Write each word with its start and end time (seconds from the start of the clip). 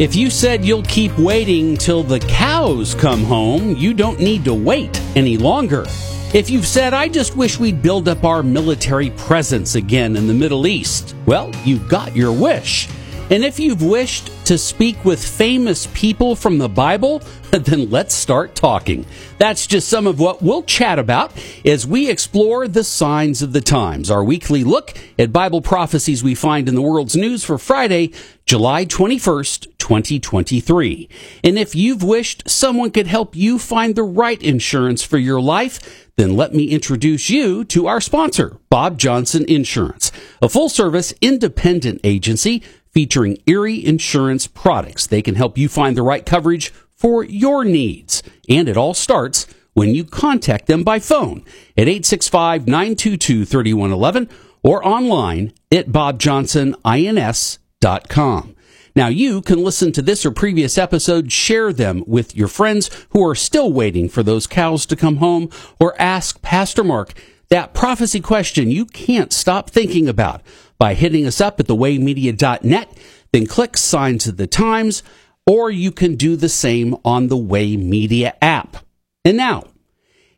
If 0.00 0.16
you 0.16 0.30
said 0.30 0.64
you'll 0.64 0.84
keep 0.84 1.14
waiting 1.18 1.76
till 1.76 2.02
the 2.02 2.20
cows 2.20 2.94
come 2.94 3.22
home, 3.22 3.76
you 3.76 3.92
don't 3.92 4.18
need 4.18 4.46
to 4.46 4.54
wait 4.54 4.98
any 5.14 5.36
longer. 5.36 5.84
If 6.32 6.48
you've 6.48 6.66
said, 6.66 6.94
I 6.94 7.06
just 7.06 7.36
wish 7.36 7.60
we'd 7.60 7.82
build 7.82 8.08
up 8.08 8.24
our 8.24 8.42
military 8.42 9.10
presence 9.10 9.74
again 9.74 10.16
in 10.16 10.26
the 10.26 10.32
Middle 10.32 10.66
East, 10.66 11.14
well, 11.26 11.52
you've 11.66 11.86
got 11.86 12.16
your 12.16 12.32
wish. 12.32 12.88
And 13.30 13.44
if 13.44 13.60
you've 13.60 13.82
wished 13.82 14.28
to 14.46 14.58
speak 14.58 15.04
with 15.04 15.24
famous 15.24 15.86
people 15.94 16.34
from 16.34 16.58
the 16.58 16.68
Bible, 16.68 17.22
then 17.52 17.88
let's 17.88 18.12
start 18.12 18.56
talking. 18.56 19.06
That's 19.38 19.68
just 19.68 19.88
some 19.88 20.08
of 20.08 20.18
what 20.18 20.42
we'll 20.42 20.64
chat 20.64 20.98
about 20.98 21.32
as 21.64 21.86
we 21.86 22.10
explore 22.10 22.66
the 22.66 22.82
signs 22.82 23.40
of 23.40 23.52
the 23.52 23.60
times, 23.60 24.10
our 24.10 24.24
weekly 24.24 24.64
look 24.64 24.98
at 25.16 25.32
Bible 25.32 25.62
prophecies 25.62 26.24
we 26.24 26.34
find 26.34 26.68
in 26.68 26.74
the 26.74 26.82
world's 26.82 27.14
news 27.14 27.44
for 27.44 27.56
Friday, 27.56 28.12
July 28.46 28.84
21st, 28.84 29.78
2023. 29.78 31.08
And 31.44 31.56
if 31.56 31.76
you've 31.76 32.02
wished 32.02 32.50
someone 32.50 32.90
could 32.90 33.06
help 33.06 33.36
you 33.36 33.60
find 33.60 33.94
the 33.94 34.02
right 34.02 34.42
insurance 34.42 35.04
for 35.04 35.18
your 35.18 35.40
life, 35.40 36.08
then 36.16 36.36
let 36.36 36.52
me 36.52 36.64
introduce 36.64 37.30
you 37.30 37.64
to 37.64 37.86
our 37.86 38.00
sponsor, 38.00 38.58
Bob 38.68 38.98
Johnson 38.98 39.44
Insurance, 39.48 40.12
a 40.42 40.48
full 40.48 40.68
service 40.68 41.14
independent 41.20 42.00
agency 42.04 42.62
featuring 42.92 43.38
Erie 43.46 43.84
Insurance 43.84 44.46
products. 44.46 45.06
They 45.06 45.22
can 45.22 45.34
help 45.34 45.56
you 45.56 45.68
find 45.68 45.96
the 45.96 46.02
right 46.02 46.26
coverage 46.26 46.70
for 46.90 47.24
your 47.24 47.64
needs. 47.64 48.22
And 48.48 48.68
it 48.68 48.76
all 48.76 48.94
starts 48.94 49.46
when 49.72 49.94
you 49.94 50.04
contact 50.04 50.66
them 50.66 50.82
by 50.82 50.98
phone 50.98 51.44
at 51.76 51.88
865 51.88 52.66
922 52.66 53.44
3111 53.44 54.28
or 54.62 54.86
online 54.86 55.52
at 55.72 55.88
bobjohnsonins.com. 55.88 58.56
Now 58.96 59.08
you 59.08 59.40
can 59.40 59.62
listen 59.62 59.92
to 59.92 60.02
this 60.02 60.26
or 60.26 60.32
previous 60.32 60.76
episodes, 60.76 61.32
share 61.32 61.72
them 61.72 62.02
with 62.06 62.36
your 62.36 62.48
friends 62.48 62.90
who 63.10 63.26
are 63.26 63.34
still 63.34 63.72
waiting 63.72 64.08
for 64.08 64.22
those 64.22 64.46
cows 64.46 64.84
to 64.86 64.96
come 64.96 65.16
home, 65.16 65.48
or 65.78 66.00
ask 66.00 66.42
Pastor 66.42 66.84
Mark 66.84 67.14
that 67.48 67.72
prophecy 67.72 68.20
question 68.20 68.70
you 68.70 68.84
can't 68.84 69.32
stop 69.32 69.70
thinking 69.70 70.08
about 70.08 70.42
by 70.80 70.94
hitting 70.94 71.24
us 71.24 71.40
up 71.40 71.60
at 71.60 71.66
thewaymedia.net, 71.66 72.98
then 73.30 73.46
click 73.46 73.76
Signs 73.76 74.26
of 74.26 74.36
the 74.36 74.48
Times, 74.48 75.04
or 75.46 75.70
you 75.70 75.92
can 75.92 76.16
do 76.16 76.34
the 76.34 76.48
same 76.48 76.96
on 77.04 77.28
the 77.28 77.36
Way 77.36 77.76
Media 77.76 78.34
app. 78.42 78.78
And 79.24 79.36
now, 79.36 79.68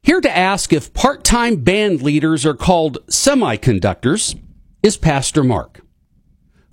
here 0.03 0.21
to 0.21 0.37
ask 0.37 0.71
if 0.71 0.93
part-time 0.93 1.57
band 1.57 2.03
leaders 2.03 2.45
are 2.45 2.55
called 2.55 2.99
semiconductors 3.07 4.39
is 4.83 4.99
Pastor 4.99 5.43
Mark 5.43 5.81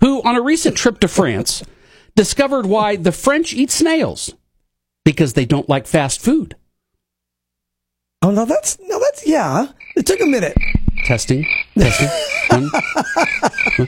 who, 0.00 0.22
on 0.22 0.36
a 0.36 0.40
recent 0.40 0.76
trip 0.76 0.98
to 1.00 1.08
France, 1.08 1.62
discovered 2.16 2.66
why 2.66 2.96
the 2.96 3.12
French 3.12 3.52
eat 3.54 3.70
snails 3.70 4.34
because 5.04 5.34
they 5.34 5.44
don't 5.44 5.68
like 5.68 5.86
fast 5.86 6.20
food. 6.20 6.56
Oh 8.22 8.30
no, 8.30 8.44
that's 8.44 8.78
no, 8.80 8.98
that's 8.98 9.26
yeah. 9.26 9.68
It 9.96 10.06
took 10.06 10.20
a 10.20 10.26
minute. 10.26 10.56
Testing, 11.10 11.44
testing. 11.76 12.06
One. 12.50 12.70
Hmm? 13.74 13.84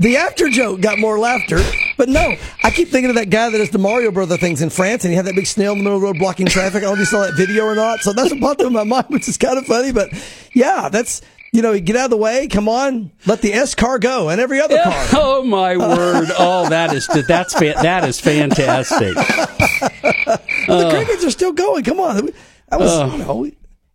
The 0.00 0.16
after 0.16 0.48
joke 0.48 0.80
got 0.80 0.98
more 0.98 1.18
laughter, 1.18 1.58
but 1.98 2.08
no, 2.08 2.36
I 2.64 2.70
keep 2.70 2.88
thinking 2.88 3.10
of 3.10 3.16
that 3.16 3.28
guy 3.28 3.50
that 3.50 3.58
does 3.58 3.68
the 3.68 3.76
Mario 3.76 4.10
Brother 4.10 4.38
things 4.38 4.62
in 4.62 4.70
France, 4.70 5.04
and 5.04 5.12
he 5.12 5.16
had 5.16 5.26
that 5.26 5.34
big 5.34 5.46
snail 5.46 5.72
in 5.72 5.78
the 5.78 5.84
middle 5.84 5.98
of 5.98 6.00
the 6.00 6.06
road 6.06 6.18
blocking 6.18 6.46
traffic. 6.46 6.78
I 6.78 6.86
don't 6.86 6.92
know 6.92 6.94
if 6.94 6.98
you 7.00 7.04
saw 7.04 7.26
that 7.26 7.34
video 7.34 7.66
or 7.66 7.74
not. 7.74 8.00
So 8.00 8.14
that's 8.14 8.30
what 8.30 8.40
popped 8.40 8.62
in 8.62 8.72
my 8.72 8.84
mind, 8.84 9.08
which 9.08 9.28
is 9.28 9.36
kind 9.36 9.58
of 9.58 9.66
funny. 9.66 9.92
But 9.92 10.08
yeah, 10.54 10.88
that's 10.88 11.20
you 11.52 11.60
know, 11.60 11.78
get 11.78 11.96
out 11.96 12.06
of 12.06 12.12
the 12.12 12.16
way. 12.16 12.48
Come 12.48 12.66
on, 12.66 13.12
let 13.26 13.42
the 13.42 13.52
S 13.52 13.74
car 13.74 13.98
go, 13.98 14.30
and 14.30 14.40
every 14.40 14.58
other 14.58 14.82
car. 14.82 15.06
Oh 15.12 15.42
my 15.42 15.76
word! 15.76 16.28
Oh, 16.38 16.66
that 16.70 16.94
is 16.94 17.06
that's 17.28 17.52
fa- 17.52 17.74
that 17.82 18.08
is 18.08 18.18
fantastic. 18.18 19.14
the 20.66 20.88
crickets 20.90 21.26
are 21.26 21.30
still 21.30 21.52
going. 21.52 21.84
Come 21.84 22.00
on, 22.00 22.30
that 22.70 22.80
was 22.80 23.12
you 23.12 23.18
know. 23.18 23.50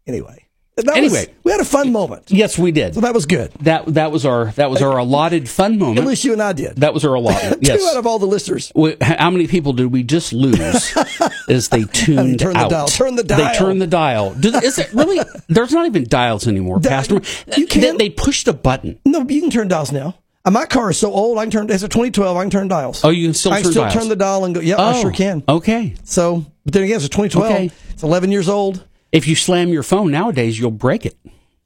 Anyway, 0.05 0.45
that 0.77 0.95
Anyway. 0.97 1.27
was, 1.27 1.27
we 1.43 1.51
had 1.51 1.61
a 1.61 1.65
fun 1.65 1.91
moment, 1.91 2.23
Yes, 2.31 2.57
we 2.57 2.71
did. 2.71 2.95
so 2.95 3.01
that 3.01 3.13
was 3.13 3.25
good. 3.25 3.51
That 3.61 3.85
that 3.93 4.11
was 4.11 4.25
our 4.25 4.45
that 4.53 4.69
was 4.71 4.81
our 4.81 4.97
allotted 4.97 5.49
fun 5.49 5.77
moment. 5.77 5.99
At 5.99 6.05
least 6.05 6.23
you 6.23 6.33
and 6.33 6.41
I 6.41 6.53
did. 6.53 6.77
That 6.77 6.93
was 6.93 7.03
our 7.05 7.13
allotment. 7.13 7.61
Two 7.63 7.71
Yes. 7.73 7.91
out 7.93 7.97
of 7.99 8.07
all 8.07 8.19
the 8.19 8.25
listeners. 8.25 8.71
Wh- 8.77 8.91
How 9.01 9.29
many 9.29 9.47
people 9.47 9.73
did 9.73 9.87
we 9.91 10.01
just 10.03 10.31
lose 10.33 10.93
as 11.49 11.69
they 11.69 11.83
tuned 11.83 12.39
Turn 12.39 12.53
the 12.53 12.67
dial. 12.69 12.87
Turn 12.87 13.15
the 13.15 13.23
They 13.23 13.35
dial. 13.37 13.55
turned 13.55 13.81
the 13.81 13.87
dial. 13.87 14.33
Is 14.63 14.79
it 14.79 14.91
really? 14.93 15.19
There's 15.49 15.71
not 15.73 15.85
even 15.87 16.05
dials 16.07 16.47
anymore, 16.47 16.79
Di- 16.79 16.89
Pastor. 16.89 17.15
you 17.57 17.67
can't- 17.67 17.97
They, 17.99 18.07
they 18.07 18.09
pushed 18.09 18.47
a 18.47 18.53
button. 18.53 18.97
No, 19.05 19.25
you 19.27 19.41
can 19.41 19.49
turn 19.49 19.67
dials 19.67 19.91
now. 19.91 20.15
Uh, 20.43 20.49
my 20.51 20.65
car 20.65 20.89
is 20.89 20.97
so 20.97 21.11
old. 21.11 21.37
I 21.37 21.43
can 21.43 21.51
turn. 21.51 21.69
It's 21.69 21.83
a 21.83 21.87
2012. 21.89 22.35
I 22.37 22.41
can 22.41 22.49
turn 22.49 22.67
dials. 22.67 23.03
Oh, 23.03 23.09
you 23.09 23.27
can 23.27 23.33
still 23.35 23.51
I 23.51 23.57
can 23.57 23.65
turn 23.65 23.71
still 23.73 23.83
dials? 23.83 23.93
turn 23.93 24.09
the 24.09 24.15
dial 24.15 24.45
and 24.45 24.55
go. 24.55 24.61
Yeah, 24.61 24.81
I 24.81 24.99
sure 25.01 25.11
can. 25.11 25.43
Okay. 25.47 25.93
So, 26.03 26.45
but 26.63 26.73
then 26.73 26.83
again, 26.83 26.95
it's 26.95 27.05
a 27.05 27.09
2012. 27.09 27.51
Okay. 27.53 27.69
It's 27.91 28.01
11 28.01 28.31
years 28.31 28.49
old. 28.49 28.83
If 29.11 29.27
you 29.27 29.35
slam 29.35 29.69
your 29.69 29.83
phone 29.83 30.11
nowadays, 30.11 30.59
you'll 30.59 30.72
break 30.72 31.05
it. 31.05 31.17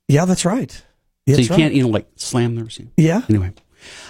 Yeah, 0.08 0.26
that's 0.26 0.46
right. 0.46 0.84
Yeah, 1.26 1.36
so 1.36 1.42
you 1.42 1.48
that's 1.48 1.58
can't, 1.58 1.72
right. 1.72 1.78
you 1.78 1.84
know, 1.84 1.90
like 1.90 2.08
slam 2.16 2.56
the 2.56 2.64
receiver. 2.64 2.90
Yeah. 2.98 3.22
Anyway. 3.30 3.52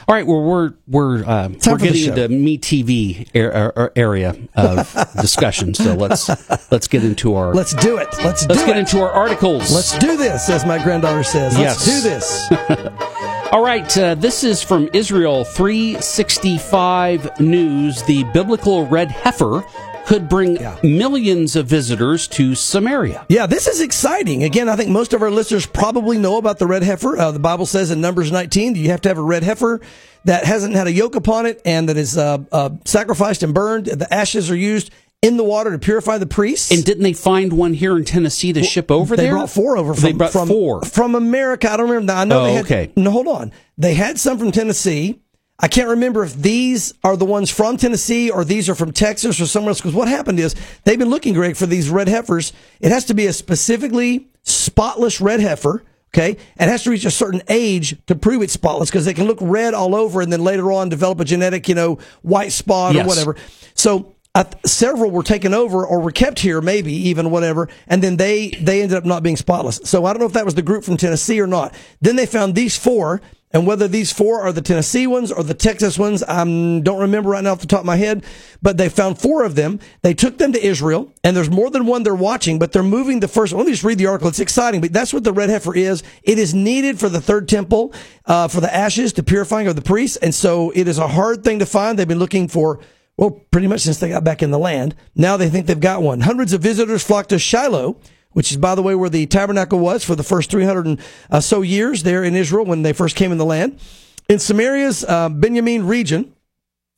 All 0.08 0.16
right. 0.16 0.26
Well, 0.26 0.42
we're 0.42 0.74
we're 0.88 1.26
uh, 1.26 1.50
we're 1.68 1.78
getting 1.78 2.06
into 2.10 2.30
me 2.30 2.58
TV 2.58 3.28
er- 3.36 3.74
er- 3.76 3.92
area 3.96 4.38
of 4.56 4.94
discussion. 5.22 5.74
So 5.74 5.96
let's 5.96 6.30
let's 6.72 6.88
get 6.88 7.04
into 7.04 7.36
our 7.36 7.54
Let's 7.54 7.74
do 7.74 7.98
it. 7.98 8.08
Let's, 8.24 8.48
let's 8.48 8.64
get 8.64 8.78
it. 8.78 8.82
into 8.82 9.02
our 9.02 9.10
articles. 9.12 9.74
Let's 9.74 9.98
do 9.98 10.16
this, 10.16 10.50
as 10.50 10.66
my 10.66 10.82
granddaughter 10.82 11.24
says. 11.24 11.58
Let's 11.58 11.86
Yes. 11.88 12.50
do 12.50 12.70
this. 12.70 13.50
All 13.52 13.64
right, 13.64 13.98
uh, 13.98 14.16
this 14.16 14.44
is 14.44 14.62
from 14.62 14.90
Israel 14.94 15.44
365 15.44 17.40
News. 17.40 18.02
The 18.04 18.24
biblical 18.34 18.86
red 18.88 19.12
heifer 19.12 19.64
could 20.06 20.30
bring 20.30 20.58
Yeah. 20.58 20.76
millions 20.84 21.56
of 21.56 21.68
visitors 21.68 22.28
to 22.30 22.56
Samaria. 22.56 23.26
Yeah, 23.30 23.46
this 23.46 23.68
is 23.68 23.82
exciting. 23.82 24.44
Again, 24.44 24.70
I 24.70 24.76
think 24.76 24.90
most 24.90 25.14
of 25.14 25.22
our 25.22 25.32
listeners 25.32 25.66
probably 25.66 26.18
know 26.18 26.38
about 26.38 26.60
the 26.60 26.68
red 26.68 26.84
heifer. 26.84 27.18
Uh, 27.18 27.32
the 27.32 27.40
Bible 27.40 27.66
says 27.66 27.92
in 27.92 28.02
Numbers 28.02 28.32
19 28.32 28.74
that 28.74 28.80
you 28.80 28.90
have 28.90 29.02
to 29.02 29.10
have 29.10 29.18
a 29.18 29.22
red 29.24 29.44
heifer 29.44 29.82
that 30.26 30.46
hasn't 30.46 30.76
had 30.76 30.88
a 30.88 30.92
yoke 30.92 31.16
upon 31.16 31.46
it 31.46 31.62
and 31.66 31.90
that 31.90 31.98
is 31.98 32.18
uh, 32.18 32.38
uh, 32.52 32.70
sacrificed 32.86 33.44
and 33.44 33.54
burned. 33.54 33.86
The 33.88 34.12
ashes 34.14 34.50
are 34.52 34.56
used 34.56 34.92
in 35.22 35.38
the 35.38 35.44
water 35.44 35.72
to 35.72 35.80
purify 35.80 36.20
the 36.20 36.26
priests. 36.28 36.72
And 36.72 36.84
didn't 36.84 37.02
they 37.04 37.14
find 37.14 37.52
one 37.54 37.74
here 37.74 37.98
in 37.98 38.06
Tennessee 38.06 38.54
to 38.54 38.62
ship 38.64 38.92
over 38.92 39.16
they 39.16 39.24
there? 39.24 39.32
They 39.34 39.38
brought 39.38 39.50
four 39.50 39.76
over 39.78 39.94
from, 39.96 40.04
they 40.04 40.12
brought 40.14 40.32
from, 40.32 40.48
four. 40.48 40.84
from 40.84 41.16
America. 41.16 41.72
I 41.72 41.78
don't 41.78 41.90
remember. 41.90 42.14
No, 42.14 42.20
I 42.20 42.26
know 42.26 42.42
Oh, 42.42 42.46
they 42.46 42.54
had. 42.54 42.66
okay. 42.66 42.92
No, 42.96 43.10
hold 43.10 43.28
on. 43.28 43.52
They 43.78 43.96
had 43.96 44.20
some 44.20 44.38
from 44.38 44.52
Tennessee. 44.52 45.20
I 45.58 45.68
can't 45.70 45.88
remember 45.90 46.24
if 46.24 46.34
these 46.36 46.94
are 47.04 47.16
the 47.16 47.26
ones 47.26 47.50
from 47.50 47.78
Tennessee 47.78 48.30
or 48.30 48.44
these 48.44 48.68
are 48.70 48.76
from 48.76 48.92
Texas 48.92 49.40
or 49.40 49.46
somewhere 49.46 49.70
else. 49.70 49.80
Because 49.80 49.94
what 49.94 50.08
happened 50.10 50.40
is 50.40 50.54
they've 50.84 51.00
been 51.00 51.10
looking, 51.10 51.34
Greg, 51.34 51.56
for 51.56 51.66
these 51.66 51.90
red 51.90 52.10
heifers. 52.10 52.52
It 52.82 52.92
has 52.92 53.06
to 53.06 53.14
be 53.14 53.26
a 53.28 53.34
specifically 53.34 54.28
spotless 54.44 55.22
red 55.22 55.40
heifer. 55.40 55.84
Okay. 56.14 56.38
And 56.58 56.70
it 56.70 56.72
has 56.72 56.84
to 56.84 56.90
reach 56.92 57.06
a 57.06 57.12
certain 57.12 57.42
age 57.50 57.98
to 58.08 58.16
prove 58.16 58.42
it's 58.42 58.54
spotless 58.54 58.90
because 58.90 59.06
they 59.06 59.14
can 59.14 59.26
look 59.28 59.38
red 59.42 59.74
all 59.74 59.96
over 59.96 60.22
and 60.22 60.32
then 60.32 60.44
later 60.44 60.72
on 60.72 60.88
develop 60.90 61.20
a 61.20 61.26
genetic, 61.26 61.68
you 61.70 61.76
know, 61.76 62.00
white 62.22 62.52
spot 62.52 62.96
Yes. 62.96 63.06
or 63.06 63.08
whatever. 63.10 63.36
So 63.74 64.14
th- 64.34 64.48
several 64.66 65.12
were 65.12 65.24
taken 65.24 65.54
over 65.54 65.86
or 65.86 66.00
were 66.02 66.12
kept 66.12 66.40
here, 66.40 66.62
maybe 66.62 66.94
even 67.10 67.32
whatever, 67.32 67.68
and 67.88 68.02
then 68.02 68.16
they 68.18 68.50
they 68.62 68.82
ended 68.82 68.98
up 68.98 69.04
not 69.06 69.24
being 69.24 69.36
spotless. 69.36 69.82
So 69.84 70.06
I 70.06 70.14
don't 70.14 70.20
know 70.22 70.26
if 70.26 70.34
that 70.34 70.46
was 70.46 70.56
the 70.56 70.62
group 70.62 70.86
from 70.86 70.96
Tennessee 70.96 71.40
or 71.42 71.48
not. 71.48 71.74
Then 72.02 72.16
they 72.18 72.26
found 72.26 72.56
these 72.56 72.78
four. 72.78 73.22
And 73.56 73.66
whether 73.66 73.88
these 73.88 74.12
four 74.12 74.42
are 74.42 74.52
the 74.52 74.62
Tennessee 74.62 75.08
ones 75.08 75.32
or 75.32 75.42
the 75.42 75.54
Texas 75.54 75.98
ones, 75.98 76.22
I 76.24 76.44
don't 76.44 77.00
remember 77.00 77.30
right 77.30 77.42
now 77.42 77.54
off 77.54 77.62
the 77.62 77.68
top 77.68 77.80
of 77.80 77.86
my 77.86 77.96
head, 77.96 78.26
but 78.62 78.76
they 78.76 78.90
found 78.90 79.18
four 79.18 79.46
of 79.46 79.56
them. 79.56 79.80
They 80.02 80.14
took 80.14 80.38
them 80.40 80.52
to 80.52 80.62
Israel, 80.62 81.10
and 81.24 81.38
there's 81.38 81.50
more 81.50 81.70
than 81.70 81.86
one 81.86 82.04
they're 82.04 82.14
watching, 82.14 82.60
but 82.60 82.74
they're 82.74 82.84
moving 82.84 83.22
the 83.22 83.30
first. 83.30 83.54
Let 83.54 83.66
me 83.66 83.72
just 83.72 83.86
read 83.86 83.98
the 83.98 84.08
article. 84.08 84.28
It's 84.28 84.42
exciting, 84.42 84.82
but 84.82 84.92
that's 84.92 85.14
what 85.14 85.24
the 85.24 85.32
red 85.32 85.50
heifer 85.50 85.74
is. 85.74 86.04
It 86.22 86.38
is 86.38 86.54
needed 86.54 87.00
for 87.00 87.08
the 87.08 87.22
third 87.22 87.48
temple, 87.48 87.94
uh, 88.26 88.50
for 88.50 88.60
the 88.60 88.76
ashes, 88.76 89.14
to 89.14 89.24
purifying 89.24 89.68
of 89.68 89.78
the 89.78 89.82
priests. 89.82 90.18
And 90.18 90.36
so 90.36 90.72
it 90.72 90.90
is 90.90 90.98
a 90.98 91.08
hard 91.08 91.46
thing 91.46 91.60
to 91.60 91.66
find. 91.66 91.98
They've 91.98 92.06
been 92.06 92.20
looking 92.20 92.50
for 92.50 92.82
well, 93.16 93.40
pretty 93.52 93.68
much 93.68 93.80
since 93.80 94.00
they 94.00 94.10
got 94.10 94.26
back 94.26 94.44
in 94.44 94.52
the 94.52 94.60
land. 94.60 94.96
Now 95.16 95.38
they 95.38 95.50
think 95.50 95.68
they've 95.68 95.80
got 95.80 96.02
one. 96.02 96.20
Hundreds 96.20 96.52
of 96.52 96.60
visitors 96.60 97.02
flocked 97.02 97.30
to 97.30 97.40
Shiloh, 97.40 98.02
which 98.36 98.52
is, 98.52 98.58
by 98.58 98.76
the 98.76 98.84
way, 98.84 98.94
where 98.94 99.10
the 99.10 99.26
tabernacle 99.28 99.80
was 99.80 100.04
for 100.04 100.14
the 100.14 100.22
first 100.22 100.52
300 100.52 100.86
and 100.86 101.00
uh, 101.32 101.40
so 101.40 101.62
years 101.62 102.04
there 102.04 102.22
in 102.22 102.36
Israel 102.36 102.66
when 102.66 102.82
they 102.82 102.92
first 102.92 103.16
came 103.16 103.32
in 103.32 103.38
the 103.38 103.46
land. 103.46 103.80
In 104.28 104.40
Samaria's 104.40 105.06
uh, 105.06 105.30
Benjamin 105.30 105.88
region, 105.88 106.34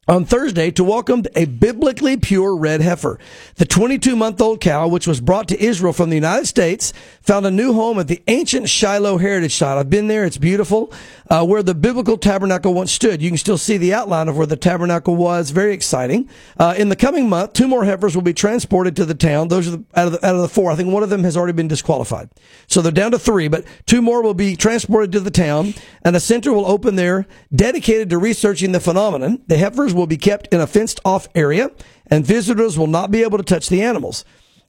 on 0.07 0.23
Thursday 0.23 0.71
to 0.71 0.83
welcome 0.83 1.23
a 1.35 1.45
biblically 1.45 2.15
pure 2.15 2.55
red 2.55 2.81
heifer. 2.81 3.19
The 3.55 3.65
22 3.65 4.15
month 4.15 4.39
old 4.39 4.61
cow, 4.61 4.87
which 4.87 5.05
was 5.05 5.19
brought 5.19 5.47
to 5.49 5.61
Israel 5.61 5.91
from 5.91 6.09
the 6.09 6.15
United 6.15 6.45
States, 6.45 6.93
found 7.21 7.45
a 7.45 7.51
new 7.51 7.73
home 7.73 7.99
at 7.99 8.07
the 8.07 8.23
ancient 8.27 8.69
Shiloh 8.69 9.17
Heritage 9.17 9.55
Site. 9.55 9.77
I've 9.77 9.89
been 9.89 10.07
there. 10.07 10.23
It's 10.23 10.37
beautiful. 10.37 10.93
Uh, 11.29 11.45
where 11.45 11.61
the 11.61 11.75
biblical 11.75 12.17
tabernacle 12.17 12.73
once 12.73 12.91
stood. 12.91 13.21
You 13.21 13.29
can 13.29 13.37
still 13.37 13.57
see 13.57 13.77
the 13.77 13.93
outline 13.93 14.29
of 14.29 14.37
where 14.37 14.47
the 14.47 14.55
tabernacle 14.55 15.15
was. 15.15 15.49
Very 15.49 15.73
exciting. 15.73 16.29
Uh, 16.57 16.73
in 16.77 16.87
the 16.87 16.95
coming 16.95 17.27
month, 17.27 17.51
two 17.51 17.67
more 17.67 17.83
heifers 17.83 18.15
will 18.15 18.23
be 18.23 18.33
transported 18.33 18.95
to 18.95 19.05
the 19.05 19.13
town. 19.13 19.49
Those 19.49 19.67
are 19.67 19.71
the, 19.71 19.83
out 19.95 20.07
of 20.07 20.13
the, 20.13 20.25
out 20.25 20.35
of 20.35 20.41
the 20.41 20.47
four. 20.47 20.71
I 20.71 20.75
think 20.75 20.93
one 20.93 21.03
of 21.03 21.09
them 21.09 21.25
has 21.25 21.35
already 21.35 21.53
been 21.53 21.67
disqualified. 21.67 22.29
So 22.67 22.81
they're 22.81 22.93
down 22.93 23.11
to 23.11 23.19
three, 23.19 23.49
but 23.49 23.65
two 23.85 24.01
more 24.01 24.21
will 24.21 24.33
be 24.33 24.55
transported 24.55 25.11
to 25.11 25.19
the 25.19 25.31
town 25.31 25.73
and 26.03 26.15
a 26.15 26.19
center 26.21 26.53
will 26.53 26.65
open 26.65 26.95
there 26.95 27.27
dedicated 27.53 28.09
to 28.09 28.17
researching 28.17 28.71
the 28.71 28.79
phenomenon. 28.79 29.41
The 29.47 29.57
heifers 29.57 29.93
will 29.97 30.07
be 30.07 30.17
kept 30.17 30.47
in 30.53 30.61
a 30.61 30.67
fenced 30.67 30.99
off 31.03 31.27
area 31.35 31.71
and 32.05 32.25
visitors 32.25 32.77
will 32.77 32.87
not 32.87 33.11
be 33.11 33.23
able 33.23 33.37
to 33.37 33.43
touch 33.43 33.67
the 33.67 33.81
animals. 33.81 34.23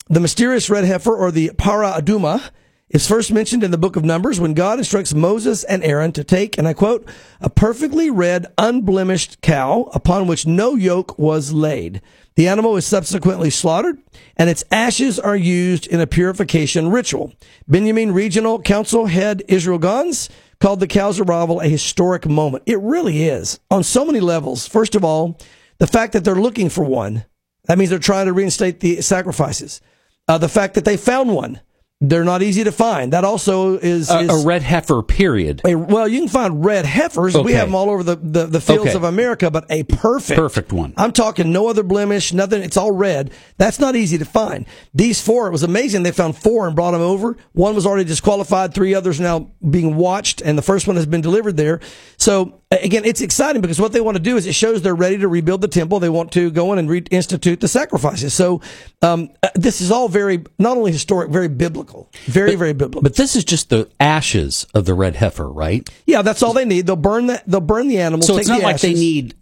The 0.08 0.20
mysterious 0.20 0.68
red 0.70 0.84
heifer 0.84 1.14
or 1.14 1.30
the 1.30 1.52
para 1.56 1.92
aduma 1.92 2.50
is 2.90 3.06
first 3.06 3.30
mentioned 3.30 3.62
in 3.62 3.70
the 3.70 3.78
book 3.78 3.96
of 3.96 4.04
Numbers 4.04 4.40
when 4.40 4.54
God 4.54 4.78
instructs 4.78 5.12
Moses 5.12 5.62
and 5.64 5.84
Aaron 5.84 6.12
to 6.12 6.24
take, 6.24 6.56
and 6.56 6.66
I 6.66 6.72
quote, 6.72 7.06
a 7.40 7.50
perfectly 7.50 8.10
red, 8.10 8.46
unblemished 8.56 9.42
cow 9.42 9.90
upon 9.92 10.26
which 10.26 10.46
no 10.46 10.74
yoke 10.74 11.18
was 11.18 11.52
laid. 11.52 12.00
The 12.36 12.48
animal 12.48 12.76
is 12.76 12.86
subsequently 12.86 13.50
slaughtered 13.50 13.98
and 14.36 14.48
its 14.48 14.64
ashes 14.70 15.18
are 15.18 15.36
used 15.36 15.86
in 15.86 16.00
a 16.00 16.06
purification 16.06 16.88
ritual. 16.90 17.34
Benjamin 17.66 18.12
Regional 18.12 18.62
Council 18.62 19.06
head 19.06 19.42
Israel 19.48 19.78
Gans 19.78 20.30
called 20.60 20.80
the 20.80 20.86
cow's 20.86 21.20
arrival 21.20 21.60
a 21.60 21.68
historic 21.68 22.26
moment. 22.26 22.64
It 22.66 22.78
really 22.80 23.24
is 23.24 23.60
on 23.70 23.84
so 23.84 24.04
many 24.04 24.20
levels. 24.20 24.66
First 24.66 24.94
of 24.94 25.04
all, 25.04 25.38
the 25.78 25.86
fact 25.86 26.12
that 26.12 26.24
they're 26.24 26.34
looking 26.34 26.68
for 26.68 26.84
one, 26.84 27.24
that 27.64 27.78
means 27.78 27.90
they're 27.90 27.98
trying 27.98 28.26
to 28.26 28.32
reinstate 28.32 28.80
the 28.80 29.00
sacrifices. 29.00 29.80
Uh, 30.26 30.38
the 30.38 30.48
fact 30.48 30.74
that 30.74 30.84
they 30.84 30.96
found 30.96 31.34
one, 31.34 31.60
they're 32.00 32.24
not 32.24 32.42
easy 32.42 32.62
to 32.62 32.70
find. 32.70 33.12
That 33.12 33.24
also 33.24 33.76
is, 33.76 34.08
a, 34.08 34.20
is 34.20 34.44
a 34.44 34.46
red 34.46 34.62
heifer. 34.62 35.02
Period. 35.02 35.62
a- 35.66 35.74
well, 35.74 36.06
you 36.06 36.20
can 36.20 36.28
find 36.28 36.64
red 36.64 36.84
heifers. 36.84 37.36
We 37.36 37.52
have 37.54 37.66
them 37.68 37.74
all 37.74 37.90
over 37.90 38.04
the, 38.04 38.14
the, 38.14 38.46
the 38.46 38.60
fields 38.60 38.90
Okay. 38.90 38.94
of 38.96 39.02
America, 39.02 39.50
but 39.50 39.66
a 39.68 39.82
perfect, 39.82 40.38
Perfect 40.38 40.72
one. 40.72 40.94
I'm 40.96 41.10
talking 41.10 41.50
no 41.50 41.66
other 41.68 41.82
blemish, 41.82 42.32
nothing. 42.32 42.62
It's 42.62 42.76
all 42.76 42.92
red. 42.92 43.32
That's 43.56 43.80
not 43.80 43.96
easy 43.96 44.16
to 44.18 44.24
find. 44.24 44.64
These 44.94 45.20
four, 45.20 45.48
it 45.48 45.50
was 45.50 45.64
amazing. 45.64 46.04
They 46.04 46.12
found 46.12 46.36
four 46.36 46.68
and 46.68 46.76
brought 46.76 46.92
them 46.92 47.00
over. 47.00 47.36
One 47.52 47.74
was 47.74 47.84
already 47.84 48.04
disqualified. 48.04 48.74
Three 48.74 48.94
others 48.94 49.18
now 49.18 49.50
being 49.68 49.96
watched, 49.96 50.40
and 50.40 50.56
the 50.56 50.62
first 50.62 50.86
one 50.86 50.94
has 50.94 51.06
been 51.06 51.20
delivered 51.20 51.56
there. 51.56 51.80
So 52.16 52.60
again, 52.70 53.04
it's 53.04 53.20
exciting 53.20 53.62
because 53.62 53.80
what 53.80 53.92
they 53.92 54.00
want 54.00 54.16
to 54.16 54.22
do 54.22 54.36
is 54.36 54.46
it 54.46 54.54
shows 54.54 54.82
they're 54.82 54.94
ready 54.94 55.18
to 55.18 55.28
rebuild 55.28 55.60
the 55.60 55.68
temple. 55.68 56.00
They 56.00 56.08
want 56.08 56.32
to 56.32 56.50
go 56.50 56.72
in 56.72 56.78
and 56.78 56.88
reinstitute 56.88 57.60
the 57.60 57.68
sacrifices. 57.68 58.34
So 58.34 58.60
um, 59.02 59.30
uh, 59.42 59.48
this 59.54 59.80
is 59.80 59.90
all 59.90 60.08
very 60.08 60.44
not 60.58 60.76
only 60.76 60.92
historic, 60.92 61.30
very 61.30 61.48
biblical, 61.48 62.10
very 62.26 62.54
very 62.56 62.72
biblical. 62.72 63.02
But 63.02 63.16
this 63.16 63.36
is 63.36 63.44
just 63.44 63.70
the 63.70 63.88
ashes 64.00 64.66
of 64.74 64.84
the 64.84 64.94
red 64.94 65.16
heifer, 65.16 65.48
right? 65.50 65.88
yeah, 66.06 66.22
that's 66.22 66.42
all 66.42 66.52
they 66.52 66.64
need. 66.64 66.86
They'll 66.86 66.96
burn 66.96 67.26
that. 67.28 67.44
They'll 67.46 67.60
burn 67.60 67.88
the 67.88 67.98
animal. 67.98 68.26
So 68.26 68.36
it's 68.36 68.48
not 68.48 68.58
the 68.60 68.64
like 68.64 68.80
they 68.80 68.94
need 68.94 69.34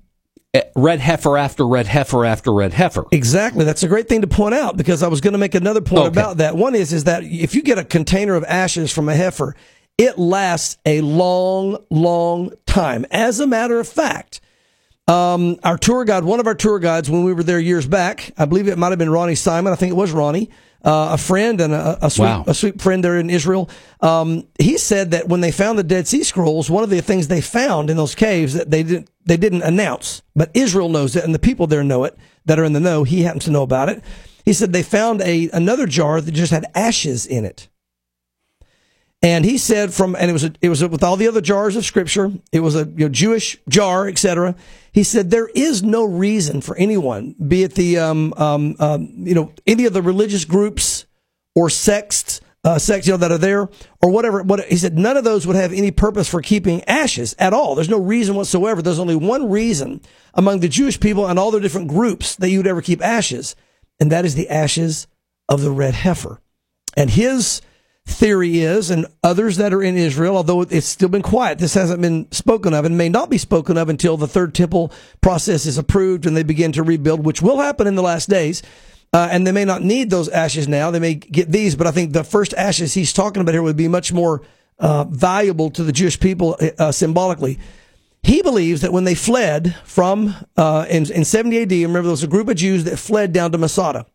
uh, 0.55 0.61
red 0.77 1.01
heifer 1.01 1.37
after 1.37 1.67
red 1.67 1.87
heifer 1.87 2.25
after 2.25 2.53
red 2.53 2.73
heifer. 2.73 3.05
Exactly. 3.11 3.65
That's 3.65 3.83
a 3.83 3.89
great 3.89 4.09
thing 4.09 4.21
to 4.21 4.27
point 4.29 4.55
out 4.55 4.77
because 4.77 5.03
I 5.03 5.09
was 5.09 5.21
going 5.21 5.33
to 5.33 5.39
make 5.39 5.55
another 5.55 5.81
point 5.81 6.01
Okay. 6.07 6.09
about 6.09 6.37
that. 6.39 6.57
One 6.57 6.75
is 6.75 6.93
is 6.93 7.05
that 7.05 7.25
if 7.25 7.55
you 7.55 7.63
get 7.63 7.79
a 7.79 7.85
container 7.85 8.35
of 8.37 8.45
ashes 8.45 8.93
from 8.93 9.09
a 9.09 9.15
heifer, 9.17 9.57
it 9.99 10.19
lasts 10.19 10.77
a 10.85 11.01
long, 11.01 11.79
long 11.91 12.53
time. 12.77 13.07
As 13.11 13.41
a 13.41 13.47
matter 13.47 13.81
of 13.81 13.89
fact, 13.89 14.41
um, 15.09 15.59
our 15.65 15.79
tour 15.79 16.05
guide, 16.05 16.25
one 16.25 16.41
of 16.41 16.47
our 16.47 16.55
tour 16.55 16.79
guides, 16.79 17.09
when 17.11 17.25
we 17.25 17.33
were 17.33 17.43
there 17.43 17.61
years 17.61 17.87
back, 17.87 18.33
I 18.37 18.45
believe 18.45 18.69
it 18.69 18.77
might 18.77 18.91
have 18.91 18.99
been 18.99 19.11
Ronnie 19.11 19.35
Simon. 19.35 19.73
I 19.73 19.77
think 19.77 19.93
it 19.93 19.97
was 19.97 20.13
Ronnie, 20.13 20.51
uh, 20.85 21.11
a 21.13 21.19
friend 21.19 21.61
and 21.61 21.73
a, 21.73 22.05
a 22.05 22.11
sweet, 22.11 22.27
Wow. 22.27 22.45
a 22.47 22.55
sweet 22.55 22.83
friend 22.83 23.03
there 23.03 23.19
in 23.19 23.31
Israel. 23.31 23.71
Um, 24.01 24.47
he 24.59 24.77
said 24.79 25.13
that 25.13 25.29
when 25.29 25.41
they 25.41 25.53
found 25.53 25.79
the 25.79 25.85
Dead 25.85 26.07
Sea 26.07 26.23
Scrolls, 26.23 26.69
one 26.69 26.85
of 26.85 26.91
the 26.91 27.01
things 27.01 27.29
they 27.29 27.41
found 27.41 27.89
in 27.89 27.97
those 27.97 28.15
caves 28.15 28.53
that 28.55 28.71
they 28.71 28.83
didn't 28.83 29.09
they 29.25 29.37
didn't 29.37 29.63
announce, 29.63 30.23
but 30.37 30.51
Israel 30.55 30.89
knows 30.89 31.17
it, 31.17 31.25
and 31.25 31.35
the 31.35 31.41
people 31.41 31.67
there 31.67 31.83
know 31.83 32.05
it 32.05 32.17
that 32.45 32.59
are 32.59 32.65
in 32.65 32.75
the 32.75 32.81
know. 32.81 33.03
He 33.05 33.23
happens 33.23 33.45
to 33.47 33.51
know 33.51 33.63
about 33.65 33.89
it. 33.89 34.03
He 34.45 34.53
said 34.53 34.73
they 34.73 34.83
found 34.85 35.21
a 35.23 35.49
another 35.53 35.87
jar 35.87 36.21
that 36.21 36.33
just 36.33 36.53
had 36.53 36.67
ashes 36.75 37.27
in 37.27 37.45
it. 37.45 37.69
And 39.27 39.45
he 39.45 39.59
said 39.59 39.93
from, 39.93 40.15
and 40.15 40.31
it 40.31 40.33
was 40.33 40.45
a, 40.45 40.53
it 40.61 40.69
was 40.69 40.83
a, 40.83 40.89
with 40.89 41.03
all 41.03 41.17
the 41.17 41.27
other 41.27 41.41
jars 41.41 41.75
of 41.75 41.85
scripture. 41.85 42.31
It 42.53 42.61
was 42.61 42.77
a 42.77 42.85
you 42.85 43.07
know, 43.07 43.09
Jewish 43.09 43.59
jar, 43.69 44.07
etc. 44.07 44.55
He 44.93 45.03
said 45.03 45.33
there 45.33 45.49
is 45.49 45.83
no 45.83 46.05
reason 46.05 46.61
for 46.61 46.77
anyone, 46.77 47.35
be 47.45 47.65
it 47.65 47.75
the 47.75 47.99
um, 47.99 48.33
um, 48.37 48.77
um, 48.79 49.13
you 49.17 49.35
know 49.35 49.53
any 49.67 49.85
of 49.85 49.95
the 49.95 50.01
religious 50.01 50.45
groups 50.45 51.07
or 51.57 51.69
sects, 51.69 52.41
uh, 52.63 52.79
sects 52.79 53.09
you 53.09 53.15
know 53.15 53.17
that 53.17 53.33
are 53.33 53.39
there 53.39 53.69
or 54.01 54.13
whatever. 54.13 54.45
What 54.45 54.65
he 54.67 54.77
said, 54.77 54.97
none 54.97 55.17
of 55.17 55.25
those 55.25 55.45
would 55.45 55.57
have 55.57 55.73
any 55.73 55.91
purpose 55.91 56.29
for 56.29 56.41
keeping 56.41 56.85
ashes 56.85 57.35
at 57.37 57.53
all. 57.53 57.75
There's 57.75 57.89
no 57.89 57.99
reason 57.99 58.37
whatsoever. 58.37 58.81
There's 58.81 59.01
only 59.01 59.17
one 59.17 59.51
reason 59.51 60.03
among 60.35 60.61
the 60.61 60.69
Jewish 60.69 61.01
people 61.01 61.27
and 61.27 61.37
all 61.37 61.51
their 61.51 61.61
different 61.61 61.89
groups 61.89 62.37
that 62.37 62.51
you 62.51 62.61
would 62.61 62.69
ever 62.69 62.81
keep 62.81 63.03
ashes, 63.03 63.57
and 63.99 64.13
that 64.13 64.25
is 64.25 64.37
the 64.37 64.49
ashes 64.49 65.09
of 65.49 65.63
the 65.63 65.73
red 65.73 65.95
heifer. 65.95 66.41
And 66.97 67.11
his 67.11 67.61
theory 68.07 68.61
is, 68.61 68.91
and 68.91 69.07
others 69.23 69.57
that 69.57 69.75
are 69.75 69.83
in 69.83 69.97
Israel, 69.97 70.37
although 70.37 70.63
it's 70.63 70.87
still 70.87 71.09
been 71.09 71.23
quiet, 71.23 71.59
this 71.59 71.75
hasn't 71.75 72.01
been 72.01 72.31
spoken 72.31 72.73
of 72.73 72.85
and 72.85 72.97
may 72.97 73.09
not 73.09 73.29
be 73.29 73.37
spoken 73.37 73.77
of 73.77 73.89
until 73.89 74.17
the 74.17 74.29
third 74.29 74.55
temple 74.55 74.93
process 75.21 75.67
is 75.67 75.77
approved 75.77 76.25
and 76.25 76.37
they 76.37 76.45
begin 76.45 76.73
to 76.73 76.83
rebuild, 76.83 77.25
which 77.25 77.43
will 77.43 77.59
happen 77.59 77.87
in 77.87 77.97
the 77.97 78.03
last 78.03 78.29
days. 78.29 78.63
Uh, 79.13 79.29
and 79.31 79.47
they 79.47 79.53
may 79.53 79.65
not 79.65 79.83
need 79.83 80.11
those 80.11 80.29
ashes 80.29 80.69
now. 80.69 80.91
They 80.91 80.99
may 80.99 81.15
get 81.15 81.51
these, 81.51 81.75
but 81.75 81.87
I 81.87 81.91
think 81.91 82.13
the 82.13 82.25
first 82.25 82.55
ashes 82.55 82.95
he's 82.95 83.13
talking 83.13 83.41
about 83.41 83.53
here 83.53 83.63
would 83.63 83.77
be 83.77 83.89
much 83.89 84.13
more 84.13 84.43
uh, 84.79 85.05
valuable 85.05 85.71
to 85.71 85.83
the 85.83 85.93
Jewish 85.93 86.19
people 86.21 86.57
uh, 86.79 86.93
symbolically. 86.93 87.59
He 88.23 88.43
believes 88.43 88.83
that 88.83 88.93
when 88.93 89.05
they 89.05 89.15
fled 89.15 89.77
from 89.85 90.35
uh, 90.57 90.87
in, 90.89 91.11
in 91.11 91.25
70 91.25 91.63
AD, 91.63 91.71
remember 91.71 92.03
there 92.03 92.11
was 92.11 92.25
a 92.25 92.29
group 92.29 92.49
of 92.49 92.57
Jews 92.57 92.85
that 92.85 92.99
fled 92.99 93.33
down 93.33 93.53
to 93.53 93.59
Masada 93.59 94.07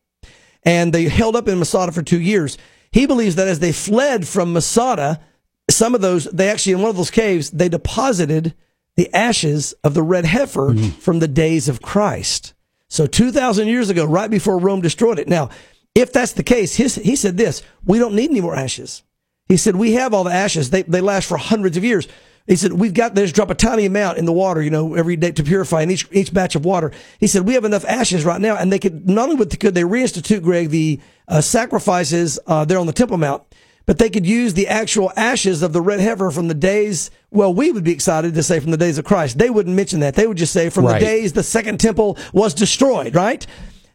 and 0.64 0.94
they 0.94 1.06
held 1.06 1.36
up 1.36 1.48
in 1.48 1.60
Masada 1.60 1.92
for 1.92 2.04
two 2.04 2.20
years. 2.20 2.58
He 2.92 3.06
believes 3.06 3.36
that 3.36 3.48
as 3.48 3.60
they 3.60 3.72
fled 3.72 4.28
from 4.28 4.54
Masada, 4.54 5.22
some 5.70 5.96
of 5.96 6.02
those, 6.02 6.26
they 6.26 6.50
actually, 6.50 6.74
in 6.74 6.82
one 6.82 6.90
of 6.90 6.98
those 6.98 7.12
caves, 7.12 7.52
they 7.52 7.70
deposited 7.70 8.54
the 8.96 9.14
ashes 9.16 9.74
of 9.84 9.94
the 9.94 10.04
red 10.04 10.26
heifer 10.26 10.72
mm-hmm. 10.72 10.90
from 11.00 11.20
the 11.20 11.28
days 11.28 11.70
of 11.70 11.82
Christ. 11.82 12.54
So 12.90 13.08
2,000 13.08 13.68
years 13.68 13.90
ago, 13.90 14.06
right 14.06 14.30
before 14.30 14.58
Rome 14.58 14.82
destroyed 14.82 15.20
it. 15.20 15.30
Now, 15.30 15.50
if 15.96 16.12
that's 16.12 16.34
the 16.34 16.44
case, 16.44 16.76
his, 16.76 16.96
he 16.96 17.16
said 17.16 17.38
this, 17.38 17.64
we 17.86 18.00
don't 18.00 18.16
need 18.16 18.32
any 18.32 18.42
more 18.42 18.56
ashes. 18.56 19.04
He 19.48 19.58
said, 19.58 19.76
we 19.76 19.94
have 19.94 20.14
all 20.14 20.24
the 20.24 20.34
ashes. 20.34 20.70
They, 20.70 20.84
they 20.84 21.02
last 21.02 21.28
for 21.28 21.38
hundreds 21.38 21.78
of 21.78 21.84
years. 21.84 22.08
He 22.48 22.56
said, 22.56 22.74
we've 22.74 22.94
got, 22.94 23.14
there's 23.14 23.32
drop 23.32 23.50
a 23.50 23.56
tiny 23.56 23.86
amount 23.86 24.18
in 24.18 24.26
the 24.26 24.34
water, 24.34 24.62
you 24.62 24.72
know, 24.72 24.96
every 24.96 25.16
day 25.16 25.32
to 25.32 25.44
purify 25.44 25.84
in 25.84 25.92
each, 25.92 26.08
each 26.12 26.34
batch 26.34 26.56
of 26.56 26.66
water. 26.66 26.92
He 27.20 27.28
said, 27.28 27.44
we 27.44 27.54
have 27.54 27.66
enough 27.66 27.86
ashes 27.86 28.26
right 28.26 28.42
now. 28.42 28.56
And 28.56 28.72
they 28.72 28.80
could, 28.80 29.08
not 29.08 29.30
only 29.30 29.46
could 29.46 29.76
they 29.76 29.84
reinstitute, 29.84 30.42
Greg, 30.42 30.70
the 30.70 31.00
uh, 31.32 31.42
sacrifices 31.42 32.38
uh, 32.46 32.66
there 32.66 32.78
on 32.78 32.86
the 32.86 32.94
Temple 32.94 33.18
Mount, 33.18 33.42
but 33.86 33.98
they 33.98 34.10
could 34.10 34.26
use 34.26 34.54
the 34.54 34.68
actual 34.68 35.12
ashes 35.16 35.64
of 35.64 35.74
the 35.74 35.82
red 35.82 36.00
heifer 36.00 36.30
from 36.30 36.48
the 36.48 36.54
days, 36.54 37.10
well, 37.32 37.54
we 37.54 37.72
would 37.72 37.84
be 37.84 37.92
excited 37.94 38.36
to 38.36 38.44
say 38.44 38.60
from 38.60 38.72
the 38.72 38.78
days 38.78 38.98
of 38.98 39.06
Christ. 39.06 39.38
They 39.38 39.50
wouldn't 39.50 39.76
mention 39.76 40.02
that. 40.02 40.16
They 40.16 40.28
would 40.28 40.38
just 40.38 40.54
say 40.54 40.70
from 40.70 40.86
Right. 40.86 41.00
the 41.00 41.06
days 41.06 41.34
the 41.34 41.42
second 41.42 41.80
temple 41.80 42.18
was 42.34 42.54
destroyed, 42.54 43.16
right? 43.16 43.48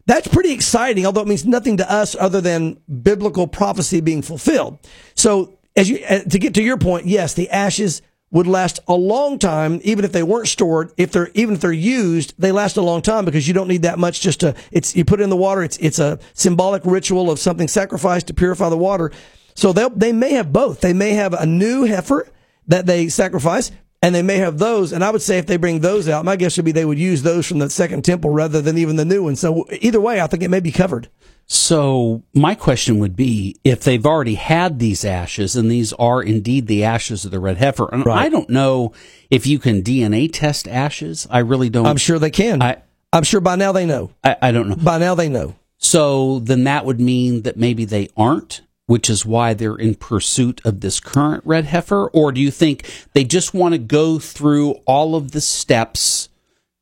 That's 0.07 0.27
pretty 0.27 0.51
exciting, 0.51 1.05
although 1.05 1.21
it 1.21 1.27
means 1.27 1.45
nothing 1.45 1.77
to 1.77 1.89
us 1.91 2.15
other 2.19 2.41
than 2.41 2.79
biblical 3.03 3.47
prophecy 3.47 4.01
being 4.01 4.21
fulfilled. 4.21 4.79
So, 5.15 5.57
as 5.75 5.89
you 5.89 5.99
uh, 6.09 6.19
to 6.19 6.39
get 6.39 6.55
to 6.55 6.63
your 6.63 6.77
point, 6.77 7.05
yes, 7.05 7.33
the 7.35 7.49
ashes 7.51 8.01
would 8.29 8.47
last 8.47 8.79
a 8.87 8.93
long 8.93 9.39
time, 9.39 9.79
even 9.83 10.03
if 10.03 10.11
they 10.11 10.23
weren't 10.23 10.47
stored. 10.47 10.91
If 10.97 11.11
they're 11.11 11.29
even 11.33 11.55
if 11.55 11.61
they're 11.61 11.71
used, 11.71 12.33
they 12.37 12.51
last 12.51 12.77
a 12.77 12.81
long 12.81 13.01
time 13.01 13.25
because 13.25 13.47
you 13.47 13.53
don't 13.53 13.67
need 13.67 13.83
that 13.83 13.99
much. 13.99 14.21
Just 14.21 14.41
to 14.41 14.55
it's 14.71 14.95
you 14.95 15.05
put 15.05 15.21
it 15.21 15.23
in 15.23 15.29
the 15.29 15.37
water. 15.37 15.63
It's 15.63 15.77
it's 15.77 15.99
a 15.99 16.19
symbolic 16.33 16.83
ritual 16.85 17.31
of 17.31 17.39
something 17.39 17.67
sacrificed 17.67 18.27
to 18.27 18.33
purify 18.33 18.69
the 18.69 18.77
water. 18.77 19.11
So 19.55 19.71
they 19.73 19.87
they 19.95 20.11
may 20.11 20.33
have 20.33 20.51
both. 20.51 20.81
They 20.81 20.93
may 20.93 21.11
have 21.11 21.33
a 21.33 21.45
new 21.45 21.83
heifer 21.83 22.27
that 22.67 22.85
they 22.85 23.07
sacrifice, 23.07 23.71
and 24.01 24.13
they 24.13 24.21
may 24.21 24.37
have 24.37 24.57
those. 24.59 24.91
And 24.93 25.03
I 25.03 25.09
would 25.09 25.21
say 25.21 25.37
if 25.37 25.45
they 25.47 25.57
bring 25.57 25.79
those 25.79 26.07
out, 26.07 26.25
my 26.25 26.35
guess 26.35 26.57
would 26.57 26.65
be 26.65 26.71
they 26.71 26.85
would 26.85 26.99
use 26.99 27.23
those 27.23 27.45
from 27.47 27.59
the 27.59 27.69
second 27.69 28.03
temple 28.05 28.29
rather 28.29 28.61
than 28.61 28.77
even 28.77 28.95
the 28.95 29.05
new 29.05 29.23
one. 29.23 29.35
So 29.35 29.65
either 29.81 29.99
way, 30.01 30.21
I 30.21 30.27
think 30.27 30.43
it 30.43 30.49
may 30.49 30.59
be 30.59 30.71
covered. 30.71 31.09
So 31.49 32.23
my 32.33 32.55
question 32.55 32.99
would 32.99 33.15
be 33.15 33.55
if 33.63 33.81
they've 33.81 34.05
already 34.05 34.35
had 34.35 34.79
these 34.79 35.05
ashes 35.05 35.55
and 35.55 35.71
these 35.71 35.93
are 35.93 36.21
indeed 36.21 36.67
the 36.67 36.83
ashes 36.83 37.23
of 37.23 37.31
the 37.31 37.39
red 37.39 37.57
heifer. 37.57 37.87
And 37.91 38.05
Right. 38.05 38.25
I 38.25 38.29
don't 38.29 38.49
know 38.49 38.91
if 39.31 39.47
you 39.47 39.57
can 39.57 39.81
DNA 39.81 40.29
test 40.31 40.67
ashes. 40.67 41.25
I 41.31 41.39
really 41.39 41.69
don't. 41.69 41.85
I'm 41.85 41.97
sure 41.97 42.19
they 42.19 42.31
can. 42.31 42.61
I- 42.61 42.81
I'm 43.13 43.23
sure 43.23 43.39
by 43.39 43.55
now 43.55 43.71
they 43.71 43.85
know. 43.85 44.11
I, 44.21 44.35
I 44.41 44.51
don't 44.51 44.67
know. 44.67 44.75
By 44.75 44.97
now 44.97 45.15
they 45.15 45.29
know. 45.29 45.55
So 45.77 46.39
then 46.39 46.65
that 46.65 46.83
would 46.85 46.99
mean 46.99 47.43
that 47.43 47.55
maybe 47.55 47.85
they 47.85 48.09
aren't, 48.17 48.61
which 48.87 49.09
is 49.09 49.25
why 49.25 49.53
they're 49.53 49.75
in 49.75 49.93
pursuit 49.95 50.59
of 50.65 50.79
this 50.79 50.99
current 50.99 51.43
red 51.45 51.65
heifer? 51.65 52.07
Or 52.07 52.31
do 52.31 52.41
you 52.41 52.49
think 52.49 52.89
they 53.13 53.23
just 53.23 53.53
want 53.53 53.73
to 53.73 53.77
go 53.77 54.17
through 54.17 54.71
all 54.85 55.15
of 55.15 55.31
the 55.31 55.41
steps 55.41 56.29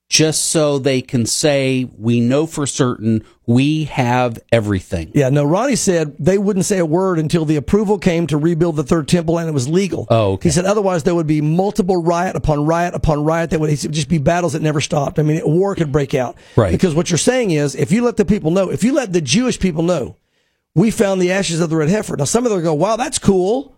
just 0.08 0.46
so 0.46 0.78
they 0.78 1.02
can 1.02 1.26
say, 1.26 1.90
we 1.98 2.20
know 2.20 2.46
for 2.46 2.68
certain 2.68 3.26
we 3.48 3.86
have 3.86 4.38
everything? 4.52 5.10
Yeah, 5.16 5.30
no, 5.30 5.44
Ronnie 5.44 5.76
said 5.76 6.16
they 6.20 6.38
wouldn't 6.38 6.66
say 6.66 6.78
a 6.78 6.86
word 6.86 7.18
until 7.18 7.44
the 7.44 7.56
approval 7.56 7.98
came 7.98 8.28
to 8.28 8.38
rebuild 8.38 8.76
the 8.76 8.84
third 8.84 9.08
temple 9.08 9.40
and 9.40 9.50
it 9.50 9.54
was 9.54 9.68
legal. 9.68 10.06
Oh, 10.12 10.34
okay. 10.34 10.50
He 10.50 10.54
said 10.54 10.66
otherwise 10.66 11.04
there 11.04 11.16
would 11.16 11.26
be 11.26 11.42
multiple 11.42 12.04
riot 12.04 12.36
upon 12.36 12.66
riot 12.66 12.94
upon 12.94 13.24
riot 13.24 13.50
that 13.50 13.60
would, 13.60 13.76
said, 13.80 13.92
just 13.92 14.10
be 14.10 14.20
battles 14.20 14.54
that 14.54 14.62
never 14.62 14.80
stopped. 14.80 15.18
I 15.18 15.24
mean, 15.24 15.42
war 15.44 15.74
could 15.74 15.92
break 15.92 16.14
out. 16.14 16.38
Right. 16.56 16.72
Because 16.72 16.94
what 16.94 17.10
you're 17.10 17.18
saying 17.18 17.50
is 17.50 17.74
if 17.74 17.92
you 17.92 18.04
let 18.04 18.18
the 18.18 18.26
people 18.26 18.52
know, 18.52 18.70
if 18.70 18.84
you 18.84 18.94
let 18.94 19.12
the 19.12 19.22
Jewish 19.22 19.60
people 19.60 19.82
know, 19.82 20.18
we 20.76 20.92
found 20.92 21.22
the 21.22 21.32
ashes 21.32 21.62
of 21.62 21.70
the 21.70 21.78
red 21.78 21.90
heifer. 21.90 22.16
Now 22.16 22.26
some 22.26 22.46
of 22.46 22.52
them 22.52 22.62
go, 22.62 22.74
wow, 22.74 22.98
that's 22.98 23.18
cool. 23.18 23.76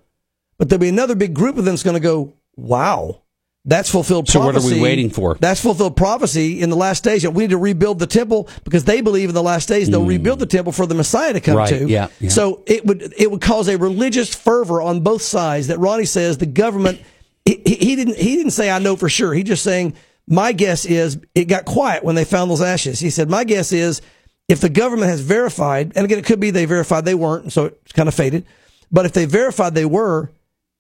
But 0.58 0.70
there'll 0.70 0.82
be 0.82 0.90
another 0.90 1.16
big 1.16 1.34
group 1.34 1.58
of 1.58 1.66
them 1.66 1.74
that's 1.74 1.84
going 1.84 1.94
to 1.94 2.00
go, 2.00 2.34
wow. 2.56 3.22
That's 3.64 3.92
fulfilled 3.92 4.28
prophecy. 4.28 4.40
So 4.40 4.46
what 4.46 4.56
are 4.56 4.76
we 4.76 4.82
waiting 4.82 5.10
for? 5.10 5.36
That's 5.36 5.60
fulfilled 5.62 5.98
prophecy 5.98 6.62
in 6.62 6.70
the 6.70 6.78
last 6.78 7.04
days. 7.04 7.28
We 7.28 7.44
need 7.44 7.50
to 7.50 7.58
rebuild 7.58 8.00
the 8.00 8.08
temple 8.08 8.48
because 8.64 8.86
they 8.86 9.02
believe 9.02 9.28
in 9.28 9.36
the 9.36 9.44
last 9.44 9.68
days 9.68 9.90
they'll 9.90 10.04
hmm. 10.04 10.08
rebuild 10.08 10.40
the 10.40 10.46
temple 10.46 10.72
for 10.72 10.86
the 10.86 10.96
Messiah 10.96 11.34
to 11.34 11.42
come. 11.42 11.58
Right, 11.58 11.70
to. 11.70 11.86
yeah, 11.86 12.08
yeah. 12.22 12.30
So 12.30 12.64
it 12.66 12.86
would 12.86 13.14
it 13.18 13.30
would 13.30 13.42
cause 13.42 13.68
a 13.68 13.78
religious 13.78 14.34
fervor 14.34 14.82
on 14.82 15.02
both 15.02 15.22
sides 15.22 15.68
that 15.68 15.80
Ronnie 15.80 16.06
says 16.06 16.38
the 16.38 16.46
government 16.46 17.02
he, 17.44 17.62
he 17.66 17.76
he 17.76 17.96
didn't 17.98 18.16
he 18.16 18.38
didn't 18.38 18.52
say 18.52 18.72
I 18.72 18.80
know 18.80 18.96
for 18.96 19.10
sure. 19.10 19.34
He 19.34 19.44
just 19.44 19.64
saying 19.64 19.96
my 20.28 20.54
guess 20.54 20.86
is 20.86 21.20
it 21.36 21.46
got 21.46 21.66
quiet 21.66 22.06
when 22.06 22.16
they 22.16 22.24
found 22.24 22.50
those 22.50 22.62
ashes. 22.62 23.02
He 23.02 23.10
said 23.10 23.30
my 23.30 23.44
guess 23.44 23.74
is 23.74 24.02
if 24.48 24.62
the 24.62 24.70
government 24.70 25.10
has 25.10 25.22
verified 25.22 25.92
and 25.96 26.06
again 26.06 26.20
it 26.20 26.26
could 26.26 26.40
be 26.40 26.52
they 26.52 26.66
verified 26.66 27.06
they 27.06 27.16
weren't 27.16 27.52
so 27.52 27.66
it's 27.66 27.92
kind 27.92 28.08
of 28.08 28.16
faded. 28.16 28.46
But 28.92 29.06
if 29.06 29.12
they 29.14 29.26
verified 29.26 29.76
they 29.76 29.86
were, 29.86 30.32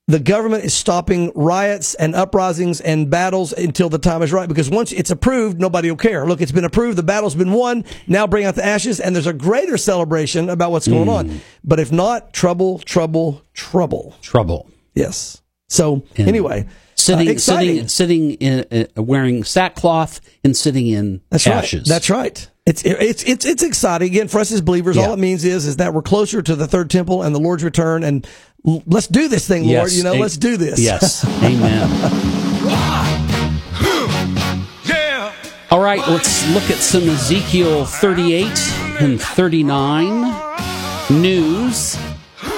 the 0.08 0.20
government 0.20 0.64
is 0.64 0.74
stopping 0.74 1.34
riots 1.36 1.94
and 1.96 2.16
uprisings 2.16 2.80
and 2.80 3.10
battles 3.10 3.52
until 3.52 3.90
the 3.90 3.98
time 4.00 4.22
is 4.22 4.32
right. 4.32 4.48
Because 4.48 4.70
once 4.70 4.94
it's 4.94 5.12
approved, 5.12 5.60
nobody 5.60 5.90
will 5.90 5.98
care. 5.98 6.26
Look, 6.26 6.40
it's 6.40 6.54
been 6.54 6.64
approved. 6.64 6.98
The 6.98 7.04
battle's 7.04 7.36
been 7.36 7.52
won. 7.52 7.84
Now 8.08 8.26
bring 8.26 8.46
out 8.46 8.56
the 8.56 8.66
ashes 8.66 9.02
and 9.02 9.14
there's 9.14 9.28
a 9.28 9.34
greater 9.34 9.78
celebration 9.78 10.50
about 10.50 10.72
what's 10.72 10.88
going 10.88 11.10
on. 11.10 11.42
But 11.66 11.82
if 11.82 11.92
not, 11.92 12.32
trouble, 12.32 12.80
trouble, 12.80 13.42
trouble. 13.54 14.16
Trouble. 14.22 14.70
Yes. 14.96 15.42
So 15.68 16.04
anyway, 16.16 16.68
Sitting, 16.96 17.36
uh, 17.36 17.40
sitting, 17.40 17.88
sitting 17.88 18.32
in, 18.34 18.88
uh, 18.98 19.04
wearing 19.04 19.44
sackcloth 19.44 20.20
and 20.44 20.58
sitting 20.58 20.88
in 20.88 21.22
That's 21.30 21.46
ashes. 21.46 21.82
right. 21.82 21.88
That's 21.88 22.10
right. 22.10 22.50
It's 22.68 22.84
it's 22.84 23.24
it's 23.24 23.46
it's 23.46 23.64
exciting 23.64 24.10
again 24.10 24.28
for 24.28 24.40
us 24.40 24.52
as 24.52 24.60
believers. 24.60 24.98
Yeah. 24.98 25.06
All 25.08 25.14
it 25.14 25.20
means 25.20 25.46
is 25.46 25.66
is 25.66 25.78
that 25.78 25.94
we're 25.94 26.02
closer 26.02 26.42
to 26.42 26.54
the 26.54 26.68
third 26.68 26.90
temple 26.90 27.24
and 27.24 27.34
the 27.34 27.40
Lord's 27.40 27.64
return, 27.64 28.04
and 28.04 28.28
l- 28.68 28.84
let's 28.86 29.08
do 29.08 29.30
this 29.30 29.48
thing, 29.48 29.66
Lord. 29.66 29.94
You 29.94 30.04
know, 30.04 30.14
A- 30.14 30.20
let's 30.20 30.36
do 30.36 30.58
this. 30.58 30.78
Yes. 30.78 31.24
Amen. 31.44 31.88
All 35.70 35.82
right, 35.82 36.00
let's 36.08 36.48
look 36.54 36.64
at 36.70 36.78
some 36.78 37.04
Ezekiel 37.10 37.86
38 37.86 38.46
and 39.02 39.22
39 39.22 41.20
news. 41.22 41.98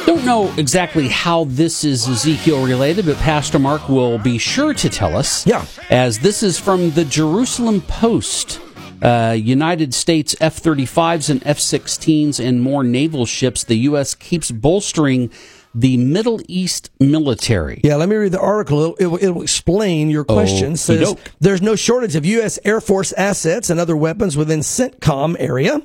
Don't 0.05 0.23
know 0.25 0.53
exactly 0.57 1.07
how 1.07 1.45
this 1.45 1.83
is 1.83 2.07
Ezekiel 2.07 2.63
related, 2.65 3.07
but 3.07 3.17
Pastor 3.17 3.57
Mark 3.57 3.89
will 3.89 4.19
be 4.19 4.37
sure 4.37 4.75
to 4.75 4.89
tell 4.89 5.17
us. 5.17 5.45
Yeah. 5.47 5.65
As 5.89 6.19
this 6.19 6.43
is 6.43 6.59
from 6.59 6.91
the 6.91 7.03
Jerusalem 7.03 7.81
Post. 7.81 8.61
Uh, 9.01 9.33
United 9.37 9.93
States 9.93 10.35
F 10.39 10.61
35s 10.61 11.29
and 11.29 11.41
F 11.45 11.57
16s 11.57 12.43
and 12.43 12.61
more 12.61 12.83
naval 12.83 13.25
ships. 13.25 13.63
The 13.63 13.75
U.S. 13.75 14.15
keeps 14.15 14.51
bolstering 14.51 15.31
the 15.73 15.97
Middle 15.97 16.41
East 16.47 16.89
military. 16.99 17.81
Yeah, 17.83 17.95
let 17.95 18.09
me 18.09 18.15
read 18.15 18.31
the 18.31 18.39
article. 18.39 18.79
It'll, 18.81 18.95
it'll, 18.99 19.29
it'll 19.29 19.41
explain 19.43 20.09
your 20.09 20.25
question. 20.25 20.73
It 20.73 20.77
Says 20.77 21.15
there's 21.39 21.61
no 21.61 21.75
shortage 21.75 22.15
of 22.15 22.25
U.S. 22.25 22.59
Air 22.65 22.81
Force 22.81 23.13
assets 23.13 23.69
and 23.69 23.79
other 23.79 23.95
weapons 23.95 24.35
within 24.35 24.59
CENTCOM 24.61 25.35
area. 25.39 25.81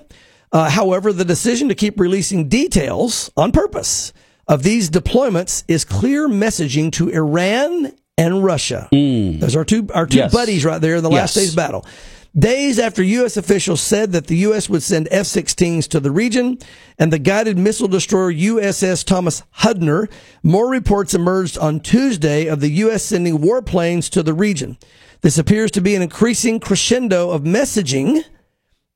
Uh, 0.53 0.71
however, 0.71 1.13
the 1.13 1.25
decision 1.25 1.69
to 1.69 1.75
keep 1.75 1.99
releasing 1.99 2.49
details 2.49 3.31
on 3.37 3.53
purpose 3.53 4.13
of 4.47 4.63
these 4.63 4.89
deployments 4.91 5.65
is 5.69 5.85
clear 5.85 6.29
messaging 6.29 6.93
to 6.93 7.09
Iran 7.11 7.93
and 8.17 8.45
Russia. 8.45 8.89
Those 9.41 9.57
are 9.57 9.65
two 9.65 9.89
our 9.93 10.07
two. 10.07 10.19
Yes. 10.19 10.33
buddies 10.33 10.65
right 10.65 10.81
there 10.81 10.97
in 10.97 11.03
the 11.03 11.11
last 11.11 11.35
day's 11.35 11.55
battle. 11.55 11.85
Days 12.37 12.81
after 12.81 13.01
U.S. 13.01 13.37
officials 13.37 13.81
said 13.81 14.11
that 14.11 14.27
the 14.27 14.39
U.S. 14.39 14.69
would 14.69 14.83
send 14.83 15.07
F 15.13 15.27
16s 15.27 15.87
to 15.89 16.01
the 16.01 16.11
region 16.11 16.59
and 16.99 17.13
the 17.13 17.21
guided 17.21 17.57
missile 17.57 17.87
destroyer 17.87 18.33
USS 18.33 19.05
Thomas 19.05 19.45
Hudner, 19.59 20.11
more 20.43 20.69
reports 20.69 21.15
emerged 21.15 21.57
on 21.57 21.79
Tuesday 21.79 22.47
of 22.47 22.59
the 22.59 22.71
U.S. 22.71 23.05
sending 23.05 23.39
warplanes 23.39 24.11
to 24.11 24.23
the 24.25 24.35
region. 24.35 24.79
This 25.21 25.39
appears 25.39 25.71
to 25.73 25.81
be 25.81 25.95
an 25.95 26.03
increasing 26.03 26.59
crescendo 26.59 27.31
of 27.31 27.43
messaging 27.43 28.25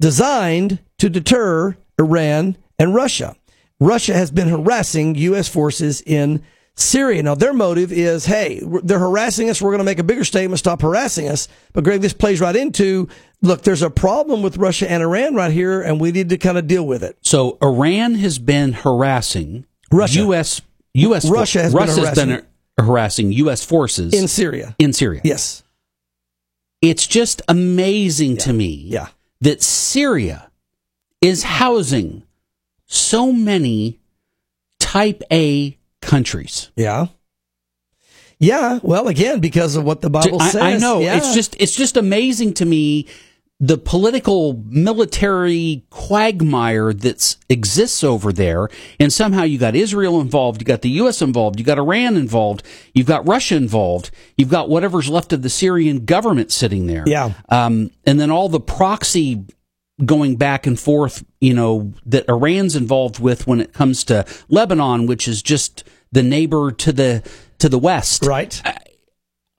designed 0.00 0.80
to 0.98 1.08
deter 1.08 1.76
Iran 1.96 2.56
and 2.76 2.92
Russia. 2.92 3.36
Russia 3.78 4.14
has 4.14 4.32
been 4.32 4.48
harassing 4.48 5.14
U.S. 5.14 5.48
forces 5.48 6.00
in 6.00 6.42
Syria. 6.80 7.22
Now, 7.22 7.34
their 7.34 7.52
motive 7.52 7.90
is, 7.92 8.24
hey, 8.26 8.60
they're 8.82 8.98
harassing 8.98 9.50
us. 9.50 9.60
We're 9.60 9.70
going 9.70 9.78
to 9.80 9.84
make 9.84 9.98
a 9.98 10.04
bigger 10.04 10.24
statement, 10.24 10.58
stop 10.58 10.82
harassing 10.82 11.28
us. 11.28 11.48
But 11.72 11.84
Greg, 11.84 12.00
this 12.00 12.12
plays 12.12 12.40
right 12.40 12.54
into, 12.54 13.08
look, 13.42 13.62
there's 13.62 13.82
a 13.82 13.90
problem 13.90 14.42
with 14.42 14.56
Russia 14.58 14.90
and 14.90 15.02
Iran 15.02 15.34
right 15.34 15.52
here, 15.52 15.80
and 15.82 16.00
we 16.00 16.12
need 16.12 16.28
to 16.28 16.38
kind 16.38 16.56
of 16.58 16.66
deal 16.66 16.86
with 16.86 17.02
it. 17.02 17.16
So 17.22 17.58
Iran 17.62 18.14
has 18.16 18.38
been 18.38 18.72
harassing 18.72 19.66
Russia. 19.90 20.20
U.S. 20.20 20.60
U.S. 20.94 21.28
Russia 21.28 21.62
has 21.62 21.72
been 21.74 21.80
Russia's 21.86 22.14
been 22.14 22.46
harassing 22.78 23.32
U.S. 23.32 23.64
forces 23.64 24.14
In 24.14 24.28
Syria. 24.28 24.74
in 24.78 24.92
Syria. 24.92 25.20
Yes. 25.24 25.62
It's 26.80 27.06
just 27.06 27.42
amazing 27.48 28.36
to 28.38 28.52
me 28.52 28.66
Yeah. 28.86 29.08
that 29.40 29.62
Syria 29.62 30.50
is 31.20 31.42
housing 31.42 32.22
so 32.86 33.32
many 33.32 33.98
Type 34.78 35.22
A 35.32 35.77
countries. 36.00 36.70
Yeah. 36.76 37.06
Yeah. 38.38 38.78
Well, 38.82 39.08
again, 39.08 39.40
because 39.40 39.76
of 39.76 39.84
what 39.84 40.00
the 40.00 40.10
Bible 40.10 40.40
I, 40.40 40.48
says. 40.50 40.62
I 40.62 40.76
know 40.78 41.00
Yeah. 41.00 41.16
it's 41.16 41.34
just 41.34 41.56
it's 41.60 41.74
just 41.74 41.96
amazing 41.96 42.54
to 42.54 42.64
me 42.64 43.06
the 43.60 43.76
political 43.76 44.62
military 44.68 45.84
quagmire 45.90 46.92
that 46.92 47.34
exists 47.48 48.04
over 48.04 48.32
there 48.32 48.68
and 49.00 49.12
somehow 49.12 49.42
you 49.42 49.58
got 49.58 49.74
Israel 49.74 50.20
involved 50.20 50.60
you 50.60 50.64
got 50.64 50.82
the 50.82 50.90
US 50.90 51.20
involved 51.20 51.58
you 51.58 51.64
got 51.64 51.76
Iran 51.76 52.16
involved 52.16 52.62
you've 52.94 53.08
got 53.08 53.26
Russia 53.26 53.56
involved 53.56 54.12
you've 54.36 54.48
got 54.48 54.68
whatever's 54.68 55.08
left 55.10 55.32
of 55.32 55.42
the 55.42 55.48
Syrian 55.50 56.04
government 56.04 56.52
sitting 56.52 56.86
there 56.86 57.02
Yeah. 57.04 57.32
um, 57.48 57.90
and 58.06 58.20
then 58.20 58.30
all 58.30 58.48
the 58.48 58.60
proxy 58.60 59.44
going 60.04 60.36
back 60.36 60.66
and 60.66 60.78
forth 60.78 61.24
you 61.40 61.54
know 61.54 61.92
that 62.06 62.24
Iran's 62.28 62.76
involved 62.76 63.18
with 63.18 63.46
when 63.46 63.60
it 63.60 63.72
comes 63.72 64.04
to 64.04 64.24
Lebanon 64.48 65.06
which 65.06 65.26
is 65.26 65.42
just 65.42 65.84
the 66.12 66.22
neighbor 66.22 66.70
to 66.70 66.92
the 66.92 67.22
to 67.58 67.68
the 67.68 67.78
west 67.78 68.24
right. 68.24 68.62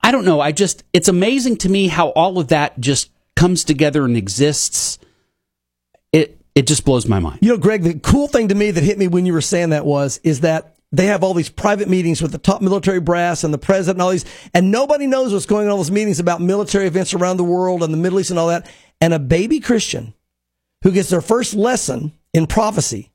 I 0.02 0.12
don't 0.12 0.24
know. 0.24 0.40
I 0.40 0.52
just, 0.52 0.84
it's 0.92 1.08
amazing 1.08 1.58
to 1.58 1.68
me 1.68 1.88
how 1.88 2.08
all 2.10 2.38
of 2.38 2.48
that 2.48 2.80
just 2.80 3.10
comes 3.36 3.64
together 3.64 4.04
and 4.04 4.16
exists. 4.16 4.98
It, 6.12 6.40
it 6.54 6.66
just 6.66 6.84
blows 6.84 7.06
my 7.06 7.18
mind. 7.18 7.40
You 7.42 7.50
know, 7.50 7.58
Greg, 7.58 7.82
the 7.82 7.98
cool 7.98 8.26
thing 8.26 8.48
to 8.48 8.54
me 8.54 8.70
that 8.70 8.82
hit 8.82 8.98
me 8.98 9.08
when 9.08 9.26
you 9.26 9.32
were 9.32 9.40
saying 9.40 9.70
that 9.70 9.84
was, 9.84 10.18
is 10.24 10.40
that 10.40 10.76
they 10.92 11.06
have 11.06 11.22
all 11.22 11.34
these 11.34 11.50
private 11.50 11.88
meetings 11.88 12.20
with 12.20 12.32
the 12.32 12.38
top 12.38 12.62
military 12.62 12.98
brass 12.98 13.44
and 13.44 13.54
the 13.54 13.58
president 13.58 13.96
and 13.96 14.02
all 14.02 14.10
these, 14.10 14.24
and 14.54 14.72
nobody 14.72 15.06
knows 15.06 15.32
what's 15.32 15.46
going 15.46 15.60
on 15.60 15.66
in 15.66 15.70
all 15.70 15.76
those 15.76 15.90
meetings 15.90 16.18
about 16.18 16.40
military 16.40 16.86
events 16.86 17.14
around 17.14 17.36
the 17.36 17.44
world 17.44 17.82
and 17.82 17.92
the 17.92 17.98
Middle 17.98 18.18
East 18.18 18.30
and 18.30 18.38
all 18.38 18.48
that. 18.48 18.68
And 19.00 19.14
a 19.14 19.18
baby 19.18 19.60
Christian 19.60 20.14
who 20.82 20.92
gets 20.92 21.10
their 21.10 21.20
first 21.20 21.54
lesson 21.54 22.12
in 22.32 22.46
prophecy 22.46 23.10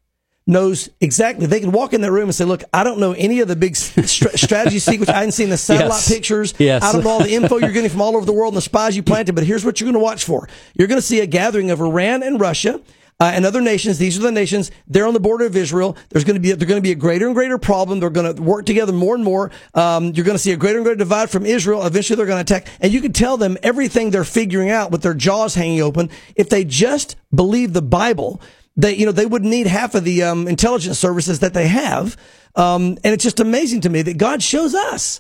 knows 0.48 0.90
exactly. 1.02 1.48
They 1.48 1.60
can 1.60 1.72
walk 1.72 1.94
in 1.94 2.02
that 2.02 2.12
room 2.12 2.26
and 2.26 2.36
say, 2.36 2.46
"Look, 2.46 2.64
I 2.72 2.84
don't 2.84 3.00
know 3.00 3.14
any 3.14 3.40
of 3.40 3.48
the 3.48 3.56
big 3.56 3.76
stra- 3.76 4.06
strategy 4.38 4.78
sequence. 4.80 5.10
I 5.10 5.14
haven't 5.16 5.32
seen 5.32 5.50
the 5.50 5.58
satellite 5.58 5.90
Yes. 5.90 6.08
pictures. 6.08 6.54
Yes. 6.60 6.84
I 6.84 6.92
don't 6.92 7.04
know 7.04 7.10
all 7.10 7.24
the 7.24 7.34
info 7.34 7.58
you're 7.58 7.72
getting 7.72 7.90
from 7.90 8.02
all 8.02 8.16
over 8.16 8.26
the 8.28 8.34
world 8.34 8.54
and 8.54 8.58
the 8.58 8.62
spies 8.62 8.96
you 8.96 9.02
planted. 9.12 9.34
But 9.34 9.44
here's 9.46 9.66
what 9.66 9.80
you're 9.82 9.86
going 9.86 9.94
to 9.96 10.00
watch 10.04 10.24
for. 10.24 10.48
You're 10.76 10.88
going 10.88 11.00
to 11.00 11.06
see 11.06 11.20
a 11.22 11.26
gathering 11.26 11.72
of 11.72 11.80
Iran 11.82 12.22
and 12.24 12.40
Russia." 12.40 12.80
Uh, 13.20 13.32
and 13.34 13.46
other 13.46 13.62
nations. 13.62 13.98
These 13.98 14.18
are 14.18 14.22
the 14.22 14.32
nations. 14.32 14.72
They're 14.88 15.08
on 15.08 15.14
the 15.14 15.20
border 15.20 15.46
of 15.46 15.56
Israel. 15.56 15.96
There's 16.10 16.24
going 16.24 16.36
to 16.36 16.40
be 16.40 16.52
they're 16.52 16.68
going 16.68 16.82
to 16.82 16.86
be 16.86 16.92
a 16.92 16.96
greater 16.96 17.26
and 17.26 17.36
greater 17.36 17.58
problem. 17.58 18.00
They're 18.00 18.10
going 18.10 18.36
to 18.36 18.42
work 18.42 18.66
together 18.66 18.92
more 18.92 19.16
and 19.16 19.24
more. 19.24 19.52
Um, 19.74 20.12
you're 20.14 20.26
going 20.26 20.36
to 20.36 20.44
see 20.44 20.52
a 20.52 20.58
greater 20.58 20.78
and 20.78 20.86
greater 20.86 20.98
divide 20.98 21.30
from 21.30 21.46
Israel. 21.46 21.86
Eventually, 21.86 22.18
they're 22.18 22.26
going 22.26 22.44
to 22.44 22.54
attack, 22.54 22.68
and 22.82 22.92
you 22.92 23.02
can 23.02 23.14
tell 23.14 23.38
them 23.38 23.58
everything 23.64 24.10
they're 24.10 24.24
figuring 24.24 24.70
out 24.70 24.92
with 24.92 25.02
their 25.02 25.14
jaws 25.14 25.56
hanging 25.56 25.82
open. 25.82 26.10
If 26.36 26.50
they 26.50 26.66
just 26.66 27.16
believe 27.34 27.74
the 27.74 27.82
Bible, 27.82 28.42
they 28.76 28.96
you 28.96 29.06
know 29.06 29.12
they 29.12 29.26
wouldn't 29.26 29.52
need 29.52 29.68
half 29.68 29.96
of 29.96 30.04
the 30.04 30.24
um, 30.24 30.48
intelligence 30.48 31.00
services 31.00 31.40
that 31.40 31.54
they 31.54 31.68
have. 31.68 32.18
Um, 32.56 32.98
and 33.04 33.14
it's 33.14 33.24
just 33.24 33.40
amazing 33.40 33.82
to 33.82 33.90
me 33.90 34.02
that 34.02 34.18
God 34.18 34.42
shows 34.42 34.74
us, 34.74 35.20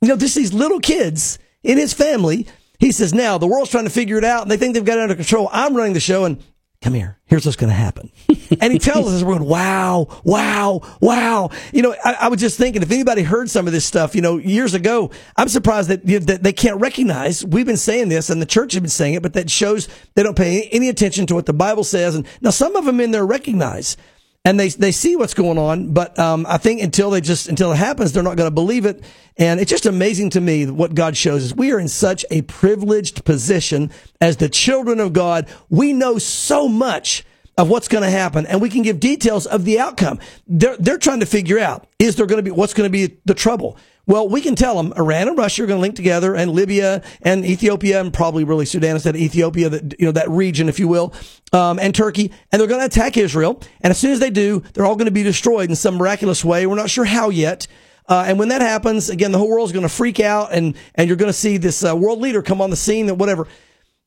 you 0.00 0.08
know, 0.08 0.16
just 0.16 0.34
these 0.34 0.52
little 0.52 0.80
kids 0.80 1.38
in 1.62 1.78
His 1.78 1.92
family. 1.92 2.46
He 2.78 2.92
says, 2.92 3.12
now 3.12 3.36
the 3.36 3.46
world's 3.46 3.70
trying 3.70 3.84
to 3.84 3.90
figure 3.90 4.16
it 4.16 4.24
out 4.24 4.40
and 4.40 4.50
they 4.50 4.56
think 4.56 4.72
they've 4.72 4.82
got 4.82 4.96
it 4.96 5.02
under 5.02 5.14
control. 5.14 5.50
I'm 5.52 5.76
running 5.76 5.92
the 5.92 6.00
show 6.00 6.24
and 6.24 6.42
come 6.82 6.94
here. 6.94 7.18
Here's 7.26 7.44
what's 7.44 7.56
going 7.56 7.68
to 7.68 7.76
happen. 7.76 8.10
and 8.60 8.72
he 8.72 8.78
tells 8.78 9.12
us, 9.12 9.22
we're 9.22 9.36
going, 9.36 9.46
wow, 9.46 10.08
wow, 10.24 10.80
wow. 11.00 11.50
You 11.74 11.82
know, 11.82 11.94
I, 12.02 12.16
I, 12.22 12.28
was 12.28 12.40
just 12.40 12.56
thinking, 12.56 12.82
if 12.82 12.90
anybody 12.90 13.22
heard 13.22 13.50
some 13.50 13.66
of 13.66 13.72
this 13.74 13.84
stuff, 13.84 14.14
you 14.14 14.22
know, 14.22 14.38
years 14.38 14.72
ago, 14.72 15.10
I'm 15.36 15.48
surprised 15.48 15.90
that, 15.90 16.08
you 16.08 16.18
know, 16.18 16.24
that 16.26 16.42
they 16.42 16.54
can't 16.54 16.80
recognize. 16.80 17.44
We've 17.44 17.66
been 17.66 17.76
saying 17.76 18.08
this 18.08 18.30
and 18.30 18.40
the 18.40 18.46
church 18.46 18.72
has 18.72 18.80
been 18.80 18.88
saying 18.88 19.14
it, 19.14 19.22
but 19.22 19.34
that 19.34 19.50
shows 19.50 19.88
they 20.14 20.22
don't 20.22 20.36
pay 20.36 20.68
any 20.72 20.88
attention 20.88 21.26
to 21.26 21.34
what 21.34 21.44
the 21.44 21.52
Bible 21.52 21.84
says. 21.84 22.14
And 22.14 22.26
now 22.40 22.50
some 22.50 22.74
of 22.76 22.86
them 22.86 22.98
in 22.98 23.10
there 23.10 23.26
recognize 23.26 23.98
and 24.44 24.58
they 24.58 24.68
they 24.68 24.92
see 24.92 25.16
what's 25.16 25.34
going 25.34 25.58
on. 25.58 25.92
But 25.92 26.18
um, 26.18 26.46
I 26.48 26.58
think 26.58 26.82
until 26.82 27.10
they 27.10 27.20
just 27.20 27.48
until 27.48 27.72
it 27.72 27.76
happens, 27.76 28.12
they're 28.12 28.22
not 28.22 28.36
going 28.36 28.46
to 28.46 28.54
believe 28.54 28.86
it. 28.86 29.02
And 29.36 29.60
it's 29.60 29.70
just 29.70 29.86
amazing 29.86 30.30
to 30.30 30.40
me 30.40 30.66
what 30.66 30.94
God 30.94 31.16
shows 31.16 31.44
us. 31.44 31.56
We 31.56 31.72
are 31.72 31.78
in 31.78 31.88
such 31.88 32.24
a 32.30 32.42
privileged 32.42 33.24
position 33.24 33.90
as 34.20 34.38
the 34.38 34.48
children 34.48 35.00
of 35.00 35.12
God. 35.12 35.48
We 35.68 35.92
know 35.92 36.18
so 36.18 36.68
much 36.68 37.24
of 37.58 37.68
what's 37.68 37.88
going 37.88 38.04
to 38.04 38.10
happen, 38.10 38.46
and 38.46 38.60
we 38.60 38.70
can 38.70 38.82
give 38.82 39.00
details 39.00 39.46
of 39.46 39.64
the 39.64 39.78
outcome. 39.78 40.18
They're 40.46 40.76
they're 40.78 40.98
trying 40.98 41.20
to 41.20 41.26
figure 41.26 41.58
out 41.58 41.86
is 41.98 42.16
there 42.16 42.26
going 42.26 42.38
to 42.38 42.42
be 42.42 42.50
what's 42.50 42.74
going 42.74 42.90
to 42.90 42.92
be 42.92 43.18
the 43.26 43.34
trouble. 43.34 43.76
Well, 44.06 44.28
we 44.28 44.40
can 44.40 44.54
tell 44.54 44.76
them 44.76 44.92
Iran 44.96 45.28
and 45.28 45.38
Russia 45.38 45.62
are 45.62 45.66
going 45.66 45.78
to 45.78 45.82
link 45.82 45.94
together, 45.94 46.34
and 46.34 46.50
Libya 46.50 47.02
and 47.22 47.44
Ethiopia, 47.44 48.00
and 48.00 48.12
probably 48.12 48.44
really 48.44 48.66
Sudan 48.66 48.96
instead 48.96 49.14
of 49.14 49.20
Ethiopia, 49.20 49.68
that 49.68 50.00
you 50.00 50.06
know 50.06 50.12
that 50.12 50.28
region, 50.30 50.68
if 50.68 50.78
you 50.78 50.88
will, 50.88 51.12
um, 51.52 51.78
and 51.78 51.94
Turkey, 51.94 52.32
and 52.50 52.60
they're 52.60 52.68
going 52.68 52.80
to 52.80 52.86
attack 52.86 53.16
Israel. 53.16 53.60
And 53.80 53.90
as 53.90 53.98
soon 53.98 54.12
as 54.12 54.20
they 54.20 54.30
do, 54.30 54.62
they're 54.72 54.86
all 54.86 54.96
going 54.96 55.06
to 55.06 55.12
be 55.12 55.22
destroyed 55.22 55.70
in 55.70 55.76
some 55.76 55.96
miraculous 55.96 56.44
way. 56.44 56.66
We're 56.66 56.76
not 56.76 56.90
sure 56.90 57.04
how 57.04 57.30
yet. 57.30 57.66
Uh, 58.08 58.24
and 58.26 58.38
when 58.40 58.48
that 58.48 58.60
happens, 58.60 59.08
again, 59.08 59.30
the 59.30 59.38
whole 59.38 59.48
world 59.48 59.68
is 59.68 59.72
going 59.72 59.84
to 59.84 59.88
freak 59.88 60.18
out, 60.18 60.52
and 60.52 60.76
and 60.96 61.06
you're 61.06 61.16
going 61.16 61.28
to 61.28 61.38
see 61.38 61.56
this 61.58 61.84
uh, 61.84 61.94
world 61.94 62.20
leader 62.20 62.42
come 62.42 62.60
on 62.60 62.70
the 62.70 62.76
scene, 62.76 63.08
and 63.08 63.20
whatever. 63.20 63.46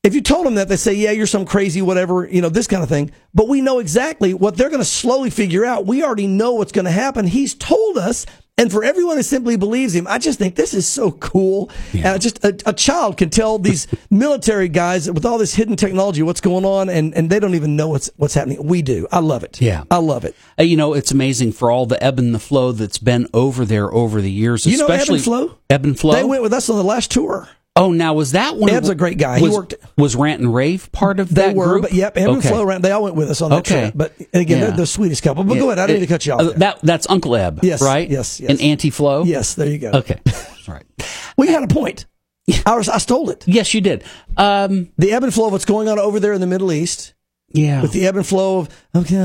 If 0.04 0.14
you 0.14 0.22
told 0.22 0.46
them 0.46 0.56
that, 0.56 0.68
they 0.68 0.76
say, 0.76 0.94
"Yeah, 0.94 1.12
you're 1.12 1.26
some 1.26 1.46
crazy, 1.46 1.82
whatever, 1.82 2.28
you 2.28 2.42
know, 2.42 2.50
this 2.50 2.68
kind 2.68 2.84
of 2.84 2.90
thing." 2.90 3.12
But 3.34 3.48
we 3.48 3.62
know 3.62 3.80
exactly 3.80 4.34
what 4.34 4.58
they're 4.58 4.70
going 4.70 4.82
to 4.82 4.86
slowly 4.86 5.30
figure 5.30 5.64
out. 5.64 5.86
We 5.86 6.04
already 6.04 6.28
know 6.28 6.56
what's 6.56 6.74
going 6.74 6.84
to 6.84 6.92
happen. 6.92 7.28
He's 7.28 7.56
told 7.56 7.98
us 7.98 8.26
and 8.56 8.72
for 8.72 8.84
everyone 8.84 9.18
who 9.18 9.24
simply 9.24 9.58
believes 9.58 9.96
him, 9.96 10.06
I 10.08 10.20
just 10.20 10.38
think 10.38 10.56
this 10.56 10.76
is 10.76 10.86
so 10.86 11.12
cool. 11.12 11.72
Yeah. 11.92 12.14
Uh, 12.14 12.18
just 12.20 12.44
a, 12.46 12.56
a, 12.68 12.74
child 12.74 13.18
can 13.18 13.32
tell 13.32 13.58
these 13.58 13.88
military 14.12 14.70
guys 14.70 15.10
with 15.10 15.26
all 15.26 15.40
this 15.40 15.56
hidden 15.56 15.76
technology 15.76 16.22
what's 16.22 16.40
going 16.42 16.64
on, 16.64 16.88
and, 16.88 17.16
and 17.16 17.32
they 17.32 17.40
don't 17.40 17.56
even 17.56 17.76
know 17.76 17.90
what's 17.90 18.12
what's 18.18 18.36
happening. 18.36 18.64
We 18.64 18.84
do. 18.84 19.08
I 19.12 19.20
love 19.20 19.44
it. 19.44 19.60
Yeah, 19.60 19.86
I 19.90 19.98
love 19.98 20.24
it. 20.24 20.36
Uh, 20.60 20.64
you 20.64 20.78
know, 20.78 20.94
it's 20.94 21.12
amazing 21.12 21.54
for 21.54 21.72
all 21.72 21.88
the 21.88 22.02
ebb 22.04 22.20
and 22.20 22.34
the 22.34 22.40
flow 22.40 22.72
that's 22.72 23.00
been 23.00 23.28
over 23.34 23.66
there 23.66 23.92
over 23.92 24.22
the 24.22 24.32
years. 24.32 24.68
You 24.68 24.78
know, 24.78 24.86
ebb 24.86 25.10
and 25.10 25.24
flow. 25.24 25.58
Ebb 25.72 25.84
and 25.86 26.00
flow. 26.00 26.14
They 26.14 26.24
went 26.24 26.44
with 26.44 26.54
us 26.54 26.70
on 26.70 26.78
the 26.78 26.84
last 26.84 27.10
tour. 27.10 27.50
Oh, 27.76 27.92
now 27.92 28.14
was 28.14 28.34
that 28.34 28.56
one? 28.56 28.70
Eb's 28.70 28.90
a 28.90 28.96
great 28.96 29.18
guy. 29.18 29.42
Was, 29.42 29.52
he 29.52 29.58
worked. 29.58 29.76
Was 29.98 30.16
Rant 30.16 30.42
and 30.42 30.54
Rave 30.54 30.92
part 30.92 31.20
of 31.20 31.34
that 31.36 31.56
were, 31.56 31.66
group? 31.66 31.82
But 31.84 31.94
yep, 31.94 32.16
Eb 32.16 32.28
okay. 32.28 32.34
and 32.34 32.44
Flo 32.44 32.64
Rant. 32.64 32.84
They 32.84 32.92
all 32.92 33.04
went 33.04 33.16
with 33.16 33.32
us 33.32 33.42
on 33.42 33.50
that 33.50 33.60
okay. 33.60 33.82
trip. 33.86 33.94
But 33.96 34.14
again, 34.32 34.60
yeah. 34.60 34.68
they're 34.68 34.78
the 34.78 34.86
sweetest 34.86 35.24
couple. 35.24 35.44
But 35.44 35.56
yeah. 35.56 35.60
go 35.60 35.68
ahead. 35.70 35.80
I 35.80 35.88
didn't 35.88 36.02
mean 36.02 36.08
to 36.08 36.14
cut 36.14 36.26
you 36.26 36.34
off. 36.34 36.42
Uh, 36.42 36.52
that 36.58 36.80
that's 36.84 37.10
Uncle 37.10 37.36
Eb. 37.36 37.62
Yes. 37.64 37.82
Right. 37.82 38.08
Yes. 38.08 38.40
yes. 38.40 38.52
And 38.52 38.62
Auntie 38.62 38.92
Flo. 38.92 39.24
Yes. 39.24 39.56
There 39.56 39.68
you 39.68 39.80
go. 39.80 39.90
Okay. 39.90 40.20
all 40.68 40.76
right. 40.76 40.86
we 41.36 41.48
had 41.48 41.64
a 41.64 41.68
point. 41.68 42.06
I, 42.66 42.76
was, 42.76 42.90
I 42.90 42.98
stole 42.98 43.30
it. 43.30 43.48
Yes, 43.48 43.74
you 43.74 43.82
did. 43.82 44.04
Um, 44.36 44.92
the 44.98 45.14
ebb 45.14 45.24
and 45.24 45.34
flow 45.34 45.48
of 45.48 45.54
what's 45.54 45.66
going 45.66 45.88
on 45.88 45.98
over 45.98 46.20
there 46.20 46.34
in 46.34 46.42
the 46.42 46.48
Middle 46.48 46.74
East 46.74 47.13
yeah. 47.54 47.82
With 47.84 47.92
the 47.92 48.08
ebb 48.08 48.16
and 48.18 48.26
flow 48.26 48.60
of 48.60 48.70
okay, 48.96 49.16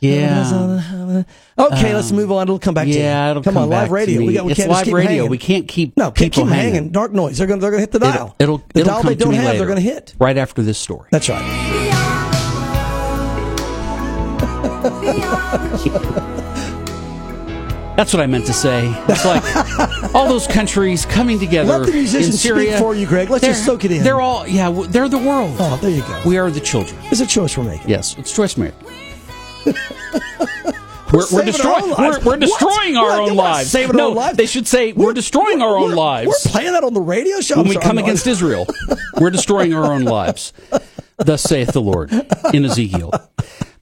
yeah. 0.00 1.22
Okay, 1.58 1.88
um, 1.88 1.94
let's 1.94 2.10
move 2.10 2.32
on. 2.32 2.42
It'll 2.42 2.58
come 2.58 2.74
back. 2.74 2.88
Yeah, 2.88 3.26
to 3.26 3.30
it'll 3.30 3.42
come, 3.44 3.54
come 3.54 3.62
on. 3.62 3.70
Live 3.70 3.92
radio. 3.92 4.24
We, 4.24 4.34
got, 4.34 4.44
we 4.44 4.50
it's 4.50 4.60
can't 4.60 4.70
live 4.70 4.88
radio. 4.88 5.08
Hanging. 5.08 5.30
We 5.30 5.38
can't 5.38 5.68
keep 5.68 5.96
no 5.96 6.10
keep, 6.10 6.32
keep 6.32 6.48
hanging. 6.48 6.74
hanging. 6.74 6.90
Dark 6.90 7.12
noise. 7.12 7.38
They're 7.38 7.46
gonna 7.46 7.60
They're 7.60 7.70
going 7.70 7.78
to 7.78 7.82
hit 7.82 7.92
the 7.92 8.00
dial. 8.00 8.34
It'll. 8.40 8.56
it'll 8.56 8.66
the 8.74 8.80
it'll 8.80 8.92
dial 8.92 9.02
come 9.02 9.08
they 9.08 9.14
don't 9.14 9.34
have. 9.34 9.44
Later, 9.44 9.58
they're 9.58 9.66
going 9.68 9.76
to 9.76 9.82
hit 9.82 10.14
right 10.18 10.36
after 10.36 10.62
this 10.62 10.78
story. 10.78 11.08
That's 11.12 11.28
right. 11.28 11.42
That's 17.96 18.12
what 18.12 18.22
I 18.22 18.26
meant 18.26 18.44
to 18.46 18.52
say. 18.52 18.92
It's 19.08 19.24
like 19.24 19.42
all 20.14 20.28
those 20.28 20.46
countries 20.46 21.06
coming 21.06 21.38
together 21.38 21.78
Let 21.78 21.86
the 21.86 21.92
musicians 21.92 22.34
in 22.34 22.38
Syria. 22.38 22.72
Speak 22.72 22.80
for 22.80 22.94
you, 22.94 23.06
Greg. 23.06 23.30
Let's 23.30 23.44
just 23.44 23.64
soak 23.64 23.86
it 23.86 23.90
in. 23.90 24.02
They're 24.04 24.20
all, 24.20 24.46
yeah, 24.46 24.70
they're 24.88 25.08
the 25.08 25.18
world. 25.18 25.56
Oh, 25.58 25.78
there 25.80 25.90
you 25.90 26.02
go. 26.02 26.22
We 26.26 26.36
are 26.36 26.50
the 26.50 26.60
children. 26.60 27.00
It's 27.04 27.20
a 27.20 27.26
choice 27.26 27.56
we're 27.56 27.64
making. 27.64 27.88
Yes, 27.88 28.16
it's 28.18 28.34
choice 28.34 28.56
we're 28.56 28.64
making. 28.64 28.86
we're, 31.12 31.24
we're, 31.32 31.44
destroying. 31.44 31.94
We're, 31.98 32.20
we're, 32.20 32.36
destroying 32.36 32.94
what? 32.94 33.10
our 33.10 33.22
what? 33.22 33.30
own 33.30 33.36
lives. 33.36 33.70
Saving 33.70 33.96
no, 33.96 34.10
our 34.10 34.14
lives. 34.14 34.36
They 34.36 34.46
should 34.46 34.68
say 34.68 34.92
we're, 34.92 35.14
destroying 35.14 35.62
our 35.62 35.78
own 35.78 35.92
lives. 35.92 36.28
We're 36.28 36.50
playing 36.52 36.72
that 36.72 36.84
on 36.84 36.92
the 36.92 37.00
radio 37.00 37.40
show 37.40 37.56
when 37.56 37.68
we 37.68 37.78
come 37.78 37.96
against 37.96 38.26
Israel. 38.26 38.66
We're 39.18 39.30
destroying 39.30 39.72
our 39.72 39.90
own 39.90 40.02
lives. 40.16 40.52
Thus 41.16 41.42
saith 41.42 41.72
the 41.72 41.80
Lord 41.80 42.12
in 42.52 42.66
Ezekiel. 42.66 43.10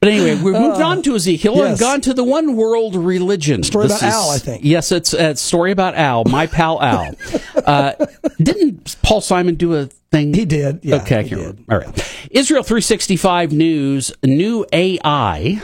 But 0.05 0.13
anyway, 0.13 0.35
we've 0.35 0.53
moved 0.53 0.83
uh, 0.83 0.89
on 0.89 1.03
to 1.05 1.15
Ezekiel 1.15 1.57
yes. 1.57 1.67
and 1.67 1.79
gone 1.79 2.01
to 2.03 2.13
the 2.13 2.23
one 2.23 2.57
world 2.57 2.95
religion. 2.95 3.63
Story 3.63 3.89
this 3.89 4.03
about 4.03 4.09
is, 4.09 4.15
Al, 4.15 4.31
I 4.33 4.37
think. 4.37 4.63
Yes, 4.63 4.93
it's 4.93 5.15
a 5.15 5.35
story 5.35 5.73
about 5.73 5.95
Al, 5.95 6.25
my 6.25 6.47
pal 6.47 6.83
Al. 6.83 7.15
uh, 7.65 7.95
didn't 8.37 8.97
Paul 9.03 9.23
Simon 9.23 9.55
do 9.55 9.75
a 9.75 9.87
thing? 9.87 10.35
He 10.35 10.45
did. 10.45 10.81
Yeah, 10.83 10.97
okay, 10.97 11.21
I 11.21 11.25
can't. 11.25 11.59
All 11.71 11.79
right. 11.79 12.29
Israel 12.31 12.63
365 12.63 13.53
News, 13.53 14.13
new 14.23 14.67
AI 14.75 15.63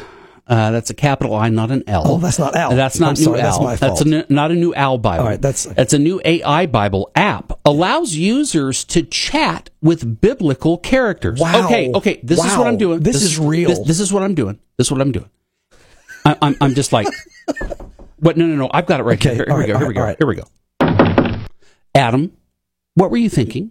uh, 0.50 0.72
that's 0.72 0.90
a 0.90 0.94
capital 0.94 1.36
I, 1.36 1.48
not 1.48 1.70
an 1.70 1.84
L. 1.86 2.02
Oh, 2.04 2.18
that's 2.18 2.38
not 2.38 2.56
Al. 2.56 2.74
That's 2.74 2.98
not 2.98 3.10
I'm 3.10 3.14
new 3.14 3.22
sorry, 3.22 3.40
Al. 3.40 3.46
That's 3.46 3.60
my 3.60 3.76
fault. 3.76 4.04
That's 4.04 4.28
a, 4.28 4.32
not 4.32 4.50
a 4.50 4.54
new 4.54 4.74
Al 4.74 4.98
Bible. 4.98 5.22
All 5.22 5.28
right, 5.30 5.40
that's 5.40 5.62
that's 5.64 5.92
a 5.92 5.98
new 5.98 6.20
AI 6.24 6.66
Bible 6.66 7.08
app. 7.14 7.52
Allows 7.64 8.16
users 8.16 8.84
to 8.86 9.04
chat 9.04 9.70
with 9.80 10.20
biblical 10.20 10.76
characters. 10.76 11.38
Wow. 11.38 11.66
Okay, 11.66 11.92
okay. 11.94 12.20
This 12.24 12.40
wow. 12.40 12.46
is 12.46 12.58
what 12.58 12.66
I'm 12.66 12.78
doing. 12.78 12.98
This, 12.98 13.14
this 13.14 13.22
is 13.22 13.38
real. 13.38 13.68
This, 13.68 13.78
this, 13.86 14.00
is 14.00 14.12
what 14.12 14.24
I'm 14.24 14.34
doing. 14.34 14.58
This 14.76 14.88
is 14.88 14.90
what 14.90 15.00
I'm 15.00 15.12
doing. 15.12 15.30
I, 16.24 16.32
am 16.32 16.36
I'm, 16.42 16.56
I'm 16.60 16.74
just 16.74 16.92
like, 16.92 17.06
but 18.18 18.36
no, 18.36 18.44
no, 18.44 18.56
no. 18.56 18.70
I've 18.72 18.86
got 18.86 18.98
it 18.98 19.04
right 19.04 19.24
okay, 19.24 19.36
here. 19.36 19.44
Here, 19.46 19.56
right, 19.56 19.66
we 19.68 19.72
go. 19.72 19.78
Here 19.78 19.86
right, 19.86 19.88
we 19.88 19.94
go. 19.94 20.02
Right. 20.02 20.16
Here 20.18 20.26
we 20.26 21.34
go. 21.36 21.46
Adam, 21.94 22.36
what 22.94 23.12
were 23.12 23.18
you 23.18 23.30
thinking? 23.30 23.70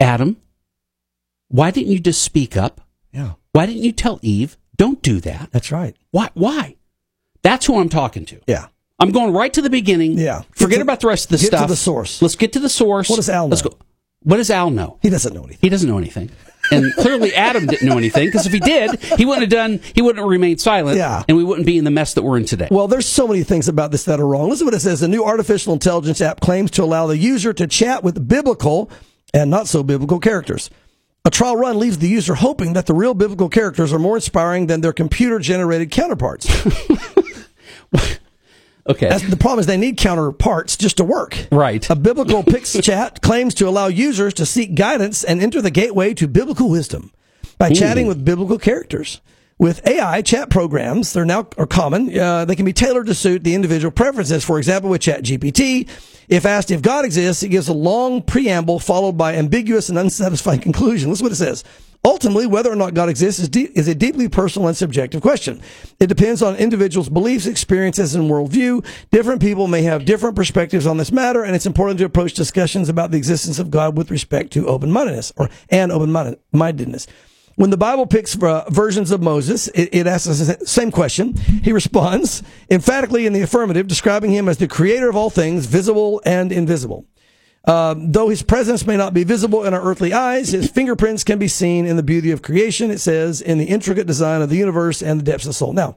Adam, 0.00 0.38
why 1.48 1.70
didn't 1.70 1.92
you 1.92 2.00
just 2.00 2.22
speak 2.22 2.56
up? 2.56 2.80
Yeah. 3.12 3.32
Why 3.52 3.66
didn't 3.66 3.82
you 3.82 3.92
tell 3.92 4.18
Eve? 4.22 4.56
Don't 4.80 5.02
do 5.02 5.20
that. 5.20 5.50
That's 5.52 5.70
right. 5.70 5.94
Why? 6.10 6.30
Why? 6.32 6.76
That's 7.42 7.66
who 7.66 7.78
I'm 7.78 7.90
talking 7.90 8.24
to. 8.24 8.40
Yeah. 8.46 8.68
I'm 8.98 9.10
going 9.10 9.34
right 9.34 9.52
to 9.52 9.60
the 9.60 9.68
beginning. 9.68 10.16
Yeah. 10.16 10.44
Forget 10.52 10.78
to, 10.78 10.82
about 10.82 11.00
the 11.00 11.08
rest 11.08 11.26
of 11.26 11.32
the 11.32 11.36
get 11.36 11.48
stuff. 11.48 11.60
Get 11.60 11.66
to 11.66 11.72
the 11.72 11.76
source. 11.76 12.22
Let's 12.22 12.34
get 12.34 12.54
to 12.54 12.60
the 12.60 12.70
source. 12.70 13.10
What 13.10 13.16
does 13.16 13.28
Al 13.28 13.44
know? 13.44 13.50
Let's 13.50 13.60
go. 13.60 13.76
What 14.22 14.38
does 14.38 14.50
Al 14.50 14.70
know? 14.70 14.98
He 15.02 15.10
doesn't 15.10 15.34
know 15.34 15.42
anything. 15.42 15.58
He 15.60 15.68
doesn't 15.68 15.86
know 15.86 15.98
anything. 15.98 16.30
And 16.72 16.94
clearly 16.94 17.34
Adam 17.34 17.66
didn't 17.66 17.86
know 17.86 17.98
anything 17.98 18.28
because 18.28 18.46
if 18.46 18.54
he 18.54 18.58
did, 18.58 18.98
he 19.18 19.26
wouldn't 19.26 19.42
have 19.42 19.50
done, 19.50 19.80
he 19.94 20.00
wouldn't 20.00 20.22
have 20.22 20.30
remained 20.30 20.62
silent. 20.62 20.96
Yeah. 20.96 21.24
And 21.28 21.36
we 21.36 21.44
wouldn't 21.44 21.66
be 21.66 21.76
in 21.76 21.84
the 21.84 21.90
mess 21.90 22.14
that 22.14 22.22
we're 22.22 22.38
in 22.38 22.46
today. 22.46 22.68
Well, 22.70 22.88
there's 22.88 23.04
so 23.04 23.28
many 23.28 23.42
things 23.42 23.68
about 23.68 23.90
this 23.90 24.04
that 24.04 24.18
are 24.18 24.26
wrong. 24.26 24.48
Listen 24.48 24.64
to 24.64 24.70
what 24.70 24.74
it 24.74 24.80
says. 24.80 25.00
The 25.00 25.08
new 25.08 25.26
artificial 25.26 25.74
intelligence 25.74 26.22
app 26.22 26.40
claims 26.40 26.70
to 26.70 26.84
allow 26.84 27.06
the 27.06 27.18
user 27.18 27.52
to 27.52 27.66
chat 27.66 28.02
with 28.02 28.26
biblical 28.26 28.90
and 29.34 29.50
not 29.50 29.68
so 29.68 29.82
biblical 29.82 30.20
characters. 30.20 30.70
A 31.24 31.30
trial 31.30 31.56
run 31.56 31.78
leaves 31.78 31.98
the 31.98 32.08
user 32.08 32.34
hoping 32.34 32.72
that 32.72 32.86
the 32.86 32.94
real 32.94 33.12
biblical 33.12 33.50
characters 33.50 33.92
are 33.92 33.98
more 33.98 34.16
inspiring 34.16 34.68
than 34.68 34.80
their 34.80 34.94
computer 34.94 35.38
generated 35.38 35.90
counterparts. 35.90 36.48
okay. 38.88 39.08
That's, 39.08 39.28
the 39.28 39.36
problem 39.36 39.58
is 39.60 39.66
they 39.66 39.76
need 39.76 39.98
counterparts 39.98 40.78
just 40.78 40.96
to 40.96 41.04
work. 41.04 41.46
Right. 41.52 41.88
A 41.90 41.96
biblical 41.96 42.42
Pix 42.42 42.72
chat 42.82 43.20
claims 43.20 43.54
to 43.56 43.68
allow 43.68 43.88
users 43.88 44.32
to 44.34 44.46
seek 44.46 44.74
guidance 44.74 45.22
and 45.22 45.42
enter 45.42 45.60
the 45.60 45.70
gateway 45.70 46.14
to 46.14 46.26
biblical 46.26 46.70
wisdom 46.70 47.12
by 47.58 47.68
Ooh. 47.68 47.74
chatting 47.74 48.06
with 48.06 48.24
biblical 48.24 48.58
characters. 48.58 49.20
With 49.60 49.86
AI 49.86 50.22
chat 50.22 50.48
programs, 50.48 51.12
they're 51.12 51.26
now 51.26 51.46
are 51.58 51.66
common. 51.66 52.18
Uh, 52.18 52.46
they 52.46 52.56
can 52.56 52.64
be 52.64 52.72
tailored 52.72 53.04
to 53.08 53.14
suit 53.14 53.44
the 53.44 53.54
individual 53.54 53.92
preferences. 53.92 54.42
For 54.42 54.56
example, 54.56 54.88
with 54.88 55.02
ChatGPT, 55.02 55.86
if 56.30 56.46
asked 56.46 56.70
if 56.70 56.80
God 56.80 57.04
exists, 57.04 57.42
it 57.42 57.50
gives 57.50 57.68
a 57.68 57.74
long 57.74 58.22
preamble 58.22 58.78
followed 58.78 59.18
by 59.18 59.34
ambiguous 59.34 59.90
and 59.90 59.98
unsatisfying 59.98 60.60
conclusion. 60.62 61.10
Listen 61.10 61.24
what 61.26 61.32
it 61.32 61.36
says. 61.36 61.62
Ultimately, 62.02 62.46
whether 62.46 62.72
or 62.72 62.74
not 62.74 62.94
God 62.94 63.10
exists 63.10 63.38
is, 63.38 63.50
de- 63.50 63.70
is 63.78 63.86
a 63.86 63.94
deeply 63.94 64.30
personal 64.30 64.66
and 64.66 64.76
subjective 64.78 65.20
question. 65.20 65.60
It 65.98 66.06
depends 66.06 66.40
on 66.40 66.56
individuals' 66.56 67.10
beliefs, 67.10 67.44
experiences, 67.44 68.14
and 68.14 68.30
worldview. 68.30 68.82
Different 69.10 69.42
people 69.42 69.66
may 69.66 69.82
have 69.82 70.06
different 70.06 70.36
perspectives 70.36 70.86
on 70.86 70.96
this 70.96 71.12
matter, 71.12 71.44
and 71.44 71.54
it's 71.54 71.66
important 71.66 71.98
to 71.98 72.06
approach 72.06 72.32
discussions 72.32 72.88
about 72.88 73.10
the 73.10 73.18
existence 73.18 73.58
of 73.58 73.70
God 73.70 73.94
with 73.94 74.10
respect 74.10 74.54
to 74.54 74.68
open-mindedness 74.68 75.34
or 75.36 75.50
and 75.68 75.92
open-mindedness. 75.92 77.06
When 77.60 77.68
the 77.68 77.76
Bible 77.76 78.06
picks 78.06 78.42
uh, 78.42 78.64
versions 78.70 79.10
of 79.10 79.20
Moses, 79.20 79.68
it, 79.68 79.90
it 79.92 80.06
asks 80.06 80.38
the 80.38 80.66
same 80.66 80.90
question. 80.90 81.34
He 81.36 81.74
responds 81.74 82.42
emphatically 82.70 83.26
in 83.26 83.34
the 83.34 83.42
affirmative, 83.42 83.86
describing 83.86 84.30
him 84.30 84.48
as 84.48 84.56
the 84.56 84.66
creator 84.66 85.10
of 85.10 85.14
all 85.14 85.28
things, 85.28 85.66
visible 85.66 86.22
and 86.24 86.52
invisible. 86.52 87.04
Um, 87.66 88.12
though 88.12 88.30
his 88.30 88.42
presence 88.42 88.86
may 88.86 88.96
not 88.96 89.12
be 89.12 89.24
visible 89.24 89.66
in 89.66 89.74
our 89.74 89.82
earthly 89.82 90.14
eyes, 90.14 90.52
his 90.52 90.70
fingerprints 90.70 91.22
can 91.22 91.38
be 91.38 91.48
seen 91.48 91.84
in 91.84 91.96
the 91.98 92.02
beauty 92.02 92.30
of 92.30 92.40
creation, 92.40 92.90
it 92.90 92.98
says, 92.98 93.42
in 93.42 93.58
the 93.58 93.66
intricate 93.66 94.06
design 94.06 94.40
of 94.40 94.48
the 94.48 94.56
universe 94.56 95.02
and 95.02 95.20
the 95.20 95.24
depths 95.24 95.46
of 95.46 95.54
soul. 95.54 95.74
Now, 95.74 95.96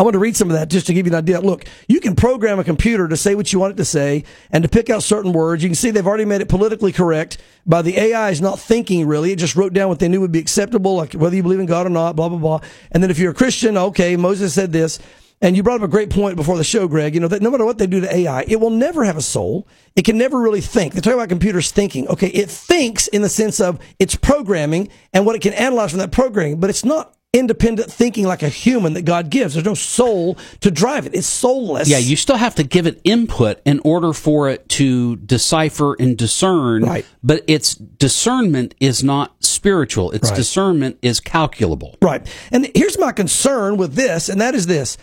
I 0.00 0.02
want 0.02 0.14
to 0.14 0.18
read 0.18 0.34
some 0.34 0.48
of 0.48 0.56
that 0.56 0.70
just 0.70 0.86
to 0.86 0.94
give 0.94 1.04
you 1.04 1.12
an 1.12 1.18
idea. 1.18 1.42
Look, 1.42 1.66
you 1.86 2.00
can 2.00 2.16
program 2.16 2.58
a 2.58 2.64
computer 2.64 3.06
to 3.06 3.18
say 3.18 3.34
what 3.34 3.52
you 3.52 3.58
want 3.58 3.74
it 3.74 3.76
to 3.76 3.84
say 3.84 4.24
and 4.50 4.62
to 4.62 4.68
pick 4.68 4.88
out 4.88 5.02
certain 5.02 5.34
words. 5.34 5.62
You 5.62 5.68
can 5.68 5.74
see 5.74 5.90
they've 5.90 6.06
already 6.06 6.24
made 6.24 6.40
it 6.40 6.48
politically 6.48 6.90
correct 6.90 7.36
by 7.66 7.82
the 7.82 7.98
AI 7.98 8.30
is 8.30 8.40
not 8.40 8.58
thinking 8.58 9.06
really. 9.06 9.30
It 9.30 9.36
just 9.36 9.56
wrote 9.56 9.74
down 9.74 9.90
what 9.90 9.98
they 9.98 10.08
knew 10.08 10.22
would 10.22 10.32
be 10.32 10.38
acceptable, 10.38 10.96
like 10.96 11.12
whether 11.12 11.36
you 11.36 11.42
believe 11.42 11.60
in 11.60 11.66
God 11.66 11.86
or 11.86 11.90
not, 11.90 12.16
blah, 12.16 12.30
blah, 12.30 12.38
blah. 12.38 12.60
And 12.92 13.02
then 13.02 13.10
if 13.10 13.18
you're 13.18 13.32
a 13.32 13.34
Christian, 13.34 13.76
okay, 13.76 14.16
Moses 14.16 14.54
said 14.54 14.72
this. 14.72 15.00
And 15.42 15.54
you 15.54 15.62
brought 15.62 15.82
up 15.82 15.82
a 15.82 15.88
great 15.88 16.08
point 16.08 16.34
before 16.36 16.56
the 16.56 16.64
show, 16.64 16.88
Greg. 16.88 17.12
You 17.12 17.20
know, 17.20 17.28
that 17.28 17.42
no 17.42 17.50
matter 17.50 17.66
what 17.66 17.76
they 17.76 17.86
do 17.86 18.00
to 18.00 18.14
AI, 18.14 18.46
it 18.48 18.58
will 18.58 18.70
never 18.70 19.04
have 19.04 19.18
a 19.18 19.22
soul. 19.22 19.68
It 19.96 20.06
can 20.06 20.16
never 20.16 20.40
really 20.40 20.62
think. 20.62 20.94
They 20.94 21.02
talk 21.02 21.12
about 21.12 21.28
computers 21.28 21.70
thinking. 21.70 22.08
Okay, 22.08 22.28
it 22.28 22.48
thinks 22.48 23.06
in 23.08 23.20
the 23.20 23.28
sense 23.28 23.60
of 23.60 23.78
its 23.98 24.16
programming 24.16 24.88
and 25.12 25.26
what 25.26 25.36
it 25.36 25.42
can 25.42 25.52
analyze 25.52 25.90
from 25.90 25.98
that 25.98 26.10
programming, 26.10 26.58
but 26.58 26.70
it's 26.70 26.86
not 26.86 27.16
independent 27.32 27.90
thinking 27.90 28.24
like 28.26 28.42
a 28.42 28.48
human 28.48 28.94
that 28.94 29.02
God 29.02 29.30
gives. 29.30 29.54
There's 29.54 29.64
no 29.64 29.74
soul 29.74 30.36
to 30.60 30.70
drive 30.70 31.06
it. 31.06 31.14
It's 31.14 31.28
soulless. 31.28 31.88
Yeah, 31.88 31.98
you 31.98 32.16
still 32.16 32.36
have 32.36 32.56
to 32.56 32.64
give 32.64 32.86
it 32.86 33.00
input 33.04 33.60
in 33.64 33.80
order 33.84 34.12
for 34.12 34.48
it 34.48 34.68
to 34.70 35.16
decipher 35.16 35.94
and 36.00 36.16
discern. 36.16 36.82
Right. 36.82 37.06
But 37.22 37.44
its 37.46 37.74
discernment 37.74 38.74
is 38.80 39.04
not 39.04 39.44
spiritual. 39.44 40.10
Its 40.10 40.30
Right. 40.30 40.36
discernment 40.36 40.98
is 41.02 41.20
calculable. 41.20 41.96
Right. 42.02 42.26
And 42.50 42.68
here's 42.74 42.98
my 42.98 43.12
concern 43.12 43.76
with 43.76 43.94
this, 43.94 44.28
and 44.28 44.40
that 44.40 44.54
is 44.56 44.66
this. 44.66 44.96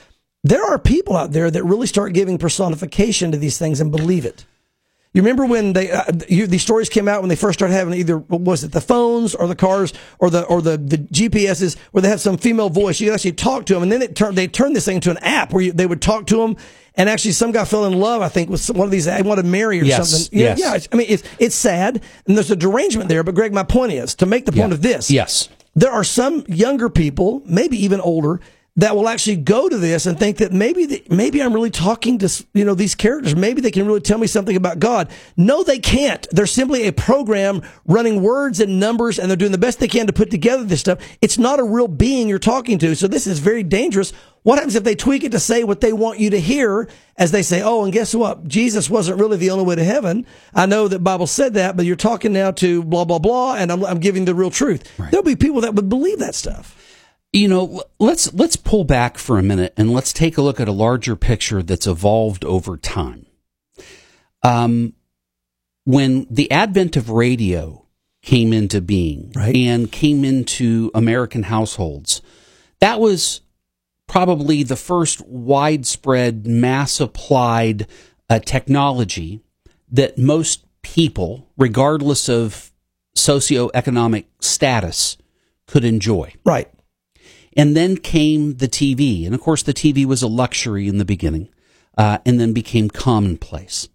There 0.43 0.63
are 0.63 0.77
people 0.77 1.15
out 1.15 1.31
there 1.31 1.49
that 1.49 1.63
really 1.63 1.87
start 1.87 2.13
giving 2.13 2.37
personification 2.37 3.31
to 3.31 3.37
these 3.37 3.57
things 3.57 3.79
and 3.79 3.89
believe 3.89 4.25
it. 4.25 4.45
You 5.13 5.21
remember 5.23 5.45
when 5.47 5.73
they 5.73 5.89
uh, 5.89 6.03
you, 6.29 6.45
these 6.45 6.61
stories 6.61 6.89
came 6.89 7.07
out 7.07 7.21
when 7.21 7.29
they 7.29 7.35
first 7.35 7.57
started 7.57 7.73
having 7.73 7.93
either 7.95 8.17
was 8.19 8.63
it 8.63 8.71
the 8.71 8.81
phones 8.81 9.33
or 9.33 9.47
the 9.47 9.55
cars 9.55 9.91
or 10.19 10.29
the 10.29 10.43
or 10.43 10.61
the 10.61 10.77
the 10.77 10.97
GPSs 10.99 11.75
where 11.91 12.01
they 12.03 12.09
have 12.09 12.21
some 12.21 12.37
female 12.37 12.69
voice 12.69 12.99
you 12.99 13.07
could 13.07 13.15
actually 13.15 13.31
talk 13.31 13.65
to 13.65 13.73
them 13.73 13.81
and 13.83 13.91
then 13.91 14.01
it 14.03 14.15
turned 14.15 14.37
they 14.37 14.47
turned 14.47 14.75
this 14.75 14.85
thing 14.85 14.95
into 14.97 15.09
an 15.09 15.17
app 15.19 15.53
where 15.53 15.63
you, 15.63 15.71
they 15.71 15.87
would 15.87 16.01
talk 16.03 16.27
to 16.27 16.37
them 16.37 16.55
and 16.95 17.09
actually 17.09 17.31
some 17.31 17.51
guy 17.51 17.65
fell 17.65 17.85
in 17.85 17.93
love 17.93 18.21
I 18.21 18.29
think 18.29 18.49
with 18.51 18.59
some- 18.61 18.77
one 18.77 18.85
of 18.85 18.91
these 18.91 19.07
I 19.07 19.21
wanted 19.21 19.43
to 19.43 19.47
marry 19.47 19.81
or 19.81 19.85
Yes, 19.85 20.09
something 20.11 20.37
yeah 20.39 20.55
yes. 20.55 20.83
yeah 20.83 20.87
I 20.93 20.95
mean 20.97 21.07
it's 21.09 21.23
it's 21.39 21.55
sad 21.55 22.03
and 22.27 22.37
there's 22.37 22.51
a 22.51 22.55
derangement 22.55 23.09
there 23.09 23.23
but 23.23 23.33
Greg 23.33 23.53
my 23.53 23.63
point 23.63 23.93
is 23.93 24.13
to 24.15 24.27
make 24.27 24.45
the 24.45 24.51
point 24.51 24.69
Yeah. 24.69 24.75
of 24.75 24.81
this 24.83 25.09
Yes. 25.09 25.49
there 25.75 25.91
are 25.91 26.03
some 26.03 26.43
younger 26.47 26.89
people, 26.89 27.41
maybe 27.45 27.83
even 27.83 28.01
older, 28.01 28.39
that 28.77 28.95
will 28.95 29.09
actually 29.09 29.35
go 29.35 29.67
to 29.67 29.77
this 29.77 30.05
and 30.05 30.17
think 30.17 30.37
that 30.37 30.53
maybe 30.53 30.85
the, 30.85 31.03
maybe 31.09 31.41
I'm 31.41 31.51
really 31.51 31.71
talking 31.71 32.19
to 32.19 32.45
you 32.53 32.63
know 32.63 32.75
these 32.75 32.95
characters. 32.95 33.35
Maybe 33.35 33.59
they 33.59 33.71
can 33.71 33.85
really 33.85 34.01
tell 34.01 34.19
me 34.19 34.27
something 34.27 34.55
about 34.55 34.79
God. 34.79 35.09
No, 35.35 35.63
they 35.63 35.79
can't. 35.79 36.25
They're 36.31 36.45
simply 36.45 36.87
a 36.87 36.93
program 36.93 37.63
running 37.85 38.21
words 38.21 38.59
and 38.59 38.79
numbers, 38.79 39.17
and 39.19 39.29
they're 39.29 39.35
doing 39.35 39.51
the 39.51 39.57
best 39.57 39.79
they 39.79 39.87
can 39.87 40.07
to 40.07 40.13
put 40.13 40.29
together 40.29 40.63
this 40.63 40.79
stuff. 40.79 40.99
It's 41.21 41.37
not 41.37 41.59
a 41.59 41.63
real 41.63 41.87
being 41.87 42.29
you're 42.29 42.39
talking 42.39 42.77
to. 42.79 42.95
So 42.95 43.07
this 43.07 43.27
is 43.27 43.39
very 43.39 43.63
dangerous. 43.63 44.13
What 44.43 44.59
happens 44.59 44.75
if 44.75 44.83
they 44.83 44.95
tweak 44.95 45.25
it 45.25 45.33
to 45.33 45.39
say 45.39 45.65
what 45.65 45.81
they 45.81 45.91
want 45.91 46.19
you 46.19 46.29
to 46.29 46.39
hear 46.39 46.87
as 47.17 47.31
they 47.31 47.41
say, 47.41 47.61
oh, 47.61 47.83
and 47.83 47.91
guess 47.91 48.15
what? 48.15 48.47
Jesus 48.47 48.89
wasn't 48.89 49.19
really 49.19 49.35
the 49.35 49.49
only 49.49 49.65
way 49.65 49.75
to 49.75 49.83
heaven. 49.83 50.25
I 50.53 50.67
know 50.67 50.87
that 50.87 50.99
Bible 50.99 51.27
said 51.27 51.55
that, 51.55 51.75
but 51.75 51.85
you're 51.85 51.97
talking 51.97 52.31
now 52.31 52.51
to 52.51 52.81
blah, 52.83 53.03
blah, 53.03 53.19
blah, 53.19 53.55
and 53.55 53.71
I'm, 53.71 53.83
I'm 53.83 53.99
giving 53.99 54.23
the 54.23 54.35
real 54.35 54.51
truth. 54.51 54.89
There'll 54.97 55.23
be 55.23 55.35
people 55.35 55.61
that 55.61 55.73
would 55.73 55.89
believe 55.89 56.19
that 56.19 56.35
stuff. 56.35 56.86
You 57.33 57.47
know, 57.47 57.83
let's 57.99 58.33
let's 58.33 58.55
pull 58.55 58.83
back 58.83 59.17
for 59.17 59.37
a 59.37 59.43
minute 59.43 59.73
and 59.77 59.91
let's 59.91 60.13
take 60.13 60.37
a 60.37 60.41
look 60.41 60.59
at 60.59 60.67
a 60.67 60.71
larger 60.71 61.15
picture 61.15 61.61
that's 61.61 61.85
evolved 61.85 62.45
over 62.45 62.77
time. 62.77 63.25
Um, 64.43 64.93
when 65.83 66.25
the 66.29 66.49
advent 66.51 66.95
of 66.95 67.09
radio 67.09 67.85
came 68.21 68.53
into 68.53 68.81
being 68.81 69.31
Right. 69.35 69.55
and 69.55 69.91
came 69.91 70.23
into 70.25 70.89
American 70.93 71.43
households, 71.43 72.21
that 72.79 72.99
was 72.99 73.41
probably 74.07 74.63
the 74.63 74.75
first 74.75 75.25
widespread 75.27 76.47
mass 76.47 76.99
applied 76.99 77.87
uh, 78.29 78.39
technology 78.39 79.41
that 79.91 80.17
most 80.17 80.65
people, 80.81 81.47
regardless 81.57 82.29
of 82.29 82.71
socioeconomic 83.15 84.25
status, 84.39 85.17
could 85.67 85.83
enjoy. 85.83 86.33
Right. 86.45 86.69
And 87.57 87.75
then 87.75 87.97
came 87.97 88.57
the 88.57 88.67
TV. 88.67 89.25
And 89.25 89.35
of 89.35 89.41
course, 89.41 89.63
the 89.63 89.73
TV 89.73 90.05
was 90.05 90.21
a 90.21 90.27
luxury 90.27 90.87
in 90.87 90.99
the 90.99 91.05
beginning 91.05 91.49
uh, 91.97 92.19
and 92.25 92.39
then 92.39 92.53
became 92.53 92.89
commonplace. 92.89 93.89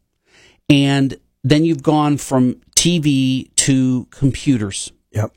And 0.68 1.16
then 1.44 1.64
you've 1.64 1.82
gone 1.82 2.16
from 2.16 2.56
TV 2.76 3.54
to 3.56 4.06
computers. 4.10 4.92
Yep. 5.12 5.32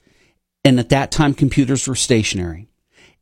And 0.63 0.79
at 0.79 0.89
that 0.89 1.11
time, 1.11 1.33
computers 1.33 1.87
were 1.87 1.95
stationary. 1.95 2.67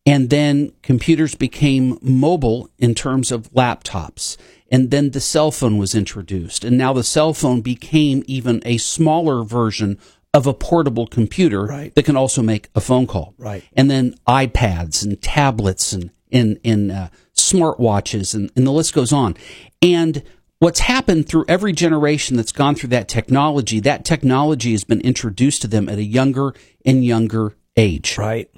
And 0.05 0.29
then 0.29 0.73
computers 0.81 1.35
became 1.35 1.97
mobile 2.01 2.69
in 2.77 2.93
terms 2.93 3.31
of 3.31 3.51
laptops. 3.51 4.37
And 4.69 4.91
then 4.91 5.11
the 5.11 5.21
cell 5.21 5.51
phone 5.51 5.77
was 5.77 5.95
introduced. 5.95 6.65
And 6.65 6.77
now 6.77 6.93
the 6.93 7.03
cell 7.03 7.33
phone 7.33 7.61
became 7.61 8.23
even 8.27 8.61
a 8.65 8.77
smaller 8.77 9.43
version 9.43 9.97
of 10.33 10.47
a 10.47 10.53
portable 10.53 11.05
computer 11.07 11.65
Right. 11.65 11.93
that 11.95 12.03
can 12.03 12.17
also 12.17 12.41
make 12.41 12.69
a 12.75 12.81
phone 12.81 13.05
call. 13.07 13.35
Right. 13.37 13.63
And 13.73 13.89
then 13.89 14.15
iPads 14.27 15.03
and 15.05 15.21
tablets 15.21 15.93
and, 15.93 16.09
and, 16.31 16.59
and 16.65 16.91
uh, 16.91 17.09
smartwatches 17.35 18.33
and, 18.33 18.51
and 18.55 18.65
the 18.65 18.71
list 18.71 18.93
goes 18.93 19.13
on. 19.13 19.35
And 19.81 20.23
what's 20.59 20.79
happened 20.79 21.27
through 21.29 21.45
every 21.47 21.71
generation 21.73 22.35
that's 22.35 22.51
gone 22.51 22.73
through 22.75 22.89
that 22.89 23.07
technology, 23.07 23.79
that 23.81 24.05
technology 24.05 24.71
has 24.71 24.83
been 24.83 25.01
introduced 25.01 25.61
to 25.61 25.67
them 25.67 25.87
at 25.87 25.97
a 25.99 26.03
younger 26.03 26.53
and 26.85 27.05
younger 27.05 27.53
age. 27.77 28.17
Right. 28.17 28.49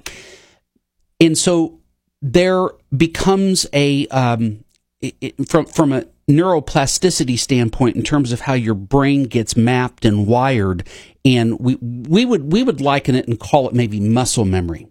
And 1.20 1.36
so 1.36 1.80
there 2.22 2.70
becomes 2.96 3.66
a 3.72 4.06
um, 4.08 4.64
it, 5.00 5.14
it- 5.20 5.48
from 5.48 5.66
from 5.66 5.92
a 5.92 6.04
neuroplasticity 6.28 7.38
standpoint 7.38 7.96
in 7.96 8.02
terms 8.02 8.32
of 8.32 8.42
how 8.42 8.54
your 8.54 8.74
brain 8.74 9.24
gets 9.24 9.56
mapped 9.56 10.04
and 10.04 10.26
wired, 10.26 10.86
and 11.24 11.58
we 11.60 11.76
we 11.80 12.24
would 12.24 12.52
we 12.52 12.62
would 12.62 12.80
liken 12.80 13.14
it 13.14 13.28
and 13.28 13.38
call 13.38 13.68
it 13.68 13.74
maybe 13.74 14.00
muscle 14.00 14.44
memory. 14.44 14.88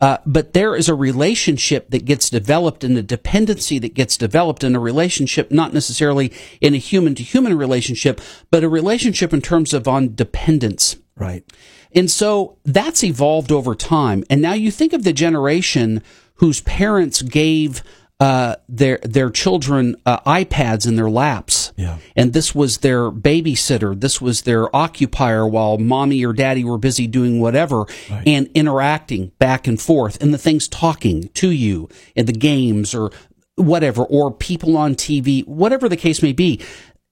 Uh, 0.00 0.16
but 0.24 0.54
there 0.54 0.74
is 0.74 0.88
a 0.88 0.94
relationship 0.94 1.90
that 1.90 2.06
gets 2.06 2.30
developed 2.30 2.82
and 2.82 2.96
a 2.96 3.02
dependency 3.02 3.78
that 3.78 3.92
gets 3.92 4.16
developed 4.16 4.64
in 4.64 4.74
a 4.74 4.80
relationship, 4.80 5.50
not 5.50 5.74
necessarily 5.74 6.32
in 6.62 6.72
a 6.72 6.78
human 6.78 7.14
to 7.14 7.22
human 7.22 7.56
relationship, 7.56 8.18
but 8.50 8.64
a 8.64 8.68
relationship 8.68 9.34
in 9.34 9.42
terms 9.42 9.74
of 9.74 9.86
on 9.86 10.14
dependence. 10.14 10.96
Right. 11.16 11.44
And 11.92 12.10
so 12.10 12.56
that's 12.64 13.04
evolved 13.04 13.52
over 13.52 13.74
time. 13.74 14.24
And 14.30 14.40
now 14.40 14.54
you 14.54 14.70
think 14.70 14.94
of 14.94 15.04
the 15.04 15.12
generation 15.12 16.02
whose 16.36 16.62
parents 16.62 17.20
gave 17.20 17.82
uh, 18.20 18.56
their 18.68 18.98
their 19.02 19.30
children 19.30 19.96
uh, 20.04 20.20
iPads 20.20 20.86
in 20.86 20.96
their 20.96 21.10
laps. 21.10 21.72
Yeah. 21.76 21.98
And 22.14 22.32
this 22.32 22.54
was 22.54 22.78
their 22.78 23.10
babysitter. 23.10 23.98
This 23.98 24.20
was 24.20 24.42
their 24.42 24.74
occupier 24.76 25.46
while 25.46 25.78
mommy 25.78 26.24
or 26.24 26.34
daddy 26.34 26.62
were 26.62 26.78
busy 26.78 27.06
doing 27.06 27.40
whatever 27.40 27.86
and 28.26 28.50
interacting 28.54 29.32
back 29.38 29.66
and 29.66 29.80
forth. 29.80 30.22
And 30.22 30.34
the 30.34 30.38
things 30.38 30.68
talking 30.68 31.28
to 31.30 31.50
you 31.50 31.88
in 32.14 32.26
the 32.26 32.32
games 32.32 32.94
or 32.94 33.10
whatever, 33.56 34.04
or 34.04 34.30
people 34.30 34.76
on 34.76 34.94
TV, 34.94 35.46
whatever 35.46 35.88
the 35.88 35.96
case 35.96 36.22
may 36.22 36.32
be. 36.32 36.60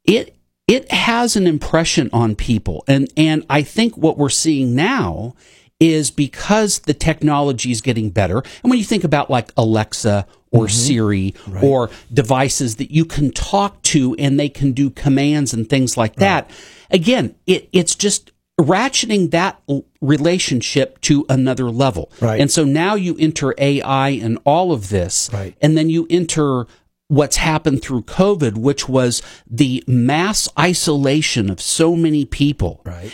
It 0.04 0.36
it 0.68 0.92
has 0.92 1.34
an 1.34 1.46
impression 1.46 2.10
on 2.12 2.36
people. 2.36 2.84
And, 2.86 3.10
and 3.16 3.44
I 3.48 3.62
think 3.62 3.96
what 3.96 4.18
we're 4.18 4.28
seeing 4.28 4.74
now 4.74 5.34
is 5.80 6.10
because 6.10 6.80
the 6.80 6.92
technology 6.92 7.70
is 7.70 7.80
getting 7.80 8.10
better. 8.10 8.38
And 8.62 8.70
when 8.70 8.78
you 8.78 8.84
think 8.84 9.02
about 9.02 9.30
like 9.30 9.50
Alexa 9.56 10.26
or 10.50 10.66
mm-hmm. 10.66 10.72
Siri 10.72 11.34
or 11.62 11.90
devices 12.12 12.76
that 12.76 12.90
you 12.90 13.04
can 13.04 13.30
talk 13.30 13.82
to 13.82 14.14
and 14.18 14.38
they 14.38 14.48
can 14.48 14.72
do 14.72 14.90
commands 14.90 15.52
and 15.52 15.68
things 15.68 15.96
like 15.96 16.16
that, 16.16 16.50
again, 16.90 17.34
it, 17.46 17.68
it's 17.72 17.94
just 17.94 18.32
ratcheting 18.58 19.30
that 19.30 19.60
relationship 20.00 21.00
to 21.02 21.24
another 21.28 21.70
level. 21.70 22.10
Right. 22.20 22.40
And 22.40 22.50
so 22.50 22.64
now 22.64 22.94
you 22.94 23.16
enter 23.18 23.54
AI 23.56 24.10
and 24.10 24.38
all 24.44 24.72
of 24.72 24.88
this. 24.88 25.30
Right. 25.32 25.56
And 25.60 25.76
then 25.76 25.88
you 25.88 26.06
enter 26.10 26.66
what's 27.08 27.36
happened 27.36 27.82
through 27.82 28.02
COVID, 28.02 28.58
which 28.58 28.88
was 28.88 29.22
the 29.46 29.82
mass 29.86 30.48
isolation 30.58 31.50
of 31.50 31.60
so 31.60 31.96
many 31.96 32.24
people. 32.24 32.82
Right. 32.84 33.12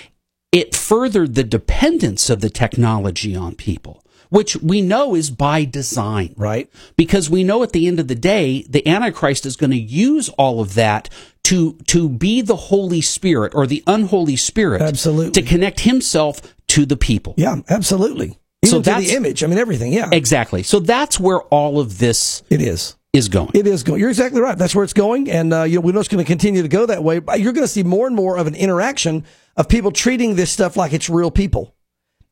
It 0.51 0.75
furthered 0.75 1.35
the 1.35 1.45
dependence 1.45 2.31
of 2.31 2.41
the 2.41 2.51
technology 2.51 3.35
on 3.35 3.55
people, 3.55 4.04
which 4.31 4.57
we 4.57 4.81
know 4.81 5.15
is 5.15 5.31
by 5.31 5.65
design. 5.65 6.35
Right. 6.37 6.71
Because 6.97 7.31
we 7.31 7.45
know 7.45 7.63
at 7.63 7.73
the 7.73 7.87
end 7.87 8.01
of 8.01 8.09
the 8.09 8.15
day, 8.15 8.65
the 8.69 8.87
Antichrist 8.87 9.47
is 9.47 9.57
going 9.57 9.71
to 9.71 9.77
use 9.77 10.29
all 10.31 10.61
of 10.61 10.75
that 10.75 11.09
to, 11.45 11.75
to 11.89 12.09
be 12.09 12.41
the 12.41 12.57
Holy 12.57 13.01
Spirit 13.01 13.55
or 13.55 13.67
the 13.67 13.83
unholy 13.87 14.37
Spirit. 14.37 14.83
Absolutely. 14.83 15.33
To 15.33 15.43
connect 15.43 15.81
himself 15.81 16.41
to 16.69 16.87
the 16.87 16.97
people. 16.97 17.35
Yeah, 17.37 17.57
absolutely. 17.69 18.39
Even 18.65 18.71
so 18.71 18.83
to 18.83 18.91
that's 18.91 19.09
the 19.09 19.17
image. 19.17 19.45
I 19.45 19.47
mean, 19.47 19.59
everything. 19.59 19.93
Yeah, 19.93 20.09
exactly. 20.11 20.63
So 20.63 20.81
that's 20.81 21.21
where 21.21 21.41
all 21.43 21.79
of 21.81 21.99
this 21.99 22.43
it 22.49 22.63
is. 22.63 22.97
is 23.13 23.29
going. 23.29 23.51
It 23.55 23.67
is 23.67 23.83
going. 23.83 24.01
You're 24.01 24.09
exactly 24.09 24.41
right. 24.41 24.57
That's 24.57 24.75
where 24.75 24.85
it's 24.85 24.95
going, 24.95 25.31
and 25.31 25.53
uh, 25.53 25.63
you 25.65 25.77
know 25.77 25.81
we 25.83 25.93
know 25.93 26.01
it's 26.01 26.09
going 26.09 26.25
to 26.25 26.29
continue 26.29 26.63
to 26.63 26.69
go 26.69 26.87
that 26.87 27.05
way. 27.05 27.19
But 27.19 27.41
you're 27.41 27.53
going 27.53 27.65
to 27.65 27.73
see 27.73 27.83
more 27.83 28.07
and 28.07 28.17
more 28.17 28.39
of 28.39 28.47
an 28.47 28.55
interaction 28.55 29.25
of 29.57 29.69
people 29.69 29.93
treating 29.93 30.37
this 30.37 30.51
stuff 30.51 30.77
like 30.77 30.93
it's 30.95 31.11
real 31.11 31.31
people, 31.31 31.75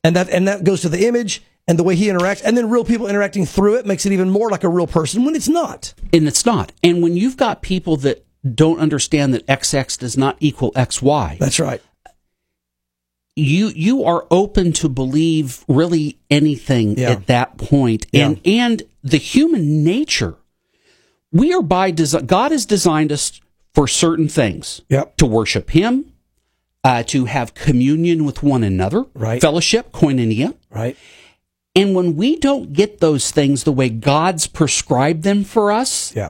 and 0.03 0.17
that 0.17 0.31
and 0.31 0.49
that 0.49 0.65
goes 0.65 0.81
to 0.83 0.89
the 0.89 1.07
image 1.07 1.43
and 1.69 1.79
the 1.79 1.83
way 1.85 1.95
he 1.97 2.07
interacts, 2.09 2.43
and 2.45 2.57
then 2.57 2.69
real 2.71 2.85
people 2.85 3.07
interacting 3.07 3.47
through 3.47 3.77
it 3.77 3.87
makes 3.87 4.05
it 4.07 4.13
even 4.13 4.29
more 4.31 4.51
like 4.51 4.65
a 4.65 4.69
real 4.69 4.87
person 4.87 5.25
when 5.25 5.35
it's 5.37 5.49
not. 5.49 5.95
and 6.13 6.27
it's 6.29 6.45
not. 6.45 6.73
And 6.83 7.03
when 7.03 7.17
you've 7.17 7.37
got 7.37 7.63
people 7.63 7.97
that 7.99 8.25
don't 8.55 8.81
understand 8.81 9.33
that 9.35 9.47
XX 9.47 9.99
does 9.99 10.17
not 10.19 10.37
equal 10.41 10.73
XY, 10.73 11.39
That's 11.39 11.61
right. 11.61 11.81
you 13.37 13.69
you 13.75 14.05
are 14.05 14.27
open 14.31 14.73
to 14.75 14.89
believe 14.89 15.65
really 15.69 16.19
anything 16.31 16.99
Yeah. 16.99 17.13
at 17.13 17.27
that 17.29 17.57
point. 17.57 18.07
And 18.13 18.41
and 18.45 18.83
the 19.03 19.17
human 19.17 19.83
nature, 19.85 20.37
we 21.33 21.53
are 21.55 21.63
by 21.63 21.91
design. 21.91 22.27
God 22.27 22.53
has 22.53 22.67
designed 22.67 23.11
us 23.13 23.41
for 23.75 23.89
certain 23.89 24.29
things. 24.29 24.83
Yep. 24.91 25.17
To 25.19 25.27
worship 25.27 25.71
Him, 25.71 26.13
uh, 26.85 27.05
to 27.05 27.25
have 27.25 27.55
communion 27.55 28.25
with 28.25 28.43
one 28.43 28.63
another, 28.63 29.07
Right. 29.15 29.41
Fellowship, 29.41 29.93
koinonia. 29.93 30.55
Right. 30.71 30.97
And 31.75 31.95
when 31.95 32.17
we 32.17 32.37
don't 32.37 32.73
get 32.73 33.01
those 33.01 33.31
things 33.31 33.65
the 33.65 33.73
way 33.73 33.89
God's 33.89 34.47
prescribed 34.47 35.23
them 35.23 35.43
for 35.45 35.73
us, 35.73 36.13
Yeah. 36.15 36.29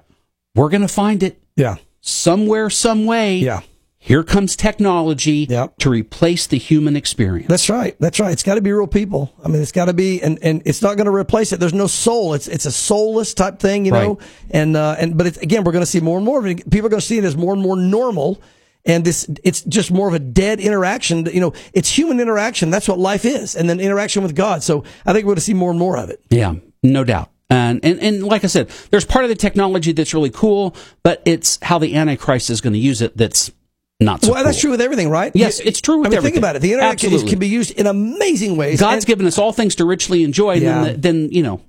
we're 0.54 0.68
going 0.68 0.82
to 0.82 0.88
find 0.88 1.22
it 1.22 1.40
Yeah. 1.56 1.76
somewhere, 2.00 2.70
some 2.70 3.06
way. 3.06 3.38
Yeah. 3.38 3.60
Here 3.98 4.24
comes 4.24 4.56
technology 4.56 5.46
Yep. 5.48 5.78
to 5.78 5.90
replace 5.90 6.46
the 6.48 6.58
human 6.58 6.96
experience. 6.96 7.48
That's 7.48 7.68
right. 7.70 7.94
That's 8.00 8.18
right. 8.18 8.32
It's 8.32 8.42
got 8.42 8.56
to 8.56 8.60
be 8.60 8.72
real 8.72 8.88
people. 8.88 9.32
I 9.44 9.48
mean, 9.48 9.62
it's 9.62 9.70
got 9.70 9.84
to 9.84 9.92
be, 9.92 10.20
and, 10.20 10.40
and 10.42 10.60
it's 10.64 10.82
not 10.82 10.96
going 10.96 11.04
to 11.06 11.12
replace 11.14 11.52
it. 11.52 11.60
There's 11.60 11.72
no 11.74 11.86
soul. 11.86 12.34
It's 12.34 12.48
it's 12.48 12.66
a 12.66 12.72
soulless 12.72 13.32
type 13.32 13.60
thing, 13.60 13.84
you 13.84 13.92
know. 13.92 14.14
Right. 14.14 14.28
And 14.50 14.76
uh, 14.76 14.96
and 14.98 15.16
but 15.16 15.28
it's, 15.28 15.38
again, 15.38 15.62
we're 15.62 15.70
going 15.70 15.82
to 15.84 15.90
see 15.90 16.00
more 16.00 16.16
and 16.16 16.26
more 16.26 16.40
of 16.40 16.46
it. 16.46 16.68
People 16.68 16.86
are 16.86 16.90
going 16.90 17.00
to 17.00 17.06
see 17.06 17.18
it 17.18 17.22
as 17.24 17.36
more 17.36 17.52
and 17.52 17.62
more 17.62 17.76
normal. 17.76 18.40
And 18.84 19.04
this, 19.04 19.28
it's 19.44 19.62
just 19.62 19.92
more 19.92 20.08
of 20.08 20.14
a 20.14 20.18
dead 20.18 20.58
interaction. 20.58 21.26
You 21.26 21.40
know, 21.40 21.52
it's 21.72 21.88
human 21.88 22.18
interaction. 22.18 22.70
That's 22.70 22.88
what 22.88 22.98
life 22.98 23.24
is, 23.24 23.54
and 23.54 23.70
then 23.70 23.78
interaction 23.78 24.22
with 24.24 24.34
God. 24.34 24.62
So 24.62 24.82
I 25.06 25.12
think 25.12 25.24
we're 25.24 25.30
going 25.30 25.36
to 25.36 25.40
see 25.42 25.54
more 25.54 25.70
and 25.70 25.78
more 25.78 25.96
of 25.96 26.10
it. 26.10 26.20
Yeah, 26.30 26.54
no 26.82 27.04
doubt. 27.04 27.30
And, 27.48 27.84
and 27.84 28.00
and 28.00 28.22
like 28.24 28.44
I 28.44 28.46
said, 28.48 28.70
there's 28.90 29.04
part 29.04 29.24
of 29.24 29.28
the 29.28 29.36
technology 29.36 29.92
that's 29.92 30.14
really 30.14 30.30
cool, 30.30 30.74
but 31.02 31.22
it's 31.26 31.58
how 31.62 31.78
the 31.78 31.94
Antichrist 31.94 32.50
is 32.50 32.60
going 32.60 32.72
to 32.72 32.78
use 32.78 33.02
it 33.02 33.16
that's 33.16 33.52
not 34.00 34.24
so 34.24 34.32
well, 34.32 34.42
that's 34.42 34.58
true 34.60 34.70
with 34.70 34.80
everything, 34.80 35.10
right? 35.10 35.30
Yes, 35.34 35.60
it's 35.60 35.80
true 35.80 35.98
with 35.98 36.06
I 36.06 36.10
mean, 36.10 36.16
everything. 36.16 36.34
Think 36.34 36.40
about 36.42 36.56
it. 36.56 36.62
The 36.62 36.72
internet 36.72 36.92
Absolutely. 36.94 37.28
can 37.28 37.38
be 37.38 37.48
used 37.48 37.70
in 37.72 37.86
amazing 37.86 38.56
ways. 38.56 38.80
God's 38.80 39.04
And- 39.04 39.06
given 39.06 39.26
us 39.26 39.38
all 39.38 39.52
things 39.52 39.76
to 39.76 39.84
richly 39.84 40.24
enjoy. 40.24 40.54
Yeah. 40.54 40.84
Then, 40.84 41.00
then 41.00 41.28
you 41.30 41.42
know, 41.42 41.60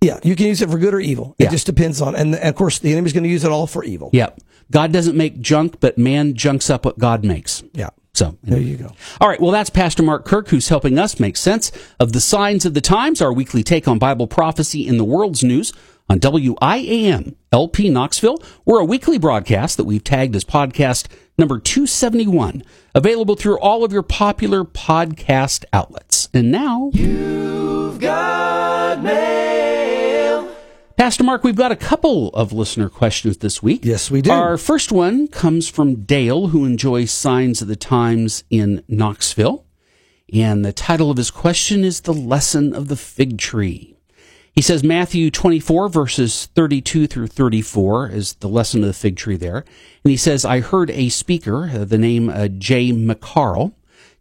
yeah, 0.00 0.18
you 0.22 0.36
can 0.36 0.46
use 0.46 0.62
it 0.62 0.70
for 0.70 0.78
good 0.78 0.94
or 0.94 1.00
evil. 1.00 1.34
It 1.38 1.44
Yeah. 1.44 1.50
just 1.50 1.66
depends 1.66 2.00
on, 2.00 2.14
and, 2.14 2.34
and 2.34 2.48
of 2.48 2.54
course, 2.54 2.78
the 2.78 2.92
enemy's 2.92 3.12
going 3.12 3.24
to 3.24 3.30
use 3.30 3.44
it 3.44 3.50
all 3.50 3.66
for 3.66 3.82
evil. 3.84 4.10
yep. 4.12 4.38
God 4.70 4.90
doesn't 4.92 5.16
make 5.16 5.40
junk, 5.40 5.76
but 5.78 5.96
man 5.96 6.34
junks 6.34 6.68
up 6.70 6.84
what 6.84 6.98
God 6.98 7.24
makes. 7.24 7.62
Yeah. 7.72 7.90
So 8.14 8.36
There 8.42 8.58
you 8.58 8.76
go. 8.76 8.90
All 9.20 9.28
right, 9.28 9.40
well, 9.40 9.50
that's 9.52 9.70
Pastor 9.70 10.02
Mark 10.02 10.24
Kirk 10.24 10.48
who's 10.48 10.68
helping 10.70 10.98
us 10.98 11.20
make 11.20 11.36
sense 11.36 11.70
of 12.00 12.12
the 12.12 12.20
signs 12.20 12.64
of 12.64 12.72
the 12.74 12.80
times, 12.80 13.20
our 13.22 13.32
weekly 13.32 13.62
take 13.62 13.86
on 13.86 13.98
Bible 13.98 14.26
prophecy 14.26 14.86
in 14.86 14.96
the 14.96 15.04
world's 15.04 15.44
news 15.44 15.72
on 16.08 16.18
WIAM 16.20 17.34
LP 17.52 17.90
Knoxville. 17.90 18.42
We're 18.64 18.80
a 18.80 18.84
weekly 18.84 19.18
broadcast 19.18 19.76
that 19.76 19.84
we've 19.84 20.02
tagged 20.02 20.34
as 20.34 20.44
podcast 20.44 21.06
number 21.38 21.58
271, 21.58 22.62
available 22.94 23.36
through 23.36 23.58
all 23.60 23.84
of 23.84 23.92
your 23.92 24.02
popular 24.02 24.64
podcast 24.64 25.64
outlets. 25.72 26.28
And 26.32 26.50
now. 26.50 26.90
You've 26.94 28.00
got 28.00 29.02
mail. 29.02 29.55
Pastor 30.96 31.24
Mark, 31.24 31.44
we've 31.44 31.54
got 31.54 31.72
a 31.72 31.76
couple 31.76 32.30
of 32.30 32.54
listener 32.54 32.88
questions 32.88 33.36
this 33.38 33.62
week. 33.62 33.84
Yes, 33.84 34.10
we 34.10 34.22
do. 34.22 34.30
Our 34.30 34.56
first 34.56 34.90
one 34.90 35.28
comes 35.28 35.68
from 35.68 36.04
Dale, 36.04 36.48
who 36.48 36.64
enjoys 36.64 37.10
Signs 37.10 37.60
of 37.60 37.68
the 37.68 37.76
Times 37.76 38.44
in 38.48 38.82
Knoxville. 38.88 39.66
And 40.32 40.64
the 40.64 40.72
title 40.72 41.10
of 41.10 41.18
his 41.18 41.30
question 41.30 41.84
is 41.84 42.00
The 42.00 42.14
Lesson 42.14 42.74
of 42.74 42.88
the 42.88 42.96
Fig 42.96 43.36
Tree. 43.36 43.98
He 44.54 44.62
says 44.62 44.82
Matthew 44.82 45.30
24, 45.30 45.90
verses 45.90 46.46
32 46.54 47.06
through 47.06 47.26
34 47.26 48.08
is 48.08 48.32
the 48.36 48.48
lesson 48.48 48.80
of 48.80 48.86
the 48.86 48.94
fig 48.94 49.16
tree 49.16 49.36
there. 49.36 49.66
And 50.02 50.10
he 50.10 50.16
says, 50.16 50.46
I 50.46 50.60
heard 50.60 50.90
a 50.90 51.10
speaker, 51.10 51.68
uh, 51.74 51.84
the 51.84 51.98
name 51.98 52.30
uh, 52.30 52.48
Jay 52.48 52.90
McCarl, 52.90 53.74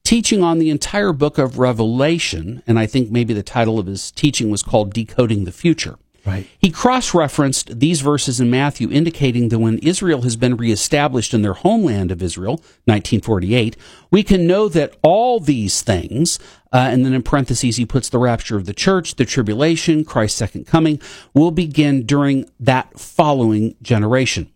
teaching 0.04 0.44
on 0.44 0.60
the 0.60 0.70
entire 0.70 1.14
book 1.14 1.38
of 1.38 1.58
Revelation. 1.58 2.62
And 2.68 2.78
I 2.78 2.86
think 2.86 3.10
maybe 3.10 3.34
the 3.34 3.44
title 3.44 3.80
of 3.80 3.86
his 3.86 4.12
teaching 4.12 4.50
was 4.50 4.62
called 4.62 4.94
Decoding 4.94 5.46
the 5.46 5.54
Future. 5.54 5.96
Right. 6.26 6.48
He 6.58 6.72
cross 6.72 7.14
referenced 7.14 7.80
these 7.80 8.02
verses 8.02 8.40
in 8.40 8.50
Matthew, 8.50 8.90
indicating 8.90 9.50
that 9.50 9.60
when 9.60 9.78
Israel 9.80 10.24
has 10.24 10.36
been 10.36 10.58
reestablished 10.58 11.36
in 11.36 11.44
their 11.44 11.54
homeland 11.54 12.12
of 12.12 12.24
Israel, 12.24 12.56
1948, 12.86 13.78
we 14.10 14.24
can 14.24 14.48
know 14.48 14.68
that 14.68 14.96
all 15.04 15.40
these 15.40 15.84
things, 15.84 16.40
uh, 16.74 16.88
and 16.90 17.06
then 17.06 17.14
in 17.14 17.22
parentheses, 17.22 17.78
he 17.78 17.86
puts 17.86 18.10
the 18.10 18.18
rapture 18.18 18.58
of 18.58 18.66
the 18.66 18.74
church, 18.74 19.16
the 19.16 19.26
tribulation, 19.26 20.04
Christ's 20.04 20.40
second 20.40 20.66
coming, 20.66 21.00
will 21.36 21.52
begin 21.52 22.08
during 22.08 22.50
that 22.60 23.00
following 23.00 23.76
generation. 23.84 24.52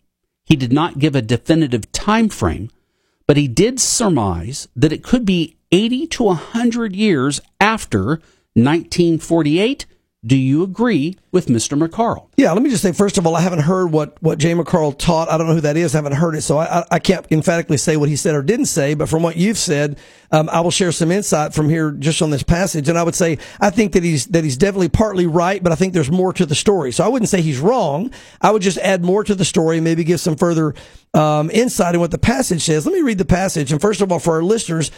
He 0.45 0.55
did 0.55 0.73
not 0.73 0.97
give 0.97 1.15
a 1.15 1.21
definitive 1.21 1.91
time 1.91 2.29
frame, 2.29 2.71
but 3.27 3.37
he 3.37 3.47
did 3.47 3.79
surmise 3.79 4.67
that 4.75 4.91
it 4.91 5.03
could 5.03 5.23
be 5.23 5.57
80 5.71 6.07
to 6.07 6.23
100 6.23 6.95
years 6.95 7.39
after 7.59 8.21
1948. 8.55 9.85
Do 10.25 10.35
you 10.35 10.63
agree 10.63 11.15
with 11.31 11.47
Mr. 11.47 11.81
McCarl? 11.81 12.27
Yeah, 12.35 12.51
let 12.51 12.61
me 12.61 12.69
just 12.69 12.83
say 12.83 12.91
first 12.91 13.17
of 13.17 13.25
all, 13.25 13.37
I 13.37 13.41
haven't 13.41 13.59
heard 13.59 13.93
what 13.93 14.21
what 14.21 14.37
Jay 14.37 14.51
McCarl 14.51 14.97
taught. 14.97 15.29
I 15.29 15.37
don't 15.37 15.47
know 15.47 15.53
who 15.53 15.61
that 15.61 15.77
is. 15.77 15.95
I 15.95 15.99
haven't 15.99 16.11
heard 16.11 16.35
it, 16.35 16.41
so 16.41 16.57
I, 16.57 16.83
I, 16.91 16.99
can't 16.99 17.25
emphatically 17.31 17.77
say 17.77 17.95
what 17.95 18.09
he 18.09 18.17
said 18.17 18.35
or 18.35 18.41
didn't 18.41 18.65
say. 18.65 18.95
But 18.95 19.07
from 19.07 19.23
what 19.23 19.37
you've 19.37 19.57
said, 19.57 19.97
um, 20.33 20.49
I 20.49 20.59
will 20.59 20.71
share 20.71 20.91
some 20.91 21.09
insight 21.09 21.53
from 21.53 21.69
here 21.69 21.91
just 21.91 22.21
on 22.21 22.31
this 22.31 22.43
passage. 22.43 22.89
And 22.89 22.97
I 22.97 23.03
would 23.03 23.15
say 23.15 23.37
I 23.61 23.69
think 23.69 23.93
that 23.93 24.03
he's 24.03 24.25
that 24.27 24.43
he's 24.43 24.57
definitely 24.57 24.89
partly 24.89 25.25
right, 25.25 25.63
but 25.63 25.71
I 25.71 25.75
think 25.75 25.93
there's 25.93 26.11
more 26.11 26.33
to 26.33 26.45
the 26.45 26.55
story. 26.55 26.91
So 26.91 27.05
I 27.05 27.07
wouldn't 27.07 27.29
say 27.29 27.41
he's 27.41 27.59
wrong. 27.59 28.11
I 28.41 28.51
would 28.51 28.61
just 28.61 28.77
add 28.79 29.05
more 29.05 29.23
to 29.23 29.35
the 29.35 29.45
story 29.45 29.77
and 29.77 29.85
maybe 29.85 30.03
give 30.03 30.19
some 30.19 30.35
further 30.35 30.75
um, 31.13 31.49
insight 31.49 31.95
in 31.95 32.01
what 32.01 32.11
the 32.11 32.17
passage 32.17 32.63
says. 32.63 32.85
Let 32.85 32.93
me 32.93 33.03
read 33.03 33.19
the 33.19 33.25
passage. 33.25 33.71
And 33.71 33.79
first 33.79 34.01
of 34.01 34.11
all, 34.11 34.19
for 34.19 34.35
our 34.35 34.43
listeners. 34.43 34.91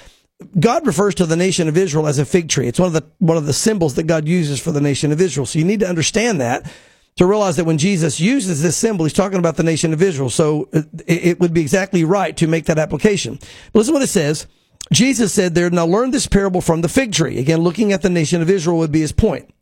God 0.59 0.85
refers 0.87 1.15
to 1.15 1.25
the 1.25 1.35
nation 1.35 1.67
of 1.67 1.77
Israel 1.77 2.07
as 2.07 2.19
a 2.19 2.25
fig 2.25 2.49
tree. 2.49 2.67
It's 2.67 2.79
one 2.79 2.87
of 2.87 2.93
the 2.93 3.05
one 3.19 3.37
of 3.37 3.45
the 3.45 3.53
symbols 3.53 3.95
that 3.95 4.03
God 4.03 4.27
uses 4.27 4.59
for 4.59 4.71
the 4.71 4.81
nation 4.81 5.11
of 5.11 5.21
Israel. 5.21 5.45
So 5.45 5.59
you 5.59 5.65
need 5.65 5.81
to 5.81 5.89
understand 5.89 6.41
that 6.41 6.71
to 7.17 7.25
realize 7.25 7.57
that 7.57 7.65
when 7.65 7.77
Jesus 7.77 8.19
uses 8.19 8.61
this 8.61 8.77
symbol, 8.77 9.05
he's 9.05 9.13
talking 9.13 9.39
about 9.39 9.57
the 9.57 9.63
nation 9.63 9.93
of 9.93 10.01
Israel. 10.01 10.29
So 10.29 10.69
it, 10.71 10.87
it 11.07 11.39
would 11.39 11.53
be 11.53 11.61
exactly 11.61 12.03
right 12.03 12.35
to 12.37 12.47
make 12.47 12.65
that 12.65 12.79
application. 12.79 13.37
But 13.71 13.79
listen 13.79 13.93
to 13.93 13.99
what 13.99 14.03
it 14.03 14.07
says. 14.07 14.47
Jesus 14.91 15.33
said 15.33 15.55
there, 15.55 15.69
now 15.69 15.85
learn 15.85 16.11
this 16.11 16.27
parable 16.27 16.61
from 16.61 16.81
the 16.81 16.89
fig 16.89 17.13
tree. 17.13 17.37
Again, 17.37 17.61
looking 17.61 17.93
at 17.93 18.01
the 18.01 18.09
nation 18.09 18.41
of 18.41 18.49
Israel 18.49 18.77
would 18.77 18.91
be 18.91 19.01
his 19.01 19.11
point. 19.11 19.53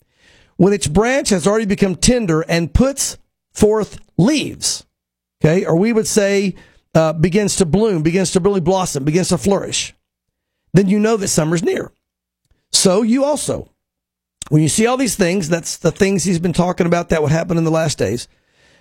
When 0.57 0.73
its 0.73 0.87
branch 0.87 1.29
has 1.29 1.45
already 1.45 1.65
become 1.65 1.95
tender 1.95 2.41
and 2.41 2.73
puts 2.73 3.17
forth 3.51 3.99
leaves, 4.17 4.85
okay, 5.43 5.65
or 5.65 5.75
we 5.75 5.93
would 5.93 6.07
say 6.07 6.55
uh, 6.95 7.13
begins 7.13 7.57
to 7.57 7.65
bloom, 7.65 8.01
begins 8.01 8.31
to 8.31 8.39
really 8.39 8.59
blossom, 8.59 9.03
begins 9.03 9.29
to 9.29 9.37
flourish 9.37 9.93
then 10.73 10.87
you 10.87 10.99
know 10.99 11.17
that 11.17 11.27
summer's 11.27 11.63
near. 11.63 11.91
So 12.71 13.01
you 13.01 13.23
also, 13.23 13.71
when 14.49 14.61
you 14.61 14.69
see 14.69 14.85
all 14.85 14.97
these 14.97 15.15
things, 15.15 15.49
that's 15.49 15.77
the 15.77 15.91
things 15.91 16.23
he's 16.23 16.39
been 16.39 16.53
talking 16.53 16.87
about 16.87 17.09
that 17.09 17.21
would 17.21 17.31
happen 17.31 17.57
in 17.57 17.63
the 17.63 17.71
last 17.71 17.97
days. 17.97 18.27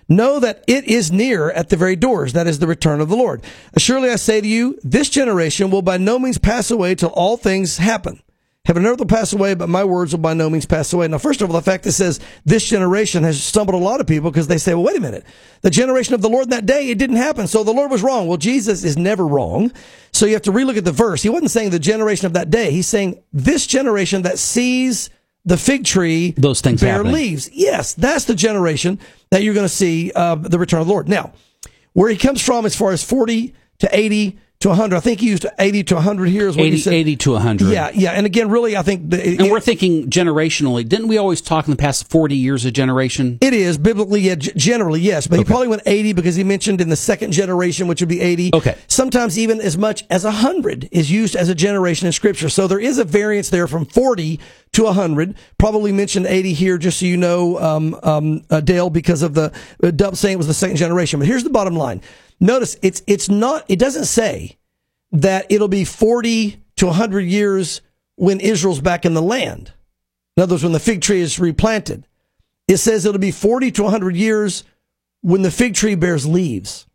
Know 0.07 0.39
that 0.39 0.63
it 0.67 0.85
is 0.85 1.11
near 1.11 1.51
at 1.51 1.69
the 1.69 1.77
very 1.77 1.95
doors. 1.95 2.33
That 2.33 2.47
is 2.47 2.57
the 2.57 2.67
return 2.67 2.99
of 2.99 3.09
the 3.09 3.15
Lord. 3.15 3.43
Surely 3.77 4.09
I 4.09 4.15
say 4.15 4.41
to 4.41 4.47
you, 4.47 4.79
this 4.81 5.09
generation 5.09 5.69
will 5.69 5.83
by 5.83 5.97
no 5.97 6.17
means 6.17 6.39
pass 6.39 6.71
away 6.71 6.95
till 6.95 7.09
all 7.09 7.37
things 7.37 7.77
happen. 7.77 8.21
Heaven 8.69 8.85
and 8.85 8.93
earth 8.93 8.99
will 8.99 9.07
pass 9.07 9.33
away, 9.33 9.55
but 9.55 9.67
my 9.67 9.83
words 9.83 10.11
will 10.13 10.19
by 10.19 10.35
no 10.35 10.47
means 10.47 10.67
pass 10.67 10.93
away. 10.93 11.07
Now, 11.07 11.17
first 11.17 11.41
of 11.41 11.49
all, 11.49 11.55
the 11.55 11.63
fact 11.63 11.85
that 11.85 11.93
says 11.93 12.19
this 12.45 12.69
generation 12.69 13.23
has 13.23 13.41
stumbled 13.43 13.73
a 13.73 13.83
lot 13.83 13.99
of 13.99 14.05
people 14.05 14.29
because 14.29 14.45
they 14.45 14.59
say, 14.59 14.75
well, 14.75 14.83
wait 14.83 14.95
a 14.95 15.01
minute. 15.01 15.25
The 15.61 15.71
generation 15.71 16.13
of 16.13 16.21
the 16.21 16.29
Lord 16.29 16.43
in 16.43 16.49
that 16.51 16.67
day, 16.67 16.87
it 16.89 16.99
didn't 16.99 17.15
happen. 17.15 17.47
So 17.47 17.63
the 17.63 17.73
Lord 17.73 17.89
was 17.89 18.03
wrong. 18.03 18.27
Well, 18.27 18.37
Jesus 18.37 18.83
is 18.83 18.95
never 18.95 19.25
wrong. 19.25 19.71
So 20.11 20.27
you 20.27 20.33
have 20.33 20.43
to 20.43 20.51
relook 20.51 20.77
at 20.77 20.85
the 20.85 20.91
verse. 20.91 21.23
He 21.23 21.29
wasn't 21.29 21.49
saying 21.49 21.71
the 21.71 21.79
generation 21.79 22.27
of 22.27 22.33
that 22.33 22.51
day. 22.51 22.69
He's 22.69 22.85
saying 22.85 23.23
this 23.33 23.65
generation 23.65 24.21
that 24.21 24.37
sees 24.37 25.09
the 25.45 25.57
fig 25.57 25.83
tree 25.83 26.35
Those 26.37 26.61
things 26.61 26.81
bear 26.81 26.91
happening. 26.91 27.13
leaves. 27.13 27.49
Yes, 27.51 27.95
that's 27.95 28.25
the 28.25 28.35
generation 28.35 28.99
that 29.31 29.41
you're 29.41 29.55
going 29.55 29.65
to 29.65 29.73
see 29.73 30.11
uh, 30.13 30.35
the 30.35 30.59
return 30.59 30.81
of 30.81 30.85
the 30.85 30.93
Lord. 30.93 31.09
Now, 31.09 31.33
where 31.93 32.11
he 32.11 32.17
comes 32.17 32.39
from 32.39 32.67
as 32.67 32.75
far 32.75 32.91
as 32.91 33.03
40 33.03 33.55
to 33.79 33.89
80 33.91 34.37
to 34.61 34.67
100. 34.67 34.97
I 34.97 34.99
think 34.99 35.21
he 35.21 35.29
used 35.29 35.45
80 35.57 35.85
to 35.85 35.95
100 35.95 36.27
here 36.27 36.49
is 36.49 36.57
what 36.57 36.65
80, 36.65 36.75
he 36.75 36.81
said. 36.81 36.93
80 36.93 37.15
to 37.15 37.31
100. 37.31 37.69
Yeah, 37.69 37.91
yeah. 37.93 38.11
And 38.11 38.25
again, 38.25 38.49
really, 38.49 38.75
I 38.75 38.81
think 38.81 39.09
the, 39.09 39.37
And 39.39 39.49
we're 39.49 39.61
thinking 39.61 40.09
generationally. 40.09 40.85
Didn't 40.85 41.07
we 41.07 41.17
always 41.17 41.39
talk 41.39 41.65
in 41.65 41.71
the 41.71 41.77
past 41.77 42.09
40 42.09 42.35
years 42.35 42.65
a 42.65 42.71
generation? 42.71 43.37
It 43.39 43.53
is 43.53 43.77
biblically, 43.77 44.19
yeah, 44.19 44.35
generally, 44.35 44.99
yes. 44.99 45.27
But 45.27 45.39
he 45.39 45.45
probably 45.45 45.69
went 45.69 45.83
80 45.85 46.11
because 46.11 46.35
he 46.35 46.43
mentioned 46.43 46.81
in 46.81 46.89
the 46.89 46.97
second 46.97 47.31
generation, 47.31 47.87
which 47.87 48.01
would 48.01 48.09
be 48.09 48.19
80. 48.19 48.51
Okay. 48.53 48.75
Sometimes 48.87 49.39
even 49.39 49.61
as 49.61 49.77
much 49.77 50.03
as 50.09 50.25
100 50.25 50.89
is 50.91 51.09
used 51.09 51.37
as 51.37 51.47
a 51.47 51.55
generation 51.55 52.05
in 52.05 52.11
scripture. 52.11 52.49
So 52.49 52.67
there 52.67 52.81
is 52.81 52.97
a 52.97 53.05
variance 53.05 53.49
there 53.49 53.65
from 53.65 53.85
40 53.85 54.41
to 54.73 54.83
100. 54.83 55.37
Probably 55.57 55.93
mentioned 55.93 56.25
80 56.25 56.51
here, 56.51 56.77
just 56.77 56.99
so 56.99 57.05
you 57.05 57.15
know, 57.15 57.57
um, 57.59 57.97
um, 58.03 58.43
uh, 58.49 58.59
Dale, 58.59 58.89
because 58.89 59.21
of 59.21 59.35
the 59.35 59.53
uh, 59.81 59.91
Dub 59.91 60.17
saying 60.17 60.33
it 60.33 60.37
was 60.37 60.47
the 60.47 60.53
second 60.53 60.75
generation. 60.75 61.17
But 61.17 61.29
here's 61.29 61.45
the 61.45 61.49
bottom 61.49 61.77
line. 61.77 62.01
Notice 62.39 62.77
it's, 62.81 63.01
it's 63.07 63.29
not, 63.29 63.65
it 63.67 63.79
doesn't 63.79 64.05
say 64.05 64.57
that 65.11 65.45
it'll 65.49 65.67
be 65.67 65.85
40 65.85 66.61
to 66.77 66.85
100 66.85 67.21
years 67.21 67.81
when 68.15 68.39
Israel's 68.39 68.81
back 68.81 69.05
in 69.05 69.13
the 69.13 69.21
land. 69.21 69.73
In 70.37 70.43
other 70.43 70.53
words, 70.53 70.63
when 70.63 70.73
the 70.73 70.79
fig 70.79 71.01
tree 71.01 71.21
is 71.21 71.39
replanted. 71.39 72.05
It 72.67 72.77
says 72.77 73.05
it'll 73.05 73.19
be 73.19 73.31
40 73.31 73.71
to 73.71 73.83
100 73.83 74.15
years 74.15 74.63
when 75.21 75.41
the 75.41 75.51
fig 75.51 75.73
tree 75.73 75.95
bears 75.95 76.25
leaves. 76.25 76.85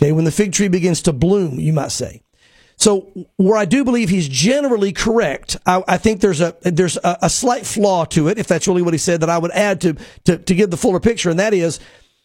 Okay, 0.00 0.12
when 0.12 0.24
the 0.24 0.32
fig 0.32 0.52
tree 0.52 0.68
begins 0.68 1.02
to 1.02 1.12
bloom, 1.12 1.60
you 1.60 1.72
might 1.72 1.92
say. 1.92 2.22
So 2.76 3.12
where 3.36 3.56
I 3.56 3.64
do 3.64 3.84
believe 3.84 4.08
he's 4.08 4.28
generally 4.28 4.92
correct, 4.92 5.56
I, 5.64 5.84
I 5.86 5.96
think 5.98 6.20
there's 6.20 6.40
a 6.40 6.56
there's 6.62 6.96
a, 6.96 7.18
a, 7.22 7.30
slight 7.30 7.64
flaw 7.64 8.04
to 8.06 8.28
it, 8.28 8.38
if 8.38 8.48
that's 8.48 8.66
really 8.66 8.82
what 8.82 8.94
he 8.94 8.98
said, 8.98 9.20
that 9.20 9.30
I 9.30 9.38
would 9.38 9.52
add 9.52 9.80
to, 9.82 9.96
to 10.24 10.38
to 10.38 10.54
give 10.54 10.70
the 10.70 10.76
fuller 10.76 10.98
picture, 10.98 11.30
and 11.30 11.38
that 11.38 11.54
is 11.54 11.78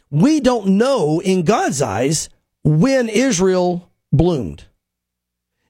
we 0.10 0.40
don't 0.40 0.78
know 0.78 1.22
in 1.22 1.44
God's 1.44 1.82
eyes 1.82 2.30
when 2.64 3.10
Israel 3.10 3.90
bloomed. 4.12 4.66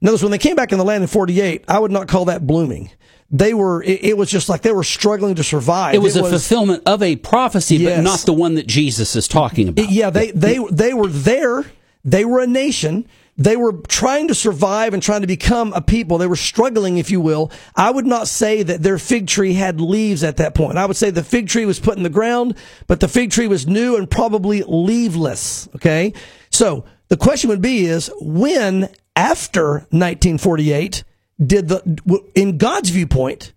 In 0.01 0.07
other 0.07 0.13
words, 0.13 0.23
when 0.23 0.31
they 0.31 0.37
came 0.37 0.55
back 0.55 0.71
in 0.71 0.77
the 0.77 0.85
land 0.85 1.03
in 1.03 1.07
48, 1.07 1.65
I 1.67 1.77
would 1.79 1.91
not 1.91 2.07
call 2.07 2.25
that 2.25 2.47
blooming. 2.47 2.89
They 3.31 3.53
were, 3.53 3.83
it, 3.83 4.03
it 4.05 4.17
was 4.17 4.29
just 4.31 4.47
like 4.49 4.61
they 4.61 4.71
were 4.71 4.83
struggling 4.83 5.35
to 5.35 5.43
survive. 5.43 5.93
It 5.93 5.99
was 6.01 6.15
a 6.15 6.23
fulfillment 6.23 6.83
of 6.85 7.03
a 7.03 7.15
prophecy, 7.17 7.75
Yes. 7.77 7.97
but 7.97 8.03
not 8.03 8.19
the 8.21 8.33
one 8.33 8.55
that 8.55 8.65
Jesus 8.65 9.15
is 9.15 9.27
talking 9.27 9.67
about. 9.67 9.91
Yeah, 9.91 10.09
they, 10.09 10.31
they, 10.31 10.57
they 10.71 10.93
were 10.93 11.09
there. 11.09 11.65
They 12.05 12.25
were 12.25 12.39
a 12.39 12.47
nation. 12.47 13.07
They 13.37 13.55
were 13.55 13.73
trying 13.87 14.29
to 14.29 14.35
survive 14.35 14.93
and 14.93 15.03
trying 15.03 15.21
to 15.21 15.27
become 15.27 15.73
a 15.73 15.81
people. 15.81 16.17
They 16.17 16.27
were 16.27 16.35
struggling, 16.35 16.97
if 16.97 17.11
you 17.11 17.21
will. 17.21 17.51
I 17.75 17.91
would 17.91 18.05
not 18.05 18.27
say 18.27 18.63
that 18.63 18.81
their 18.81 18.97
fig 18.97 19.27
tree 19.27 19.53
had 19.53 19.79
leaves 19.79 20.23
at 20.23 20.37
that 20.37 20.55
point. 20.55 20.77
I 20.77 20.85
would 20.85 20.97
say 20.97 21.09
the 21.09 21.23
fig 21.23 21.49
tree 21.49 21.65
was 21.65 21.79
put 21.79 21.97
in 21.97 22.03
the 22.03 22.09
ground, 22.09 22.55
but 22.87 22.99
the 22.99 23.07
fig 23.07 23.31
tree 23.31 23.47
was 23.47 23.67
new 23.67 23.95
and 23.95 24.09
probably 24.09 24.63
leaveless. 24.63 25.69
Okay. 25.75 26.13
So 26.59 26.83
the 27.07 27.15
question 27.15 27.49
would 27.51 27.61
be 27.61 27.85
is 27.85 28.11
when 28.19 28.89
after 29.15 29.85
1948 29.91 31.05
did 31.41 31.69
the, 31.69 32.27
in 32.35 32.57
God's 32.57 32.89
viewpoint, 32.89 33.53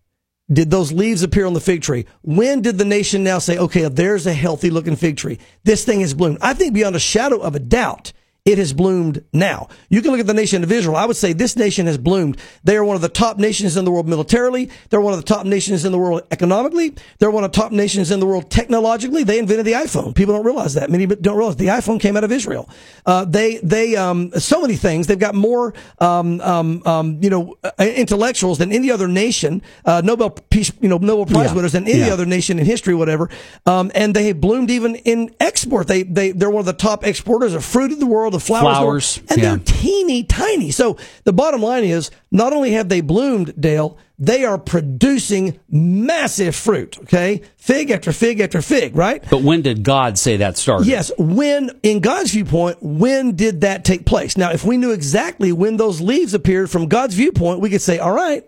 did 0.52 0.70
those 0.70 0.92
leaves 0.92 1.24
appear 1.24 1.46
on 1.46 1.52
the 1.52 1.60
fig 1.60 1.82
tree? 1.82 2.06
When 2.22 2.62
did 2.62 2.78
the 2.78 2.84
nation 2.84 3.24
now 3.24 3.40
say, 3.40 3.58
okay, 3.58 3.88
there's 3.88 4.28
a 4.28 4.32
healthy 4.32 4.70
looking 4.70 4.94
fig 4.94 5.16
tree? 5.16 5.40
This 5.64 5.84
thing 5.84 5.98
has 6.02 6.14
bloomed. 6.14 6.38
I 6.40 6.54
think 6.54 6.74
beyond 6.74 6.94
a 6.94 7.00
shadow 7.00 7.40
of 7.40 7.56
a 7.56 7.58
doubt, 7.58 8.12
it 8.44 8.58
has 8.58 8.72
bloomed 8.72 9.22
now. 9.32 9.68
You 9.88 10.02
can 10.02 10.10
look 10.10 10.18
at 10.18 10.26
the 10.26 10.34
nation 10.34 10.64
of 10.64 10.72
Israel. 10.72 10.96
I 10.96 11.06
would 11.06 11.16
say 11.16 11.32
this 11.32 11.54
nation 11.56 11.86
has 11.86 11.96
bloomed. 11.96 12.38
They 12.64 12.76
are 12.76 12.84
one 12.84 12.96
of 12.96 13.02
the 13.02 13.08
top 13.08 13.38
nations 13.38 13.76
in 13.76 13.84
the 13.84 13.92
world 13.92 14.08
militarily. 14.08 14.68
They're 14.90 15.00
one 15.00 15.12
of 15.12 15.20
the 15.20 15.24
top 15.24 15.46
nations 15.46 15.84
in 15.84 15.92
the 15.92 15.98
world 15.98 16.22
economically. 16.32 16.94
They're 17.20 17.30
one 17.30 17.44
of 17.44 17.52
the 17.52 17.56
top 17.56 17.70
nations 17.70 18.10
in 18.10 18.18
the 18.18 18.26
world 18.26 18.50
technologically. 18.50 19.22
They 19.22 19.38
invented 19.38 19.64
the 19.66 19.72
iPhone. 19.74 20.12
People 20.12 20.34
don't 20.34 20.44
realize 20.44 20.74
that. 20.74 20.90
Many 20.90 21.06
don't 21.06 21.36
realize 21.36 21.54
the 21.54 21.66
iPhone 21.68 22.00
came 22.00 22.16
out 22.16 22.24
of 22.24 22.32
Israel. 22.32 22.68
Uh, 23.06 23.24
they, 23.24 23.58
they, 23.58 23.94
um, 23.94 24.32
so 24.32 24.60
many 24.60 24.74
things. 24.74 25.06
They've 25.06 25.16
got 25.16 25.36
more, 25.36 25.72
um, 26.00 26.40
um, 26.40 26.82
um, 26.84 27.18
you 27.22 27.30
know, 27.30 27.54
uh, 27.62 27.70
intellectuals 27.78 28.58
than 28.58 28.72
any 28.72 28.90
other 28.90 29.06
nation, 29.06 29.62
uh, 29.84 30.02
Nobel 30.04 30.30
Peace, 30.30 30.72
you 30.80 30.88
know, 30.88 30.98
Nobel 30.98 31.26
Prize 31.26 31.50
Yeah. 31.50 31.54
winners 31.54 31.72
than 31.72 31.86
any 31.86 32.00
Yeah. 32.00 32.12
other 32.12 32.26
nation 32.26 32.58
in 32.58 32.66
history, 32.66 32.96
whatever. 32.96 33.30
Um, 33.66 33.92
and 33.94 34.16
they 34.16 34.26
have 34.26 34.40
bloomed 34.40 34.70
even 34.72 34.96
in 34.96 35.30
export. 35.38 35.86
They, 35.86 36.02
they, 36.02 36.32
they're 36.32 36.50
one 36.50 36.60
of 36.60 36.66
the 36.66 36.72
top 36.72 37.06
exporters 37.06 37.54
of 37.54 37.64
fruit 37.64 37.92
in 37.92 38.00
the 38.00 38.06
world, 38.06 38.31
of 38.34 38.42
flowers, 38.42 39.16
the. 39.16 39.20
Flowers, 39.20 39.22
and 39.30 39.38
yeah. 39.38 39.50
they're 39.50 39.64
teeny 39.64 40.24
tiny. 40.24 40.70
So 40.70 40.96
the 41.24 41.32
bottom 41.32 41.62
line 41.62 41.84
is, 41.84 42.10
not 42.30 42.52
only 42.52 42.72
have 42.72 42.88
they 42.88 43.00
bloomed, 43.00 43.54
Dale, 43.60 43.98
they 44.18 44.44
are 44.44 44.58
producing 44.58 45.58
massive 45.68 46.54
fruit. 46.54 46.98
Okay, 47.00 47.42
fig 47.56 47.90
after 47.90 48.12
fig 48.12 48.40
after 48.40 48.62
fig, 48.62 48.96
right? 48.96 49.24
But 49.28 49.42
when 49.42 49.62
did 49.62 49.82
God 49.82 50.18
say 50.18 50.36
that 50.38 50.56
started? 50.56 50.86
Yes. 50.86 51.10
When, 51.18 51.70
in 51.82 52.00
God's 52.00 52.30
viewpoint, 52.30 52.78
when 52.80 53.34
did 53.34 53.62
that 53.62 53.84
take 53.84 54.06
place? 54.06 54.36
Now, 54.36 54.52
if 54.52 54.64
we 54.64 54.76
knew 54.76 54.92
exactly 54.92 55.50
when 55.52 55.76
those 55.76 56.00
leaves 56.00 56.34
appeared 56.34 56.70
from 56.70 56.86
God's 56.86 57.14
viewpoint, 57.14 57.60
we 57.60 57.70
could 57.70 57.82
say, 57.82 57.98
all 57.98 58.12
right, 58.12 58.44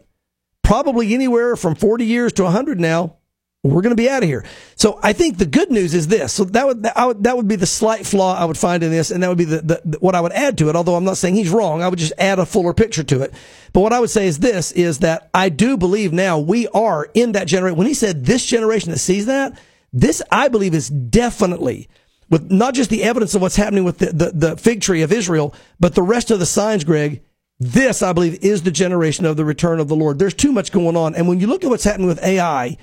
probably 0.62 1.12
anywhere 1.12 1.57
from 1.57 1.75
40 1.75 2.05
years 2.05 2.33
to 2.35 2.44
100 2.44 2.79
now, 2.79 3.16
we're 3.64 3.81
going 3.81 3.96
to 3.96 4.00
be 4.00 4.11
out 4.11 4.22
of 4.22 4.29
here. 4.29 4.44
So 4.77 5.00
I 5.03 5.14
think 5.14 5.38
the 5.38 5.46
good 5.46 5.70
news 5.70 5.94
is 5.94 6.07
this. 6.07 6.35
So 6.35 6.44
that 6.44 6.66
would, 6.66 6.87
I 6.94 7.07
would, 7.07 7.24
that 7.24 7.35
would 7.35 7.48
be 7.48 7.57
the 7.57 7.66
slight 7.66 8.07
flaw 8.07 8.37
I 8.37 8.44
would 8.44 8.59
find 8.59 8.83
in 8.83 8.90
this. 8.90 9.11
And 9.11 9.22
that 9.22 9.29
would 9.29 9.38
be 9.38 9.46
the, 9.46 9.62
the, 9.62 9.81
the- 9.87 9.98
what 10.00 10.14
I 10.14 10.20
would 10.20 10.33
add 10.33 10.59
to 10.59 10.68
it. 10.68 10.77
Although 10.77 10.96
I'm 10.96 11.05
not 11.05 11.16
saying 11.16 11.35
he's 11.35 11.48
wrong. 11.48 11.83
I 11.83 11.88
would 11.88 11.98
just 11.98 12.12
add 12.18 12.38
a 12.38 12.44
fuller 12.44 12.74
picture 12.74 13.03
to 13.05 13.22
it. 13.22 13.33
But 13.72 13.81
what 13.81 13.94
I 13.94 14.00
would 14.00 14.11
say 14.11 14.27
is 14.27 14.38
this, 14.38 14.70
is 14.72 14.98
that 14.98 15.31
I 15.33 15.48
do 15.48 15.79
believe 15.79 16.12
now 16.12 16.38
we 16.38 16.68
are 16.68 17.09
in 17.14 17.33
that 17.33 17.48
generation. 17.48 17.79
When 17.79 17.87
he 17.87 17.94
said 17.94 18.27
this 18.27 18.44
generation 18.44 18.90
that 18.92 18.98
sees 18.98 19.24
that, 19.27 19.59
this 19.94 20.20
I 20.31 20.48
believe 20.48 20.74
is 20.74 20.90
definitely 20.90 21.88
with 22.29 22.50
not 22.50 22.74
just 22.74 22.90
the 22.90 23.03
evidence 23.03 23.35
of 23.35 23.40
what's 23.40 23.57
happening 23.57 23.85
with 23.85 23.98
the, 23.98 24.07
the, 24.07 24.31
the 24.35 24.57
fig 24.59 24.83
tree 24.83 25.00
of 25.00 25.11
Israel, 25.12 25.55
but 25.81 25.94
the 25.94 26.03
rest 26.03 26.31
of 26.31 26.38
the 26.38 26.46
signs, 26.46 26.85
Greg, 26.85 27.22
this, 27.61 28.03
I 28.03 28.12
believe, 28.12 28.42
is 28.44 28.62
the 28.62 28.70
generation 28.70 29.24
of 29.24 29.37
the 29.37 29.44
return 29.44 29.81
of 29.81 29.88
the 29.88 29.96
Lord. 29.96 30.18
There's 30.18 30.35
too 30.35 30.53
much 30.53 30.70
going 30.72 30.96
on. 30.96 31.14
And 31.14 31.29
when 31.29 31.40
you 31.40 31.46
look 31.46 31.64
at 31.64 31.70
what's 31.70 31.85
happening 31.85 32.09
with 32.09 32.22
AI, 32.22 32.77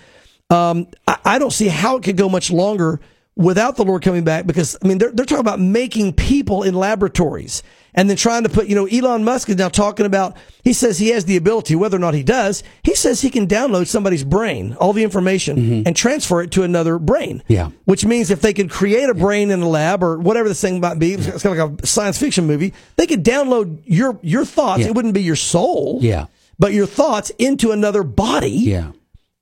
um, 0.51 0.87
I, 1.07 1.17
I 1.25 1.39
don't 1.39 1.51
see 1.51 1.67
how 1.67 1.97
it 1.97 2.03
could 2.03 2.17
go 2.17 2.29
much 2.29 2.51
longer 2.51 2.99
without 3.35 3.77
the 3.77 3.85
Lord 3.85 4.03
coming 4.03 4.25
back 4.25 4.45
because, 4.45 4.77
I 4.83 4.87
mean, 4.87 4.97
they're, 4.97 5.11
they're 5.11 5.25
talking 5.25 5.39
about 5.39 5.59
making 5.59 6.13
people 6.13 6.63
in 6.63 6.75
laboratories 6.75 7.63
and 7.93 8.09
then 8.09 8.17
trying 8.17 8.43
to 8.43 8.49
put, 8.49 8.67
you 8.67 8.75
know, 8.75 8.85
Elon 8.85 9.23
Musk 9.23 9.49
is 9.49 9.55
now 9.55 9.69
talking 9.69 10.05
about, 10.05 10.35
he 10.63 10.73
says 10.73 10.99
he 10.99 11.09
has 11.09 11.25
the 11.25 11.37
ability, 11.37 11.75
whether 11.75 11.95
or 11.95 11.99
not 11.99 12.13
he 12.13 12.23
does, 12.23 12.61
he 12.83 12.93
says 12.93 13.21
he 13.21 13.29
can 13.29 13.47
download 13.47 13.87
somebody's 13.87 14.25
brain, 14.25 14.75
all 14.79 14.93
the 14.93 15.03
information, 15.03 15.83
and 15.85 15.95
transfer 15.95 16.41
it 16.41 16.51
to 16.51 16.63
another 16.63 16.99
brain. 16.99 17.41
Yeah. 17.47 17.71
Which 17.85 18.05
means 18.05 18.31
if 18.31 18.41
they 18.41 18.53
could 18.53 18.69
create 18.69 19.09
a 19.09 19.13
brain 19.13 19.49
in 19.49 19.61
a 19.61 19.67
lab 19.67 20.03
or 20.03 20.19
whatever 20.19 20.49
this 20.49 20.61
thing 20.61 20.81
might 20.81 20.99
be, 20.99 21.13
it's 21.13 21.43
kind 21.43 21.57
of 21.57 21.71
like 21.71 21.83
a 21.83 21.87
science 21.87 22.17
fiction 22.17 22.47
movie, 22.47 22.73
they 22.97 23.07
could 23.07 23.23
download 23.23 23.81
your, 23.85 24.19
your 24.21 24.45
thoughts. 24.45 24.81
Yeah. 24.81 24.87
It 24.87 24.95
wouldn't 24.95 25.13
be 25.13 25.23
your 25.23 25.37
soul. 25.37 25.99
Yeah. 26.01 26.27
But 26.59 26.73
your 26.73 26.85
thoughts 26.85 27.29
into 27.39 27.71
another 27.71 28.03
body. 28.03 28.51
Yeah. 28.51 28.91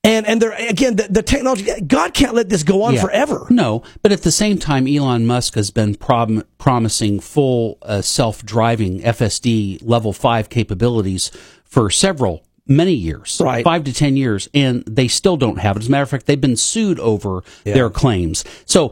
And 0.03 0.25
and 0.25 0.41
there 0.41 0.51
again, 0.53 0.95
the, 0.95 1.07
the 1.09 1.21
technology. 1.21 1.69
God 1.81 2.13
can't 2.13 2.33
let 2.33 2.47
this 2.47 2.63
go 2.63 2.83
on 2.83 2.93
Yeah. 2.93 3.01
forever. 3.01 3.45
No, 3.49 3.83
but 4.01 4.13
at 4.13 4.21
the 4.21 4.31
same 4.31 4.57
time, 4.57 4.87
Elon 4.87 5.25
Musk 5.27 5.55
has 5.55 5.71
been 5.71 5.95
prom- 5.95 6.43
promising 6.57 7.19
full 7.19 7.77
uh, 7.81 8.01
self-driving 8.01 9.01
FSD 9.01 9.79
level 9.83 10.13
five 10.13 10.49
capabilities 10.49 11.31
for 11.65 11.89
several, 11.89 12.45
many 12.65 12.93
years, 12.93 13.41
Right. 13.43 13.61
five 13.63 13.83
to 13.83 13.93
ten 13.93 14.15
years, 14.15 14.47
and 14.53 14.83
they 14.87 15.09
still 15.09 15.35
don't 15.35 15.59
have 15.59 15.75
it. 15.75 15.81
As 15.81 15.89
a 15.89 15.91
matter 15.91 16.03
of 16.03 16.09
fact, 16.09 16.27
they've 16.27 16.39
been 16.39 16.55
sued 16.55 16.99
over 16.99 17.43
their 17.65 17.89
claims. 17.89 18.45
So. 18.65 18.91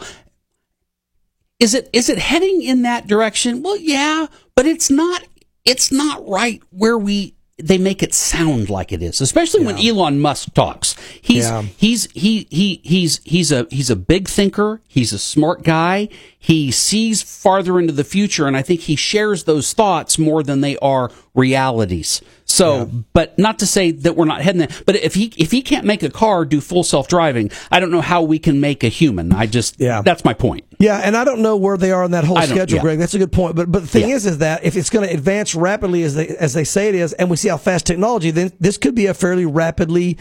Is 1.59 1.73
it 1.73 1.89
is 1.91 2.07
it 2.07 2.19
heading 2.19 2.61
in 2.61 2.83
that 2.83 3.07
direction? 3.07 3.63
Well, 3.63 3.77
yeah, 3.77 4.27
but 4.55 4.67
it's 4.67 4.91
not 4.91 5.23
it's 5.65 5.91
not 5.91 6.27
right 6.29 6.61
where 6.69 6.97
we 6.99 7.33
they 7.59 7.79
make 7.79 8.03
it 8.03 8.13
sound 8.13 8.69
like 8.69 8.91
it 8.91 9.01
is, 9.01 9.19
especially 9.19 9.65
when 9.65 9.77
Elon 9.77 10.19
Musk 10.19 10.53
talks. 10.53 10.95
He's 11.21 11.45
Yeah. 11.45 11.63
he's 11.75 12.07
he 12.13 12.47
he 12.51 12.81
he's 12.83 13.19
he's 13.23 13.51
a 13.51 13.65
he's 13.71 13.89
a 13.89 13.95
big 13.95 14.27
thinker. 14.27 14.81
He's 14.87 15.11
a 15.11 15.17
smart 15.19 15.63
guy. 15.63 16.09
He 16.37 16.69
sees 16.71 17.23
farther 17.23 17.79
into 17.79 17.93
the 17.93 18.03
future, 18.03 18.45
and 18.47 18.55
I 18.55 18.61
think 18.61 18.81
he 18.81 18.95
shares 18.95 19.45
those 19.45 19.73
thoughts 19.73 20.19
more 20.19 20.43
than 20.43 20.61
they 20.61 20.77
are 20.77 21.11
realities. 21.33 22.21
So, 22.49 22.89
but 23.13 23.37
not 23.37 23.59
to 23.59 23.67
say 23.67 23.91
that 23.91 24.15
we're 24.15 24.25
not 24.25 24.41
heading 24.41 24.59
there. 24.59 24.69
But 24.85 24.95
if 24.95 25.13
he 25.15 25.33
if 25.37 25.51
he 25.51 25.61
can't 25.61 25.85
make 25.85 26.01
a 26.01 26.09
car 26.09 26.45
do 26.45 26.61
full 26.61 26.83
self 26.83 27.07
driving, 27.09 27.51
I 27.71 27.79
don't 27.81 27.91
know 27.91 28.01
how 28.01 28.21
we 28.23 28.39
can 28.39 28.61
make 28.61 28.83
a 28.85 28.87
human. 28.87 29.33
I 29.33 29.45
just 29.47 29.79
Yeah. 29.79 30.01
that's 30.01 30.23
my 30.23 30.33
point. 30.33 30.63
Yeah, 30.79 30.97
and 31.03 31.17
I 31.17 31.23
don't 31.25 31.41
know 31.41 31.57
where 31.57 31.75
they 31.77 31.91
are 31.91 32.03
on 32.03 32.11
that 32.11 32.23
whole 32.23 32.41
schedule, 32.41 32.77
yeah. 32.77 32.81
Greg. 32.81 32.99
That's 32.99 33.13
a 33.13 33.19
good 33.19 33.31
point. 33.33 33.55
But 33.55 33.69
but 33.71 33.81
the 33.81 33.87
thing 33.87 34.09
Yeah. 34.09 34.15
is, 34.15 34.25
is 34.25 34.37
that 34.37 34.63
if 34.63 34.75
it's 34.77 34.89
going 34.89 35.07
to 35.07 35.13
advance 35.13 35.55
rapidly 35.55 36.03
as 36.03 36.15
they 36.15 36.27
as 36.29 36.53
they 36.53 36.63
say 36.63 36.87
it 36.87 36.95
is, 36.95 37.11
and 37.13 37.29
we 37.29 37.35
see 37.35 37.49
how 37.49 37.57
fast 37.57 37.85
technology, 37.85 38.31
then 38.31 38.51
this 38.59 38.77
could 38.77 38.95
be 38.95 39.07
a 39.07 39.13
fairly 39.13 39.45
rapidly 39.45 40.17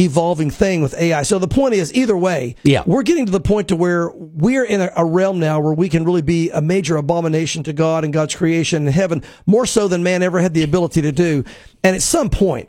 evolving 0.00 0.50
thing 0.50 0.80
with 0.80 0.94
AI. 0.98 1.22
So 1.22 1.38
the 1.38 1.48
point 1.48 1.74
is, 1.74 1.92
either 1.94 2.16
way, 2.16 2.54
Yeah. 2.62 2.82
we're 2.86 3.02
getting 3.02 3.26
to 3.26 3.32
the 3.32 3.40
point 3.40 3.68
to 3.68 3.76
where 3.76 4.10
we're 4.14 4.64
in 4.64 4.80
a, 4.80 4.90
a 4.96 5.04
realm 5.04 5.38
now 5.40 5.60
where 5.60 5.72
we 5.74 5.88
can 5.88 6.04
really 6.04 6.22
be 6.22 6.50
a 6.50 6.60
major 6.60 6.96
abomination 6.96 7.62
to 7.64 7.72
God 7.72 8.04
and 8.04 8.12
God's 8.12 8.34
creation 8.34 8.86
in 8.86 8.92
heaven, 8.92 9.22
more 9.46 9.66
so 9.66 9.88
than 9.88 10.02
man 10.02 10.22
ever 10.22 10.40
had 10.40 10.54
the 10.54 10.62
ability 10.62 11.02
to 11.02 11.12
do. 11.12 11.44
And 11.82 11.96
at 11.96 12.02
some 12.02 12.30
point, 12.30 12.68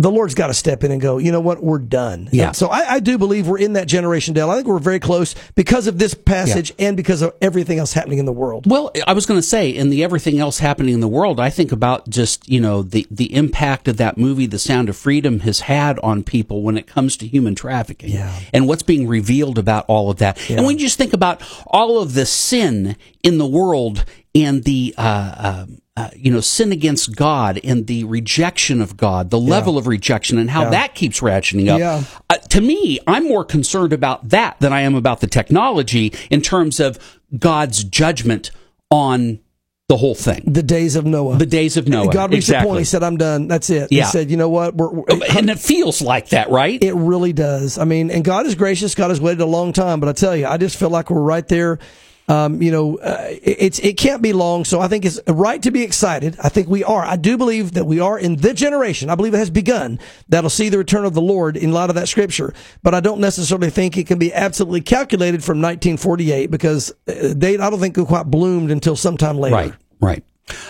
the 0.00 0.10
Lord's 0.10 0.34
got 0.34 0.46
to 0.46 0.54
step 0.54 0.84
in 0.84 0.92
and 0.92 1.00
go, 1.00 1.18
you 1.18 1.32
know 1.32 1.40
what, 1.40 1.60
we're 1.60 1.80
done. 1.80 2.28
Yeah. 2.30 2.48
And 2.48 2.56
so 2.56 2.68
I, 2.68 2.94
I 2.94 3.00
do 3.00 3.18
believe 3.18 3.48
we're 3.48 3.58
in 3.58 3.72
that 3.72 3.88
generation, 3.88 4.32
Dale. 4.32 4.48
I 4.48 4.54
think 4.54 4.68
we're 4.68 4.78
very 4.78 5.00
close 5.00 5.34
because 5.56 5.88
of 5.88 5.98
this 5.98 6.14
passage 6.14 6.72
and 6.78 6.96
because 6.96 7.20
of 7.20 7.34
everything 7.42 7.80
else 7.80 7.92
happening 7.92 8.18
in 8.18 8.24
the 8.24 8.32
world. 8.32 8.70
Well, 8.70 8.92
I 9.08 9.12
was 9.12 9.26
going 9.26 9.38
to 9.38 9.46
say, 9.46 9.70
in 9.70 9.90
the 9.90 10.04
everything 10.04 10.38
else 10.38 10.60
happening 10.60 10.94
in 10.94 11.00
the 11.00 11.08
world, 11.08 11.40
I 11.40 11.50
think 11.50 11.72
about 11.72 12.08
just 12.08 12.48
you 12.48 12.60
know 12.60 12.82
the 12.82 13.06
the 13.10 13.34
impact 13.34 13.88
of 13.88 13.96
that 13.96 14.16
movie, 14.16 14.46
The 14.46 14.58
Sound 14.60 14.88
of 14.88 14.96
Freedom, 14.96 15.40
has 15.40 15.60
had 15.60 15.98
on 15.98 16.22
people 16.22 16.62
when 16.62 16.76
it 16.78 16.86
comes 16.86 17.16
to 17.16 17.26
human 17.26 17.56
trafficking, 17.56 18.10
Yeah. 18.10 18.32
and 18.54 18.68
what's 18.68 18.84
being 18.84 19.08
revealed 19.08 19.58
about 19.58 19.84
all 19.88 20.10
of 20.10 20.18
that. 20.18 20.38
And 20.48 20.64
when 20.64 20.78
you 20.78 20.84
just 20.86 20.98
think 20.98 21.12
about 21.12 21.42
all 21.66 22.00
of 22.00 22.14
the 22.14 22.24
sin 22.24 22.96
in 23.24 23.38
the 23.38 23.46
world 23.46 24.04
and 24.34 24.62
the 24.62 24.94
uh, 24.96 25.00
uh, 25.36 25.66
uh, 25.98 26.10
you 26.14 26.30
know 26.30 26.40
sin 26.40 26.70
against 26.70 27.16
God 27.16 27.58
and 27.64 27.88
the 27.88 28.04
rejection 28.04 28.80
of 28.80 28.96
God, 28.96 29.30
the 29.30 29.40
level 29.40 29.76
of 29.76 29.88
rejection, 29.88 30.38
and 30.38 30.48
how 30.48 30.70
that 30.70 30.94
keeps 30.94 31.18
ratcheting 31.18 31.68
up. 31.68 31.80
Yeah. 31.80 32.04
Uh, 32.30 32.36
to 32.50 32.60
me, 32.60 33.00
I'm 33.08 33.24
more 33.24 33.44
concerned 33.44 33.92
about 33.92 34.28
that 34.28 34.60
than 34.60 34.72
I 34.72 34.82
am 34.82 34.94
about 34.94 35.20
the 35.20 35.26
technology 35.26 36.12
in 36.30 36.40
terms 36.40 36.78
of 36.78 37.18
God's 37.36 37.82
judgment 37.82 38.52
on 38.92 39.40
the 39.88 39.96
whole 39.96 40.14
thing. 40.14 40.44
The 40.46 40.62
days 40.62 40.94
of 40.94 41.04
Noah. 41.04 41.38
The 41.38 41.46
days 41.46 41.76
of 41.76 41.88
Noah. 41.88 42.12
God 42.12 42.30
reached 42.30 42.48
exactly. 42.48 42.68
a 42.68 42.70
point. 42.70 42.78
He 42.78 42.84
said, 42.84 43.02
"I'm 43.02 43.16
done. 43.16 43.48
That's 43.48 43.68
it." 43.68 43.90
Yeah. 43.90 44.04
He 44.04 44.10
said, 44.10 44.30
"You 44.30 44.36
know 44.36 44.50
what? 44.50 44.76
We're, 44.76 44.90
we're, 44.90 45.04
and 45.36 45.50
it 45.50 45.58
feels 45.58 46.00
like 46.00 46.28
that, 46.28 46.48
right? 46.48 46.80
It 46.80 46.94
really 46.94 47.32
does. 47.32 47.76
I 47.76 47.84
mean, 47.86 48.12
and 48.12 48.24
God 48.24 48.46
is 48.46 48.54
gracious. 48.54 48.94
God 48.94 49.08
has 49.08 49.20
waited 49.20 49.40
a 49.40 49.46
long 49.46 49.72
time, 49.72 49.98
but 49.98 50.08
I 50.08 50.12
tell 50.12 50.36
you, 50.36 50.46
I 50.46 50.58
just 50.58 50.78
feel 50.78 50.90
like 50.90 51.10
we're 51.10 51.20
right 51.20 51.48
there. 51.48 51.80
Um, 52.28 52.60
you 52.60 52.70
know, 52.70 52.96
uh, 52.98 53.26
it- 53.30 53.56
it's 53.58 53.78
it 53.78 53.96
can't 53.96 54.20
be 54.20 54.32
long. 54.34 54.64
So 54.66 54.80
I 54.80 54.88
think 54.88 55.04
it's 55.06 55.18
right 55.26 55.62
to 55.62 55.70
be 55.70 55.82
excited. 55.82 56.36
I 56.42 56.50
think 56.50 56.68
we 56.68 56.84
are. 56.84 57.02
I 57.02 57.16
do 57.16 57.38
believe 57.38 57.72
that 57.72 57.86
we 57.86 58.00
are 58.00 58.18
in 58.18 58.36
the 58.36 58.52
generation. 58.52 59.08
I 59.08 59.14
believe 59.14 59.32
it 59.32 59.38
has 59.38 59.48
begun 59.50 59.98
that'll 60.28 60.50
see 60.50 60.68
the 60.68 60.76
return 60.78 61.06
of 61.06 61.14
the 61.14 61.22
Lord 61.22 61.56
in 61.56 61.72
light 61.72 61.88
of 61.88 61.94
that 61.96 62.06
scripture. 62.08 62.52
But 62.82 62.94
I 62.94 63.00
don't 63.00 63.20
necessarily 63.20 63.70
think 63.70 63.96
it 63.96 64.06
can 64.06 64.18
be 64.18 64.32
absolutely 64.34 64.82
calculated 64.82 65.42
from 65.42 65.58
1948 65.62 66.50
because 66.50 66.90
uh, 67.08 67.14
they 67.34 67.56
I 67.58 67.70
don't 67.70 67.80
think 67.80 67.96
it 67.96 68.06
quite 68.06 68.26
bloomed 68.26 68.70
until 68.70 68.94
sometime 68.94 69.38
later. 69.38 69.56
Right, 69.56 69.72
right. 70.00 70.24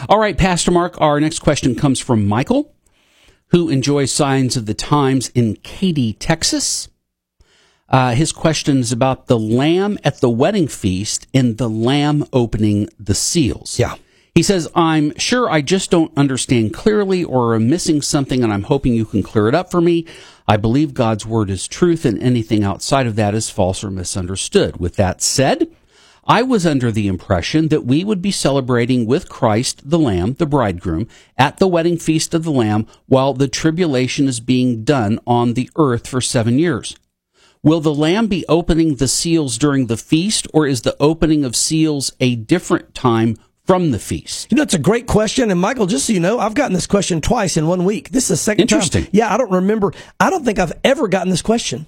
All 0.08 0.18
right, 0.18 0.38
Pastor 0.38 0.70
Mark, 0.70 1.00
our 1.00 1.18
next 1.20 1.40
question 1.40 1.74
comes 1.74 1.98
from 2.00 2.26
Michael, 2.26 2.72
who 3.48 3.68
enjoys 3.68 4.12
Signs 4.12 4.56
of 4.56 4.66
the 4.66 4.74
Times 4.74 5.28
in 5.34 5.56
Katy, 5.62 6.12
Texas. 6.14 6.88
Uh, 7.88 8.14
his 8.14 8.32
question 8.32 8.78
is 8.78 8.92
about 8.92 9.26
the 9.26 9.38
lamb 9.38 9.98
at 10.04 10.20
the 10.20 10.28
wedding 10.28 10.68
feast 10.68 11.26
and 11.32 11.56
the 11.56 11.68
lamb 11.68 12.24
opening 12.32 12.88
the 12.98 13.14
seals. 13.14 13.78
Yeah. 13.78 13.94
He 14.34 14.42
says, 14.42 14.68
I'm 14.74 15.16
sure 15.18 15.50
I 15.50 15.62
just 15.62 15.90
don't 15.90 16.16
understand 16.16 16.72
clearly 16.72 17.24
or 17.24 17.56
am 17.56 17.68
missing 17.68 18.02
something, 18.02 18.44
and 18.44 18.52
I'm 18.52 18.64
hoping 18.64 18.94
you 18.94 19.04
can 19.04 19.22
clear 19.22 19.48
it 19.48 19.54
up 19.54 19.70
for 19.70 19.80
me. 19.80 20.06
I 20.46 20.56
believe 20.56 20.94
God's 20.94 21.26
word 21.26 21.50
is 21.50 21.66
truth, 21.66 22.04
and 22.04 22.22
anything 22.22 22.62
outside 22.62 23.08
of 23.08 23.16
that 23.16 23.34
is 23.34 23.50
false 23.50 23.82
or 23.82 23.90
misunderstood. 23.90 24.76
With 24.76 24.94
that 24.94 25.22
said, 25.22 25.68
I 26.24 26.42
was 26.42 26.66
under 26.66 26.92
the 26.92 27.08
impression 27.08 27.66
that 27.68 27.84
we 27.84 28.04
would 28.04 28.22
be 28.22 28.30
celebrating 28.30 29.06
with 29.06 29.28
Christ 29.28 29.90
the 29.90 29.98
Lamb, 29.98 30.34
the 30.34 30.46
bridegroom, 30.46 31.08
at 31.36 31.56
the 31.56 31.66
wedding 31.66 31.98
feast 31.98 32.32
of 32.32 32.44
the 32.44 32.52
Lamb 32.52 32.86
while 33.06 33.34
the 33.34 33.48
tribulation 33.48 34.28
is 34.28 34.38
being 34.38 34.84
done 34.84 35.18
on 35.26 35.54
the 35.54 35.68
earth 35.74 36.06
for 36.06 36.20
seven 36.20 36.58
years. 36.58 36.94
Will 37.62 37.80
the 37.80 37.94
Lamb 37.94 38.28
be 38.28 38.44
opening 38.48 38.96
the 38.96 39.08
seals 39.08 39.58
during 39.58 39.86
the 39.86 39.96
feast, 39.96 40.46
or 40.54 40.66
is 40.66 40.82
the 40.82 40.96
opening 41.00 41.44
of 41.44 41.56
seals 41.56 42.12
a 42.20 42.36
different 42.36 42.94
time 42.94 43.36
from 43.66 43.90
the 43.90 43.98
feast? 43.98 44.46
You 44.50 44.56
know, 44.56 44.62
it's 44.62 44.74
a 44.74 44.78
great 44.78 45.06
question. 45.06 45.50
And 45.50 45.60
Michael, 45.60 45.86
just 45.86 46.06
so 46.06 46.12
you 46.12 46.20
know, 46.20 46.38
I've 46.38 46.54
gotten 46.54 46.72
this 46.72 46.86
question 46.86 47.20
twice 47.20 47.56
in 47.56 47.66
one 47.66 47.84
week. 47.84 48.10
This 48.10 48.24
is 48.24 48.28
the 48.28 48.36
second 48.36 48.62
Interesting. 48.62 49.04
time. 49.04 49.10
Yeah, 49.12 49.32
I 49.34 49.36
don't 49.36 49.50
remember. 49.50 49.92
I 50.20 50.30
don't 50.30 50.44
think 50.44 50.58
I've 50.58 50.72
ever 50.84 51.08
gotten 51.08 51.30
this 51.30 51.42
question. 51.42 51.86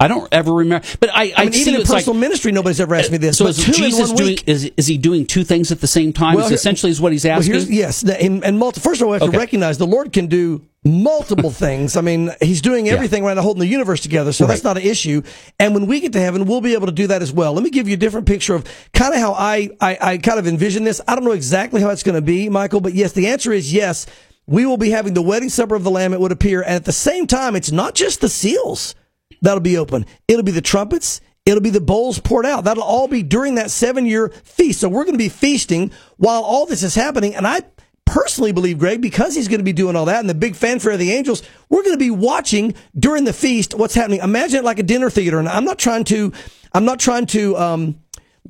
I 0.00 0.06
don't 0.06 0.32
ever 0.32 0.54
remember, 0.54 0.86
but 1.00 1.10
I, 1.12 1.32
I 1.36 1.42
mean, 1.42 1.52
see 1.52 1.62
even 1.62 1.74
in 1.74 1.80
it's 1.80 1.90
like- 1.90 2.04
personal 2.04 2.20
ministry, 2.20 2.52
nobody's 2.52 2.78
ever 2.80 2.94
asked 2.94 3.10
me 3.10 3.18
this. 3.18 3.36
So 3.36 3.48
is 3.48 3.56
two 3.56 3.72
Jesus 3.72 3.98
in 3.98 4.06
one 4.10 4.16
doing? 4.16 4.28
week. 4.28 4.44
Is 4.46 4.70
is 4.76 4.86
he 4.86 4.96
doing 4.96 5.26
two 5.26 5.42
things 5.42 5.72
at 5.72 5.80
the 5.80 5.88
same 5.88 6.12
time? 6.12 6.36
Well, 6.36 6.46
is 6.46 6.52
essentially 6.52 6.92
is 6.92 7.00
what 7.00 7.10
he's 7.10 7.24
asking. 7.24 7.52
here's- 7.54 7.68
yes, 7.68 8.04
and, 8.04 8.44
and 8.44 8.60
multi, 8.60 8.78
first 8.80 9.00
of 9.00 9.06
all, 9.08 9.10
we 9.10 9.14
have 9.16 9.22
Okay. 9.22 9.32
to 9.32 9.38
recognize 9.38 9.76
the 9.78 9.88
Lord 9.88 10.12
can 10.12 10.28
do 10.28 10.64
multiple 10.88 11.50
things. 11.50 11.96
I 11.96 12.00
mean, 12.00 12.30
He's 12.40 12.60
doing 12.60 12.88
everything 12.88 13.24
right 13.24 13.34
now, 13.34 13.42
holding 13.42 13.60
the 13.60 13.66
universe 13.66 14.00
together, 14.00 14.32
so 14.32 14.46
that's 14.46 14.64
not 14.64 14.76
an 14.76 14.82
issue. 14.82 15.22
And 15.58 15.74
when 15.74 15.86
we 15.86 16.00
get 16.00 16.12
to 16.14 16.20
heaven, 16.20 16.44
we'll 16.46 16.60
be 16.60 16.74
able 16.74 16.86
to 16.86 16.92
do 16.92 17.06
that 17.08 17.22
as 17.22 17.32
well. 17.32 17.52
Let 17.52 17.62
me 17.62 17.70
give 17.70 17.88
you 17.88 17.94
a 17.94 17.98
different 17.98 18.26
picture 18.26 18.54
of 18.54 18.64
kind 18.92 19.14
of 19.14 19.20
how 19.20 19.32
I, 19.32 19.70
I, 19.80 19.98
I 20.00 20.18
kind 20.18 20.38
of 20.38 20.46
envision 20.46 20.84
this. 20.84 21.00
I 21.06 21.14
don't 21.14 21.24
know 21.24 21.32
exactly 21.32 21.80
how 21.80 21.90
it's 21.90 22.02
going 22.02 22.14
to 22.16 22.22
be, 22.22 22.48
Michael, 22.48 22.80
but 22.80 22.94
yes, 22.94 23.12
the 23.12 23.28
answer 23.28 23.52
is 23.52 23.72
yes. 23.72 24.06
We 24.46 24.64
will 24.64 24.78
be 24.78 24.90
having 24.90 25.14
the 25.14 25.22
wedding 25.22 25.50
supper 25.50 25.74
of 25.74 25.84
the 25.84 25.90
Lamb, 25.90 26.14
it 26.14 26.20
would 26.20 26.32
appear. 26.32 26.62
And 26.62 26.74
at 26.74 26.84
the 26.86 26.92
same 26.92 27.26
time, 27.26 27.54
it's 27.54 27.70
not 27.70 27.94
just 27.94 28.20
the 28.20 28.30
seals 28.30 28.94
that'll 29.42 29.60
be 29.60 29.76
open. 29.76 30.06
It'll 30.26 30.42
be 30.42 30.52
the 30.52 30.62
trumpets. 30.62 31.20
It'll 31.44 31.60
be 31.62 31.70
the 31.70 31.80
bowls 31.80 32.18
poured 32.18 32.44
out. 32.44 32.64
That'll 32.64 32.82
all 32.82 33.08
be 33.08 33.22
during 33.22 33.54
that 33.54 33.70
seven 33.70 34.04
year 34.04 34.28
feast. 34.44 34.80
So 34.80 34.88
we're 34.88 35.04
going 35.04 35.14
to 35.14 35.18
be 35.18 35.30
feasting 35.30 35.90
while 36.16 36.42
all 36.42 36.66
this 36.66 36.82
is 36.82 36.94
happening. 36.94 37.34
And 37.34 37.46
I 37.46 37.60
personally 38.08 38.52
believe, 38.52 38.78
Greg, 38.78 39.00
because 39.00 39.34
he's 39.34 39.48
going 39.48 39.60
to 39.60 39.64
be 39.64 39.72
doing 39.72 39.94
all 39.96 40.06
that 40.06 40.20
and 40.20 40.28
the 40.30 40.34
big 40.34 40.56
fanfare 40.56 40.92
of 40.92 40.98
the 40.98 41.12
angels, 41.12 41.42
we're 41.68 41.82
going 41.82 41.94
to 41.94 41.98
be 41.98 42.10
watching 42.10 42.74
during 42.98 43.24
the 43.24 43.32
feast 43.32 43.74
what's 43.74 43.94
happening. 43.94 44.20
Imagine 44.20 44.58
it 44.60 44.64
like 44.64 44.78
a 44.78 44.82
dinner 44.82 45.10
theater. 45.10 45.38
And 45.38 45.48
I'm 45.48 45.64
not 45.64 45.78
trying 45.78 46.04
to, 46.04 46.32
I'm 46.72 46.84
not 46.84 46.98
trying 46.98 47.26
to, 47.26 47.56
um, 47.56 48.00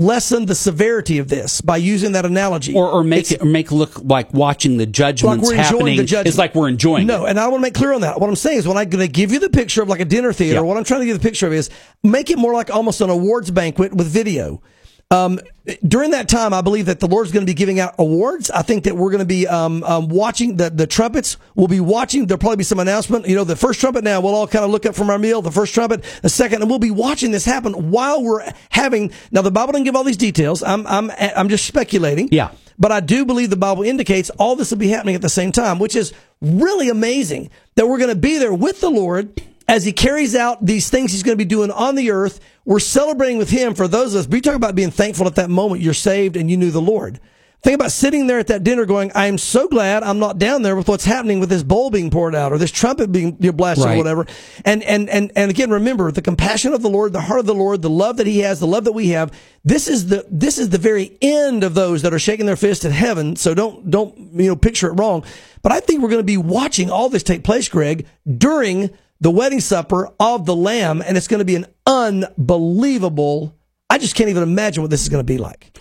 lessen 0.01 0.47
the 0.47 0.55
severity 0.55 1.19
of 1.19 1.27
this 1.27 1.61
by 1.61 1.77
using 1.77 2.13
that 2.13 2.25
analogy. 2.25 2.73
or, 2.73 2.89
or 2.89 3.03
make 3.03 3.33
it 3.33 3.43
or 3.43 3.47
make 3.47 3.73
look 3.73 4.01
like 4.05 4.33
watching 4.33 4.77
the 4.77 4.87
judgments 4.87 5.49
we're 5.49 5.57
happening 5.57 5.97
the 5.97 6.05
judgment. 6.05 6.29
is 6.29 6.39
like 6.39 6.55
we're 6.55 6.69
enjoying 6.69 7.05
No, 7.05 7.27
it. 7.27 7.31
and 7.31 7.41
I 7.41 7.49
want 7.49 7.57
to 7.59 7.63
make 7.63 7.75
clear 7.75 7.93
on 7.93 8.03
that. 8.03 8.21
What 8.21 8.29
I'm 8.31 8.37
saying 8.37 8.59
is 8.59 8.69
when 8.69 8.77
I'm 8.77 8.89
going 8.91 9.05
to 9.05 9.13
give 9.13 9.33
you 9.33 9.41
the 9.41 9.51
picture 9.51 9.83
of 9.83 9.89
like 9.89 9.99
a 9.99 10.05
dinner 10.05 10.33
theater, 10.33 10.55
Yeah. 10.57 10.61
what 10.61 10.77
I'm 10.77 10.85
trying 10.85 11.01
to 11.01 11.07
give 11.07 11.19
the 11.21 11.23
picture 11.29 11.49
of 11.49 11.53
is 11.53 11.69
make 12.05 12.31
it 12.31 12.39
more 12.39 12.53
like 12.53 12.71
almost 12.71 13.01
an 13.01 13.11
awards 13.11 13.51
banquet 13.51 13.93
with 13.93 14.07
video. 14.07 14.63
Um, 15.11 15.41
during 15.87 16.11
that 16.11 16.29
time, 16.29 16.53
I 16.53 16.61
believe 16.61 16.87
that 16.87 17.01
the 17.01 17.07
Lord's 17.07 17.33
going 17.33 17.45
to 17.45 17.51
be 17.51 17.55
giving 17.55 17.81
out 17.81 17.95
awards. 17.99 18.51
I 18.51 18.61
think 18.61 18.85
that 18.85 18.95
we're 18.95 19.11
going 19.11 19.21
to 19.21 19.27
be 19.27 19.47
um, 19.47 19.83
um, 19.85 20.09
watching 20.09 20.57
the 20.57 20.69
the 20.69 20.87
trumpets. 20.87 21.39
We'll 21.55 21.69
be 21.69 21.81
watching. 21.81 22.27
There'll 22.27 22.39
probably 22.39 22.57
be 22.57 22.65
some 22.65 22.79
announcement. 22.79 23.27
You 23.27 23.35
know, 23.35 23.45
the 23.45 23.57
first 23.57 23.81
trumpet. 23.81 24.05
Now 24.05 24.21
we'll 24.21 24.35
all 24.35 24.47
kind 24.47 24.65
of 24.67 24.71
look 24.71 24.85
up 24.85 24.95
from 24.95 25.09
our 25.09 25.19
meal. 25.19 25.41
The 25.41 25.51
first 25.51 25.73
trumpet, 25.73 26.05
the 26.23 26.29
second, 26.29 26.61
and 26.61 26.71
we'll 26.71 26.79
be 26.79 26.91
watching 26.91 27.31
this 27.31 27.47
happen 27.47 27.91
while 27.91 28.23
we're 28.23 28.53
having. 28.69 29.13
Now 29.31 29.41
the 29.41 29.51
Bible 29.51 29.73
doesn't 29.73 29.85
give 29.85 29.97
all 29.97 30.05
these 30.05 30.19
details. 30.19 30.63
I'm 30.63 30.87
I'm 30.87 31.11
I'm 31.19 31.49
just 31.49 31.65
speculating. 31.65 32.29
Yeah. 32.31 32.51
But 32.79 32.93
I 32.93 33.01
do 33.01 33.25
believe 33.25 33.51
the 33.51 33.57
Bible 33.57 33.83
indicates 33.83 34.31
all 34.31 34.57
this 34.57 34.71
will 34.71 34.79
be 34.79 34.89
happening 34.89 35.15
at 35.15 35.23
the 35.23 35.29
same 35.29 35.53
time, 35.53 35.79
which 35.79 35.97
is 35.97 36.13
really 36.41 36.89
amazing 36.91 37.51
that 37.75 37.89
we're 37.89 37.99
going 37.99 38.11
to 38.11 38.15
be 38.15 38.39
there 38.39 38.55
with 38.55 38.81
the 38.81 38.91
Lord 38.91 39.43
as 39.69 39.85
he 39.85 39.93
carries 39.93 40.35
out 40.35 40.65
these 40.65 40.89
things 40.89 41.13
he's 41.13 41.23
going 41.23 41.37
to 41.37 41.45
be 41.45 41.49
doing 41.49 41.71
on 41.71 41.95
the 41.95 42.11
earth. 42.11 42.41
We're 42.69 42.81
celebrating 42.81 43.39
with 43.39 43.49
him 43.49 43.75
for 43.75 43.89
those 43.89 44.15
of 44.15 44.21
us. 44.21 44.29
We 44.29 44.43
talk 44.43 44.55
about 44.55 44.75
being 44.75 44.91
thankful 44.91 45.27
at 45.27 45.37
that 45.37 45.49
moment 45.49 45.81
you're 45.81 45.95
saved 45.95 46.37
and 46.37 46.51
you 46.51 46.59
knew 46.59 46.71
the 46.71 46.83
Lord. 46.83 47.19
Think 47.63 47.77
about 47.77 47.93
sitting 47.93 48.27
there 48.27 48.39
at 48.39 48.49
that 48.49 48.63
dinner 48.63 48.85
going, 48.85 49.11
I 49.15 49.27
am 49.27 49.39
so 49.39 49.69
glad 49.69 50.03
I'm 50.03 50.19
not 50.19 50.39
down 50.39 50.61
there 50.61 50.77
with 50.77 50.87
what's 50.87 51.07
happening 51.07 51.41
with 51.41 51.49
this 51.49 51.63
bowl 51.63 51.89
being 51.89 52.11
poured 52.11 52.35
out 52.35 52.53
or 52.53 52.59
this 52.59 52.71
trumpet 52.71 53.11
being 53.11 53.39
you 53.41 53.55
blasted 53.55 53.91
or 53.91 53.97
whatever. 53.97 54.27
And, 54.67 54.83
and, 54.83 55.09
and, 55.09 55.33
and 55.35 55.51
again, 55.51 55.71
remember 55.71 56.13
the 56.13 56.21
compassion 56.21 56.75
of 56.75 56.83
the 56.83 56.91
Lord, 56.91 57.15
the 57.15 57.23
heart 57.23 57.41
of 57.41 57.47
the 57.47 57.55
Lord, 57.55 57.81
the 57.81 57.89
love 57.89 58.19
that 58.19 58.27
he 58.27 58.41
has, 58.41 58.61
the 58.61 58.67
love 58.67 58.85
that 58.85 58.93
we 58.93 59.09
have. 59.09 59.33
This 59.65 59.89
is 59.89 60.09
the, 60.09 60.27
this 60.31 60.59
is 60.59 60.69
the 60.69 60.77
very 60.77 61.17
end 61.23 61.65
of 61.65 61.73
those 61.73 62.03
that 62.03 62.13
are 62.13 62.19
shaking 62.19 62.45
their 62.45 62.55
fist 62.55 62.85
at 62.85 62.93
heaven. 62.93 63.35
So 63.37 63.55
don't, 63.55 63.91
don't, 63.91 64.15
you 64.35 64.49
know, 64.49 64.57
picture 64.57 64.89
it 64.89 64.93
wrong. 64.93 65.25
But 65.63 65.73
I 65.73 65.81
think 65.81 66.03
we're 66.03 66.11
going 66.11 66.21
to 66.21 66.23
be 66.23 66.37
watching 66.37 66.91
all 66.91 67.09
this 67.09 67.23
take 67.23 67.45
place, 67.45 67.67
Greg, 67.71 68.07
during 68.37 68.91
the 69.21 69.31
wedding 69.31 69.61
supper 69.61 70.11
of 70.21 70.47
the 70.47 70.55
Lamb. 70.55 71.03
And 71.05 71.17
it's 71.17 71.29
going 71.29 71.39
to 71.39 71.45
be 71.45 71.57
an 71.57 71.67
unbelievable, 71.87 73.55
I 73.91 73.99
just 73.99 74.15
can't 74.15 74.31
even 74.31 74.43
imagine 74.43 74.83
what 74.83 74.91
this 74.91 75.03
is 75.03 75.09
going 75.09 75.21
to 75.21 75.25
be 75.25 75.39
like. 75.39 75.79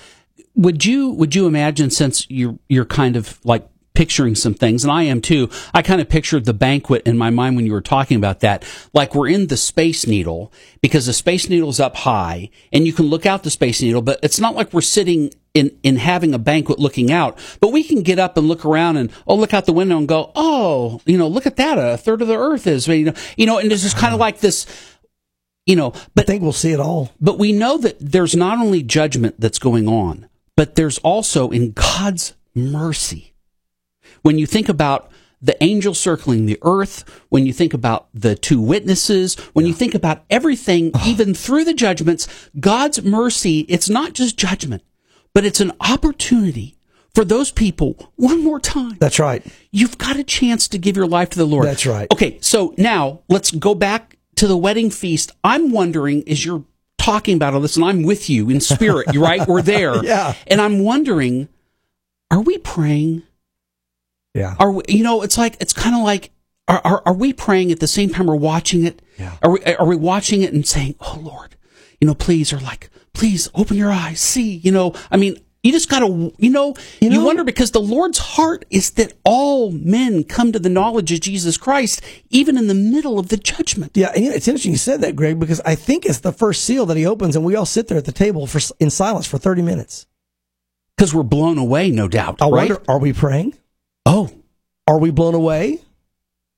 Would 0.55 0.85
you 0.85 1.11
would 1.11 1.35
you 1.35 1.45
imagine 1.45 1.91
since 1.91 2.25
you're 2.31 2.57
you're 2.67 2.85
kind 2.85 3.15
of 3.15 3.39
like 3.45 3.67
picturing 3.98 4.36
some 4.36 4.54
things 4.54 4.84
and 4.84 4.91
I 4.91 5.02
am 5.04 5.22
too. 5.22 5.50
I 5.74 5.82
kind 5.82 6.00
of 6.00 6.08
pictured 6.08 6.45
the 6.45 6.54
banquet 6.54 7.02
in 7.08 7.18
my 7.18 7.32
mind 7.32 7.56
when 7.56 7.66
you 7.66 7.72
were 7.72 7.82
talking 7.82 8.16
about 8.16 8.41
that. 8.41 8.64
Like 8.93 9.16
we're 9.16 9.28
in 9.28 9.48
the 9.48 9.58
Space 9.58 10.06
Needle 10.06 10.54
because 10.84 11.08
the 11.08 11.14
Space 11.14 11.50
Needle's 11.50 11.80
up 11.80 11.95
high 11.95 12.52
and 12.72 12.86
you 12.86 12.93
can 12.93 13.08
look 13.08 13.26
out 13.26 13.41
the 13.41 13.50
Space 13.50 13.82
Needle, 13.82 14.04
but 14.04 14.20
it's 14.22 14.39
not 14.39 14.54
like 14.54 14.72
we're 14.72 14.82
sitting 14.82 15.34
in, 15.56 15.76
in 15.82 15.95
having 15.95 16.36
a 16.36 16.38
banquet 16.38 16.78
looking 16.78 17.12
out, 17.12 17.39
but 17.60 17.72
we 17.72 17.84
can 17.84 18.04
get 18.04 18.20
up 18.20 18.38
and 18.38 18.48
look 18.48 18.66
around 18.66 18.98
and, 18.98 19.12
oh, 19.26 19.34
look 19.34 19.52
out 19.56 19.66
the 19.66 19.74
window 19.74 19.98
and 19.98 20.08
go, 20.08 20.32
oh, 20.36 21.02
you 21.08 21.18
know, 21.18 21.28
look 21.28 21.48
at 21.48 21.56
that. 21.56 21.80
A 21.80 21.98
third 21.98 22.22
of 22.22 22.28
the 22.28 22.38
earth 22.38 22.68
is, 22.68 22.88
you 22.88 23.06
know, 23.06 23.14
you 23.36 23.48
know, 23.48 23.58
and 23.58 23.72
it's 23.72 23.82
just 23.82 23.98
kind 23.98 24.14
of 24.14 24.20
like 24.20 24.41
this, 24.41 24.68
you 25.66 25.76
know, 25.76 25.93
I 25.95 26.00
but 26.14 26.28
think 26.28 26.43
we'll 26.43 26.52
see 26.52 26.72
it 26.72 26.80
all. 26.80 27.14
but 27.20 27.39
we 27.39 27.52
know 27.52 27.80
that 27.80 27.98
there's 28.00 28.36
not 28.36 28.60
only 28.60 28.84
judgment 28.84 29.39
that's 29.39 29.58
going 29.58 29.88
on, 29.88 30.30
but 30.56 30.76
there's 30.76 31.00
also 31.00 31.50
in 31.50 31.72
God's 31.72 32.36
mercy. 32.54 33.34
When 34.22 34.38
you 34.38 34.45
think 34.45 34.70
about 34.70 35.11
the 35.41 35.61
angel 35.63 35.93
circling 35.93 36.45
the 36.45 36.57
earth, 36.63 37.03
when 37.30 37.45
you 37.45 37.53
think 37.53 37.74
about 37.74 38.07
the 38.13 38.36
two 38.36 38.59
witnesses, 38.59 39.36
when 39.53 39.65
you 39.65 39.74
think 39.74 39.93
about 39.93 40.24
everything, 40.30 40.91
even 41.05 41.34
through 41.34 41.63
the 41.63 41.74
judgments, 41.74 42.28
God's 42.59 43.03
mercy, 43.03 43.61
it's 43.61 43.89
not 43.89 44.13
just 44.13 44.38
judgment, 44.38 44.84
but 45.34 45.45
it's 45.45 45.61
an 45.61 45.74
opportunity 45.80 46.78
for 47.13 47.26
those 47.26 47.51
people 47.51 48.11
one 48.15 48.43
more 48.43 48.59
time. 48.59 48.97
That's 48.99 49.20
right. 49.20 49.45
You've 49.72 49.97
got 49.97 50.18
a 50.18 50.24
chance 50.24 50.68
to 50.70 50.78
give 50.78 50.95
your 50.95 51.07
life 51.07 51.32
to 51.32 51.39
the 51.39 51.47
Lord. 51.47 51.65
That's 51.65 51.86
right. 51.86 52.07
Okay, 52.13 52.38
so 52.41 52.74
now 52.78 53.22
let's 53.28 53.51
go 53.51 53.74
back 53.74 54.18
to 54.36 54.47
the 54.47 54.57
wedding 54.57 54.91
feast. 54.91 55.32
I'm 55.43 55.72
wondering, 55.72 56.28
as 56.30 56.45
you're 56.45 56.63
talking 56.99 57.36
about 57.36 57.53
all 57.53 57.59
this, 57.59 57.76
and 57.76 57.86
I'm 57.86 58.03
with 58.03 58.30
you 58.30 58.49
in 58.49 58.61
spirit, 58.61 59.07
right? 59.15 59.47
We're 59.47 59.61
there. 59.61 60.03
Yeah. 60.03 60.36
And 60.45 60.61
I'm 60.61 60.84
wondering, 60.84 61.49
are 62.30 62.41
we 62.41 62.57
praying? 62.59 63.24
Yeah. 64.38 64.55
Are 64.59 64.71
we, 64.71 64.83
you 64.88 65.03
know, 65.03 65.23
it's 65.23 65.38
like, 65.38 65.57
it's 65.59 65.73
kind 65.73 65.95
of 65.95 66.03
like, 66.03 66.31
are, 66.67 66.81
are, 66.83 67.01
are 67.07 67.13
we 67.13 67.33
praying 67.33 67.71
at 67.71 67.79
the 67.79 67.88
same 67.88 68.09
time 68.09 68.27
we're 68.27 68.35
watching 68.35 68.85
it? 68.85 69.01
Yeah. 69.17 69.35
Are 69.41 69.51
we, 69.51 69.63
are 69.63 69.85
we 69.85 69.95
watching 69.95 70.43
it 70.43 70.53
and 70.53 70.65
saying, 70.65 70.95
oh 71.01 71.19
Lord, 71.21 71.55
you 71.99 72.07
know, 72.07 72.13
please, 72.13 72.53
or 72.53 72.59
like, 72.59 72.89
please 73.13 73.49
open 73.55 73.77
your 73.77 73.91
eyes, 73.91 74.19
see, 74.21 74.57
you 74.57 74.71
know, 74.71 74.93
I 75.09 75.17
mean, 75.17 75.38
you 75.63 75.71
just 75.71 75.89
gotta, 75.89 76.05
you 76.38 76.49
know, 76.49 76.75
you, 77.01 77.09
know- 77.09 77.25
wonder 77.25 77.43
because 77.43 77.71
the 77.71 77.81
Lord's 77.81 78.19
heart 78.19 78.63
is 78.69 78.91
that 78.91 79.13
all 79.25 79.71
men 79.71 80.23
come 80.23 80.51
to 80.51 80.59
the 80.59 80.69
knowledge 80.69 81.11
of 81.11 81.19
Jesus 81.19 81.57
Christ, 81.57 82.01
even 82.29 82.57
in 82.57 82.67
the 82.67 82.75
middle 82.75 83.17
of 83.17 83.29
the 83.29 83.38
judgment. 83.38 83.91
Yeah, 83.95 84.11
and 84.15 84.23
it's 84.25 84.47
interesting 84.47 84.71
you 84.71 84.77
said 84.77 85.01
that, 85.01 85.15
Greg, 85.15 85.39
because 85.39 85.59
I 85.61 85.75
think 85.75 86.05
it's 86.05 86.19
the 86.19 86.31
first 86.31 86.63
seal 86.63 86.85
that 86.85 86.95
he 86.95 87.05
opens, 87.05 87.35
and 87.35 87.43
we 87.43 87.55
all 87.55 87.65
sit 87.65 87.88
there 87.88 87.97
at 87.97 88.05
the 88.05 88.11
table 88.11 88.45
for 88.45 88.61
in 88.79 88.89
silence 88.91 89.25
for 89.25 89.38
thirty 89.38 89.61
minutes. 89.61 90.05
Because 90.95 91.13
we're 91.13 91.23
blown 91.23 91.57
away, 91.57 91.91
no 91.91 92.07
doubt. 92.07 92.41
I 92.41 92.45
right? 92.45 92.69
wonder, 92.69 92.81
are 92.88 92.99
we 92.99 93.11
praying? 93.13 93.55
Oh, 94.08 94.30
Are 94.88 94.97
we 94.99 95.12
blown 95.12 95.36
away? 95.36 95.80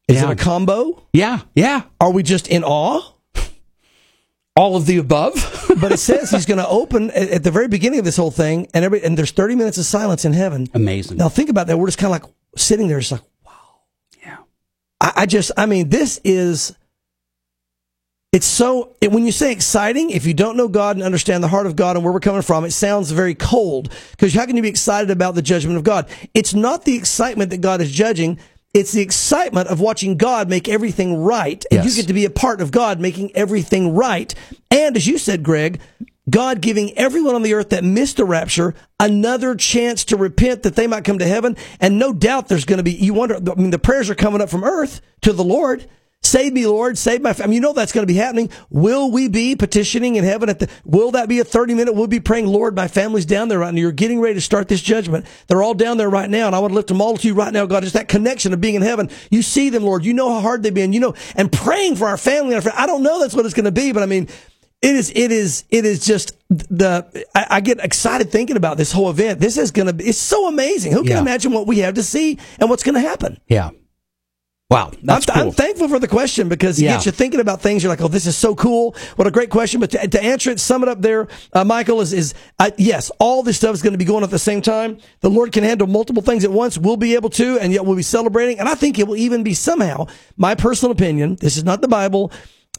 Is 0.07 0.17
Yeah. 0.21 0.29
it 0.29 0.31
a 0.33 0.35
combo? 0.35 1.03
yeah, 1.13 1.39
yeah. 1.55 1.81
Are 1.99 2.11
we 2.11 2.21
just 2.23 2.47
in 2.47 2.63
awe? 2.63 3.01
All 4.55 4.75
of 4.75 4.85
the 4.85 4.97
above. 4.97 5.55
But 5.79 5.91
it 5.93 5.99
says 5.99 6.31
he's 6.31 6.45
going 6.47 6.57
to 6.57 6.67
open 6.67 7.09
at, 7.11 7.29
at 7.29 7.43
the 7.43 7.51
very 7.51 7.67
beginning 7.69 7.99
of 7.99 8.05
this 8.05 8.17
whole 8.17 8.31
thing, 8.31 8.67
and 8.73 8.83
every 8.83 9.01
and 9.03 9.15
there's 9.17 9.31
30 9.31 9.55
minutes 9.55 9.77
of 9.77 9.85
silence 9.85 10.25
in 10.25 10.33
heaven. 10.33 10.67
Amazing. 10.73 11.17
Now 11.17 11.29
think 11.29 11.49
about 11.49 11.67
that. 11.67 11.77
We're 11.77 11.85
just 11.87 11.99
kind 11.99 12.13
of 12.13 12.21
like 12.21 12.31
sitting 12.57 12.87
there, 12.87 12.99
just 12.99 13.11
like 13.13 13.21
wow. 13.45 13.51
Yeah. 14.21 14.37
I, 14.99 15.13
I 15.17 15.25
just, 15.27 15.51
I 15.55 15.67
mean, 15.67 15.89
this 15.89 16.19
is. 16.25 16.75
It's 18.31 18.45
so 18.45 18.95
it, 19.01 19.11
when 19.11 19.25
you 19.25 19.31
say 19.31 19.51
exciting, 19.51 20.11
if 20.11 20.25
you 20.27 20.35
don't 20.35 20.55
know 20.55 20.67
God 20.67 20.95
and 20.95 21.03
understand 21.03 21.43
the 21.43 21.47
heart 21.47 21.65
of 21.65 21.75
God 21.75 21.95
and 21.95 22.05
where 22.05 22.13
we're 22.13 22.19
coming 22.19 22.43
from, 22.43 22.63
it 22.63 22.71
sounds 22.71 23.09
very 23.09 23.33
cold. 23.33 23.91
Because 24.11 24.33
how 24.35 24.45
can 24.45 24.55
you 24.55 24.61
be 24.61 24.69
excited 24.69 25.09
about 25.09 25.33
the 25.33 25.41
judgment 25.41 25.77
of 25.77 25.83
God? 25.83 26.07
It's 26.35 26.53
not 26.53 26.85
the 26.85 26.95
excitement 26.95 27.49
that 27.49 27.61
God 27.61 27.81
is 27.81 27.91
judging. 27.91 28.37
It's 28.71 28.91
the 28.91 29.01
excitement 29.01 29.67
of 29.69 29.79
watching 29.79 30.15
God 30.15 30.47
make 30.47 30.69
everything 30.69 31.17
right, 31.17 31.65
and 31.71 31.83
Yes. 31.83 31.85
you 31.95 32.01
get 32.03 32.07
to 32.09 32.13
be 32.13 32.25
a 32.25 32.29
part 32.29 32.61
of 32.61 32.69
God 32.69 32.99
making 32.99 33.35
everything 33.35 33.95
right. 33.95 34.31
And 34.69 34.95
as 34.95 35.07
you 35.07 35.17
said, 35.17 35.41
Greg, 35.41 35.79
God 36.29 36.61
giving 36.61 36.95
everyone 36.95 37.33
on 37.33 37.41
the 37.41 37.55
earth 37.55 37.69
that 37.69 37.83
missed 37.83 38.17
the 38.17 38.25
rapture 38.25 38.75
another 38.99 39.55
chance 39.55 40.05
to 40.05 40.17
repent 40.17 40.61
that 40.61 40.75
they 40.75 40.85
might 40.85 41.03
come 41.03 41.17
to 41.17 41.25
heaven. 41.25 41.57
And 41.79 41.97
no 41.97 42.13
doubt 42.13 42.47
there's 42.47 42.65
going 42.65 42.77
to 42.77 42.83
be, 42.83 42.91
you 42.91 43.15
wonder, 43.15 43.37
I 43.37 43.55
mean, 43.55 43.71
the 43.71 43.79
prayers 43.79 44.07
are 44.11 44.15
coming 44.15 44.39
up 44.39 44.49
from 44.51 44.63
earth 44.63 45.01
to 45.21 45.33
the 45.33 45.43
Lord. 45.43 45.89
Save 46.21 46.51
me, 46.53 46.67
Lord. 46.67 46.97
Save 46.97 47.21
my 47.21 47.31
family. 47.33 47.55
You 47.55 47.61
know 47.61 47.71
that's 47.71 47.93
going 47.93 48.05
to 48.05 48.11
be 48.13 48.17
happening. 48.17 48.49
Will 48.69 49.09
we 49.09 49.29
be 49.29 49.55
petitioning 49.55 50.15
in 50.17 50.25
heaven 50.25 50.49
at 50.49 50.59
the, 50.59 50.69
will 50.83 51.11
that 51.11 51.29
be 51.29 51.39
a 51.39 51.45
30 51.45 51.75
minute? 51.75 51.93
We'll 51.95 52.07
be 52.07 52.19
praying, 52.19 52.45
Lord, 52.47 52.75
my 52.75 52.89
family's 52.89 53.25
down 53.25 53.47
there 53.47 53.59
right 53.59 53.73
now. 53.73 53.79
You're 53.79 53.93
getting 53.93 54.19
ready 54.19 54.33
to 54.35 54.41
start 54.41 54.67
this 54.67 54.81
judgment. 54.81 55.25
They're 55.47 55.63
all 55.63 55.73
down 55.73 55.97
there 55.97 56.09
right 56.09 56.29
now. 56.29 56.47
And 56.47 56.55
I 56.55 56.59
want 56.59 56.71
to 56.71 56.75
lift 56.75 56.89
them 56.89 57.01
all 57.01 57.15
to 57.15 57.27
you 57.27 57.33
right 57.33 57.53
now, 57.53 57.65
God. 57.65 57.83
Just 57.83 57.93
that 57.95 58.09
connection 58.09 58.51
of 58.53 58.59
being 58.59 58.75
in 58.75 58.81
heaven. 58.81 59.09
You 59.31 59.41
see 59.41 59.69
them, 59.69 59.83
Lord. 59.83 60.03
You 60.03 60.13
know 60.13 60.29
how 60.33 60.41
hard 60.41 60.61
they've 60.61 60.73
been, 60.73 60.91
you 60.91 60.99
know, 60.99 61.15
and 61.35 61.49
praying 61.51 61.95
for 61.95 62.07
our 62.07 62.17
family 62.17 62.53
and 62.53 62.67
our. 62.67 62.73
I 62.75 62.85
don't 62.85 63.01
know 63.01 63.19
that's 63.21 63.33
what 63.33 63.45
it's 63.45 63.55
going 63.55 63.65
to 63.65 63.71
be, 63.71 63.93
but 63.93 64.03
I 64.03 64.05
mean, 64.05 64.27
it 64.81 64.95
is, 64.95 65.11
it 65.15 65.31
is, 65.31 65.63
it 65.69 65.85
is 65.85 66.05
just 66.05 66.37
the, 66.49 67.25
I, 67.33 67.47
I 67.49 67.61
get 67.61 67.79
excited 67.79 68.29
thinking 68.29 68.57
about 68.57 68.77
this 68.77 68.91
whole 68.91 69.09
event. 69.09 69.39
This 69.39 69.57
is 69.57 69.71
going 69.71 69.87
to 69.87 69.93
be, 69.93 70.03
it's 70.05 70.17
so 70.17 70.47
amazing. 70.47 70.91
Who 70.91 71.03
can 71.03 71.11
Yeah. 71.11 71.19
imagine 71.21 71.53
what 71.53 71.65
we 71.65 71.79
have 71.79 71.95
to 71.95 72.03
see 72.03 72.37
and 72.59 72.69
what's 72.69 72.83
going 72.83 72.95
to 72.95 73.01
happen? 73.01 73.39
Yeah. 73.47 73.71
Wow. 74.69 74.91
That's 75.01 75.27
I'm, 75.29 75.33
cool. 75.33 75.43
I'm 75.47 75.51
thankful 75.51 75.89
for 75.89 75.97
the 75.97 76.07
question 76.07 76.47
because 76.47 76.79
it 76.79 76.83
Yeah. 76.83 76.93
gets 76.93 77.07
you 77.07 77.11
thinking 77.11 77.39
about 77.39 77.59
things. 77.59 77.81
You're 77.81 77.89
like, 77.91 78.01
oh, 78.01 78.07
this 78.07 78.27
is 78.27 78.37
so 78.37 78.53
cool. 78.53 78.95
What 79.15 79.27
a 79.27 79.31
great 79.31 79.49
question. 79.49 79.79
But 79.79 79.89
to, 79.91 80.07
to 80.07 80.23
answer 80.23 80.51
it, 80.51 80.59
sum 80.59 80.83
it 80.83 80.89
up 80.89 81.01
there, 81.01 81.27
uh, 81.53 81.63
Michael, 81.63 82.01
is, 82.01 82.13
is 82.13 82.35
uh, 82.59 82.69
yes, 82.77 83.09
all 83.19 83.41
this 83.41 83.57
stuff 83.57 83.73
is 83.73 83.81
going 83.81 83.93
to 83.93 83.97
be 83.97 84.05
going 84.05 84.23
at 84.23 84.29
the 84.29 84.37
same 84.37 84.61
time. 84.61 84.99
The 85.21 85.29
Lord 85.29 85.51
can 85.53 85.63
handle 85.63 85.87
multiple 85.87 86.21
things 86.21 86.43
at 86.43 86.51
once. 86.51 86.77
We'll 86.77 86.97
be 86.97 87.15
able 87.15 87.31
to, 87.31 87.57
and 87.59 87.73
yet 87.73 87.83
we'll 87.83 87.95
be 87.95 88.03
celebrating. 88.03 88.59
And 88.59 88.69
I 88.69 88.75
think 88.75 88.99
it 88.99 89.07
will 89.07 89.17
even 89.17 89.41
be 89.41 89.55
somehow, 89.55 90.05
my 90.37 90.53
personal 90.53 90.91
opinion, 90.91 91.37
this 91.37 91.57
is 91.57 91.63
not 91.63 91.81
the 91.81 91.87
Bible. 91.87 92.31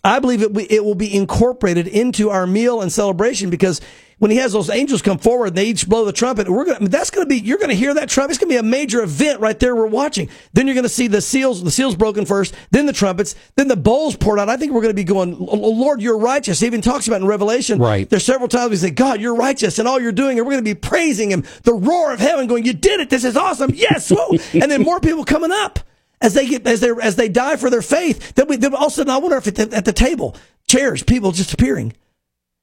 I 0.02 0.18
believe 0.18 0.42
it, 0.42 0.56
it 0.70 0.84
will 0.84 0.94
be 0.94 1.14
incorporated 1.14 1.86
into 1.86 2.30
our 2.30 2.46
meal 2.46 2.80
and 2.80 2.90
celebration 2.90 3.50
because 3.50 3.80
when 4.20 4.30
he 4.30 4.36
has 4.36 4.52
those 4.52 4.68
angels 4.68 5.00
come 5.00 5.16
forward 5.18 5.48
and 5.48 5.56
they 5.56 5.66
each 5.66 5.88
blow 5.88 6.04
the 6.04 6.12
trumpet, 6.12 6.48
we're 6.48 6.66
gonna, 6.66 6.88
that's 6.88 7.10
gonna 7.10 7.26
be, 7.26 7.36
you're 7.36 7.58
gonna 7.58 7.74
hear 7.74 7.94
that 7.94 8.08
trumpet. 8.10 8.32
It's 8.32 8.38
gonna 8.38 8.50
be 8.50 8.56
a 8.56 8.62
major 8.62 9.02
event 9.02 9.40
right 9.40 9.58
there 9.58 9.74
we're 9.74 9.86
watching. 9.86 10.28
Then 10.52 10.66
you're 10.66 10.74
gonna 10.74 10.90
see 10.90 11.06
the 11.06 11.22
seals, 11.22 11.64
the 11.64 11.70
seals 11.70 11.96
broken 11.96 12.26
first, 12.26 12.54
then 12.70 12.84
the 12.84 12.92
trumpets, 12.92 13.34
then 13.56 13.68
the 13.68 13.76
bowls 13.76 14.16
poured 14.16 14.38
out. 14.38 14.50
I 14.50 14.58
think 14.58 14.72
we're 14.72 14.82
gonna 14.82 14.92
be 14.94 15.04
going, 15.04 15.34
"Oh, 15.38 15.70
Lord, 15.70 16.02
you're 16.02 16.18
righteous. 16.18 16.60
He 16.60 16.66
even 16.66 16.82
talks 16.82 17.08
about 17.08 17.22
in 17.22 17.26
Revelation. 17.26 17.78
Right. 17.78 18.08
There's 18.08 18.24
several 18.24 18.48
times 18.48 18.70
we 18.70 18.76
say, 18.76 18.90
God, 18.90 19.22
you're 19.22 19.34
righteous 19.34 19.78
and 19.78 19.88
all 19.88 19.98
you're 19.98 20.12
doing, 20.12 20.38
and 20.38 20.46
we're 20.46 20.52
gonna 20.52 20.62
be 20.62 20.74
praising 20.74 21.30
him. 21.30 21.44
The 21.62 21.72
roar 21.74 22.12
of 22.12 22.20
heaven 22.20 22.46
going, 22.46 22.66
you 22.66 22.74
did 22.74 23.00
it. 23.00 23.08
This 23.08 23.24
is 23.24 23.38
awesome. 23.38 23.72
Yes. 23.74 24.10
Whoa. 24.10 24.36
and 24.52 24.70
then 24.70 24.82
more 24.82 25.00
people 25.00 25.24
coming 25.24 25.50
up 25.50 25.78
as 26.20 26.34
they 26.34 26.46
get 26.46 26.66
as 26.66 26.80
they 26.80 26.90
as 27.02 27.16
they 27.16 27.28
die 27.28 27.56
for 27.56 27.70
their 27.70 27.82
faith. 27.82 28.34
Then 28.34 28.48
we 28.48 28.56
then 28.56 28.74
all 28.74 28.86
of 28.86 28.92
a 28.92 28.94
sudden 28.94 29.12
I 29.12 29.18
wonder 29.18 29.36
if 29.36 29.46
at 29.46 29.54
the, 29.56 29.76
at 29.76 29.84
the 29.84 29.92
table 29.92 30.36
chairs 30.66 31.02
people 31.02 31.32
just 31.32 31.52
appearing. 31.52 31.94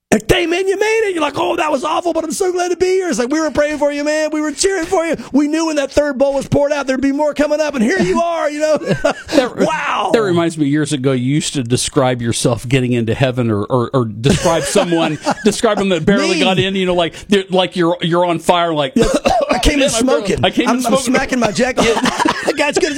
Like, 0.10 0.32
hey 0.32 0.46
man, 0.48 0.66
you 0.66 0.78
made 0.80 1.10
it. 1.10 1.14
You're 1.16 1.22
like, 1.22 1.38
oh, 1.38 1.58
that 1.58 1.70
was 1.70 1.84
awful, 1.84 2.14
but 2.14 2.24
I'm 2.24 2.32
so 2.32 2.54
glad 2.54 2.70
to 2.70 2.78
be 2.78 2.86
here. 2.86 3.10
It's 3.10 3.20
like 3.20 3.28
we 3.30 3.42
were 3.42 3.52
praying 3.52 3.78
for 3.78 3.92
you, 3.92 4.06
man. 4.06 4.30
We 4.32 4.40
were 4.40 4.54
cheering 4.54 4.86
for 4.86 5.06
you. 5.06 5.18
We 5.34 5.50
knew 5.50 5.66
when 5.66 5.76
that 5.76 5.92
third 5.92 6.18
bowl 6.18 6.34
was 6.34 6.48
poured 6.48 6.72
out, 6.72 6.88
there'd 6.88 7.02
be 7.02 7.12
more 7.12 7.34
coming 7.34 7.60
up, 7.60 7.76
and 7.76 7.84
here 7.84 8.00
you 8.00 8.22
are. 8.22 8.50
You 8.50 8.60
know, 8.60 8.78
wow. 9.58 10.12
That 10.14 10.22
reminds 10.22 10.58
me, 10.58 10.68
years 10.68 10.94
ago, 10.94 11.12
you 11.12 11.26
used 11.36 11.56
to 11.56 11.64
describe 11.64 12.22
yourself 12.22 12.66
getting 12.70 12.94
into 12.94 13.14
heaven, 13.14 13.52
or 13.52 13.66
or, 13.66 13.90
or 13.94 14.06
describe 14.06 14.64
someone, 14.78 15.20
describe 15.44 15.78
them 15.78 15.90
that 15.90 16.06
barely 16.06 16.36
Me. 16.36 16.40
got 16.40 16.58
in. 16.58 16.76
You 16.76 16.86
know, 16.86 16.96
like 16.96 17.14
like 17.52 17.76
you're 17.76 17.98
you're 18.02 18.26
on 18.26 18.40
fire, 18.40 18.74
like 18.74 18.94
I 18.96 19.60
came 19.62 19.74
in 19.74 19.80
Man, 19.82 19.90
I 19.90 20.02
barely- 20.02 20.26
smoking. 20.26 20.46
I 20.46 20.52
came 20.52 20.70
in 20.70 20.86
I'm, 20.86 20.86
I'm 20.94 21.00
smacking 21.00 21.40
my 21.42 21.52
jacket. 21.52 21.84
Guys, 22.56 22.78
good 22.78 22.96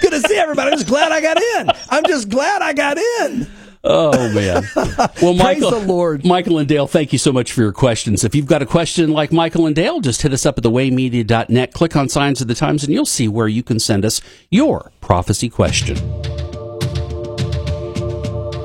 good 0.00 0.10
to 0.12 0.20
see 0.20 0.36
everybody. 0.36 0.70
I'm 0.70 0.78
just 0.78 0.88
glad 0.88 1.10
I 1.10 1.20
got 1.20 1.38
in. 1.42 1.70
I'm 1.90 2.04
just 2.06 2.28
glad 2.28 2.62
I 2.62 2.72
got 2.72 2.98
in. 2.98 3.48
Oh 3.84 4.32
man! 4.32 4.64
Well, 5.22 5.34
Michael, 5.34 5.70
the 5.70 5.78
Lord. 5.86 6.24
Michael 6.24 6.58
and 6.58 6.68
Dale, 6.68 6.86
thank 6.86 7.12
you 7.12 7.18
so 7.18 7.32
much 7.32 7.52
for 7.52 7.60
your 7.60 7.72
questions. 7.72 8.24
If 8.24 8.34
you've 8.34 8.46
got 8.46 8.62
a 8.62 8.66
question 8.66 9.10
like 9.12 9.32
Michael 9.32 9.66
and 9.66 9.74
Dale, 9.74 10.00
just 10.00 10.22
hit 10.22 10.32
us 10.32 10.46
up 10.46 10.58
at 10.58 10.64
thewaymedia.net. 10.64 11.72
Click 11.72 11.96
on 11.96 12.08
Signs 12.08 12.40
of 12.40 12.48
the 12.48 12.54
Times, 12.54 12.82
and 12.84 12.92
you'll 12.92 13.06
see 13.06 13.28
where 13.28 13.48
you 13.48 13.62
can 13.62 13.78
send 13.78 14.04
us 14.04 14.20
your 14.50 14.90
prophecy 15.00 15.48
question. 15.48 15.96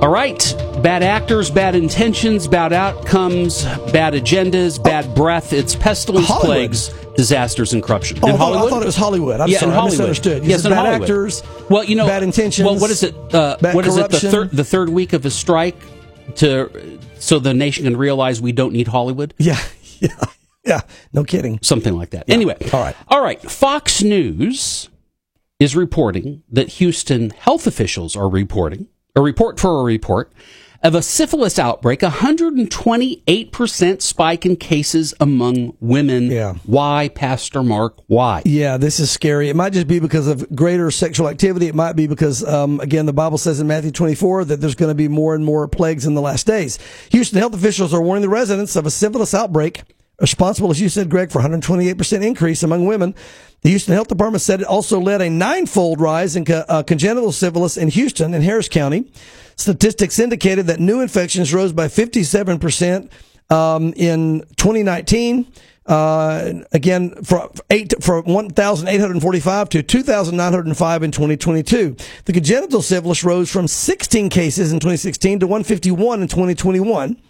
All 0.02 0.10
right, 0.10 0.54
bad 0.84 1.02
actors, 1.02 1.50
bad 1.50 1.74
intentions, 1.74 2.48
bad 2.48 2.72
outcomes, 2.72 3.64
bad 3.92 4.14
agendas, 4.14 4.82
bad 4.82 5.16
breath. 5.16 5.54
It's 5.54 5.74
pestilence, 5.74 6.28
Hollywood. 6.28 6.46
plagues, 6.56 6.90
disasters, 7.16 7.74
and 7.74 7.82
corruption. 7.82 8.20
Oh, 8.22 8.28
in 8.28 8.36
I, 8.36 8.38
thought, 8.38 8.68
I 8.68 8.70
thought 8.70 8.82
it 8.84 8.86
was 8.86 8.96
Hollywood. 8.96 9.42
I'm 9.42 9.50
yeah, 9.50 9.58
sorry, 9.58 9.72
in 9.72 9.78
I 9.78 9.80
Hollywood. 9.82 9.92
misunderstood. 9.94 10.44
You 10.44 10.50
yes, 10.52 10.64
in 10.66 10.70
bad 10.70 10.78
Hollywood. 10.86 11.02
actors. 11.02 11.42
Well, 11.70 11.84
you 11.84 11.96
know, 11.96 12.06
bad 12.06 12.22
intentions. 12.22 12.64
Well, 12.66 12.80
what 12.80 12.92
is 12.92 13.02
it? 13.02 13.16
Uh, 13.34 13.58
bad 13.60 13.74
what 13.76 13.88
is 13.88 13.98
it? 13.98 14.12
The 14.12 14.20
third, 14.20 14.52
the 14.52 14.64
third 14.64 14.90
week 14.90 15.14
of 15.14 15.26
a 15.26 15.32
strike 15.32 15.76
to 16.36 17.00
so 17.18 17.40
the 17.40 17.56
nation 17.56 17.86
can 17.86 17.98
realize 17.98 18.40
we 18.40 18.52
don't 18.52 18.74
need 18.74 18.88
Hollywood. 18.88 19.34
Yeah, 19.40 19.58
yeah, 20.00 20.10
yeah. 20.64 20.82
No 21.12 21.24
kidding. 21.24 21.58
Something 21.64 21.96
like 21.98 22.12
that. 22.12 22.30
Anyway, 22.30 22.56
All 22.72 22.82
right. 22.82 22.96
all 23.08 23.24
right. 23.24 23.42
Fox 23.42 24.04
News 24.04 24.90
is 25.60 25.76
reporting 25.76 26.44
that 26.52 26.68
Houston 26.74 27.32
health 27.32 27.66
officials 27.66 28.16
are 28.16 28.30
reporting 28.30 28.88
a 29.18 29.22
report 29.22 29.60
for 29.60 29.82
a 29.82 29.84
report 29.84 30.32
of 30.84 30.94
a 30.94 31.02
syphilis 31.02 31.58
outbreak, 31.58 32.02
128% 32.02 34.02
spike 34.02 34.46
in 34.46 34.56
cases 34.56 35.16
among 35.20 35.76
women. 35.80 36.30
Yeah. 36.30 36.54
Why, 36.68 37.10
Pastor 37.10 37.64
Mark? 37.64 37.98
Why? 38.06 38.44
Yeah, 38.46 38.78
this 38.78 39.00
is 39.00 39.10
scary. 39.10 39.50
It 39.50 39.56
might 39.56 39.74
just 39.74 39.88
be 39.88 40.00
because 40.00 40.28
of 40.28 40.56
greater 40.56 40.92
sexual 40.92 41.30
activity. 41.30 41.66
It 41.66 41.74
might 41.74 41.94
be 41.94 42.06
because, 42.06 42.44
um, 42.44 42.80
again, 42.80 43.08
the 43.08 43.14
Bible 43.14 43.40
says 43.40 43.60
in 43.60 43.66
Matthew 43.66 43.90
24 43.90 44.46
that 44.46 44.62
there's 44.62 44.76
going 44.76 44.92
to 44.92 44.96
be 44.96 45.08
more 45.08 45.34
and 45.34 45.44
more 45.44 45.68
plagues 45.68 46.06
in 46.06 46.14
the 46.14 46.22
last 46.22 46.46
days. 46.46 46.78
Houston 47.10 47.40
health 47.40 47.56
officials 47.56 47.92
are 47.92 48.02
warning 48.02 48.22
the 48.22 48.30
residents 48.30 48.76
of 48.76 48.86
a 48.86 48.92
syphilis 48.92 49.34
outbreak 49.34 49.82
responsible, 50.20 50.72
as 50.72 50.82
you 50.82 50.90
said, 50.90 51.10
Greg, 51.10 51.32
for 51.32 51.42
128% 51.42 52.26
increase 52.26 52.64
among 52.64 52.86
women. 52.86 53.14
The 53.68 53.72
Houston 53.72 53.96
Health 53.96 54.08
Department 54.08 54.42
said 54.42 54.62
it 54.62 54.66
also 54.66 54.98
led 54.98 55.22
a 55.22 55.30
ninefold 55.30 56.00
rise 56.00 56.38
in 56.38 56.46
co- 56.46 56.64
uh, 56.70 56.84
congenital 56.84 57.34
syphilis 57.34 57.76
in 57.76 57.90
Houston 57.90 58.34
and 58.34 58.42
Harris 58.42 58.70
County. 58.70 59.12
Statistics 59.58 60.20
indicated 60.20 60.68
that 60.68 60.80
new 60.80 61.02
infections 61.02 61.54
rose 61.54 61.74
by 61.74 61.88
57% 61.88 63.10
um, 63.50 63.92
in 63.98 64.40
2019. 64.56 65.52
Uh, 65.86 66.54
again, 66.72 67.14
from 67.26 67.50
eight 67.70 67.94
from 68.02 68.24
1,845 68.24 69.68
to 69.68 69.84
2,905 69.84 71.04
in 71.04 71.12
2022. 71.12 71.98
The 72.24 72.32
congenital 72.32 72.82
syphilis 72.82 73.26
rose 73.26 73.52
from 73.52 73.68
16 73.68 74.30
cases 74.30 74.72
in 74.72 74.80
2016 74.80 75.42
to 75.42 75.46
151 75.46 76.22
in 76.22 76.30
2021. 76.30 77.22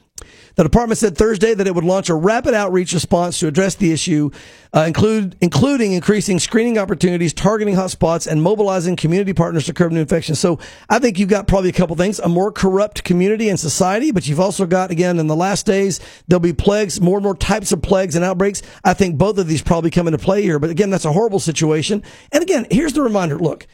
The 0.56 0.64
department 0.64 0.98
said 0.98 1.16
Thursday 1.16 1.54
that 1.54 1.68
it 1.68 1.76
would 1.76 1.84
launch 1.84 2.10
a 2.10 2.16
rapid 2.16 2.56
outreach 2.56 2.94
response 2.94 3.40
to 3.40 3.48
address 3.48 3.76
the 3.76 3.92
issue, 3.92 4.32
uh, 4.76 4.82
include, 4.82 5.36
including 5.40 5.94
increasing 5.94 6.40
screening 6.40 6.80
opportunities, 6.80 7.34
targeting 7.34 7.76
hotspots, 7.76 8.26
and 8.26 8.42
mobilizing 8.42 8.96
community 8.96 9.34
partners 9.34 9.66
to 9.66 9.74
curb 9.74 9.92
new 9.92 10.00
infections. 10.00 10.40
So 10.40 10.58
I 10.90 10.98
think 10.98 11.20
you've 11.20 11.30
got 11.30 11.48
probably 11.48 11.70
a 11.70 11.74
couple 11.74 11.96
things, 11.96 12.18
a 12.20 12.28
more 12.28 12.52
corrupt 12.52 13.04
community 13.04 13.50
and 13.50 13.60
society, 13.60 14.12
but 14.12 14.28
you've 14.28 14.40
also 14.40 14.66
got, 14.66 14.90
again, 14.90 15.20
in 15.20 15.28
the 15.28 15.36
last 15.36 15.68
days, 15.68 16.00
there'll 16.28 16.40
be 16.40 16.54
plagues, 16.54 17.00
more 17.00 17.18
and 17.18 17.24
more 17.24 17.36
types 17.36 17.72
of 17.72 17.84
plagues 17.84 18.16
and 18.16 18.26
outbreaks. 18.26 18.64
I 18.84 18.96
think 18.96 19.18
both 19.18 19.38
of 19.38 19.48
these 19.48 19.62
probably 19.62 19.92
come 19.92 20.08
into 20.08 20.18
play 20.18 20.42
here. 20.42 20.58
But 20.58 20.72
again, 20.72 20.90
that's 20.90 21.06
a 21.06 21.14
horrible 21.14 21.40
situation. 21.40 22.02
And 22.32 22.42
again, 22.42 22.66
here's 22.72 22.94
the 22.94 23.04
reminder. 23.04 23.38
Look, 23.38 23.68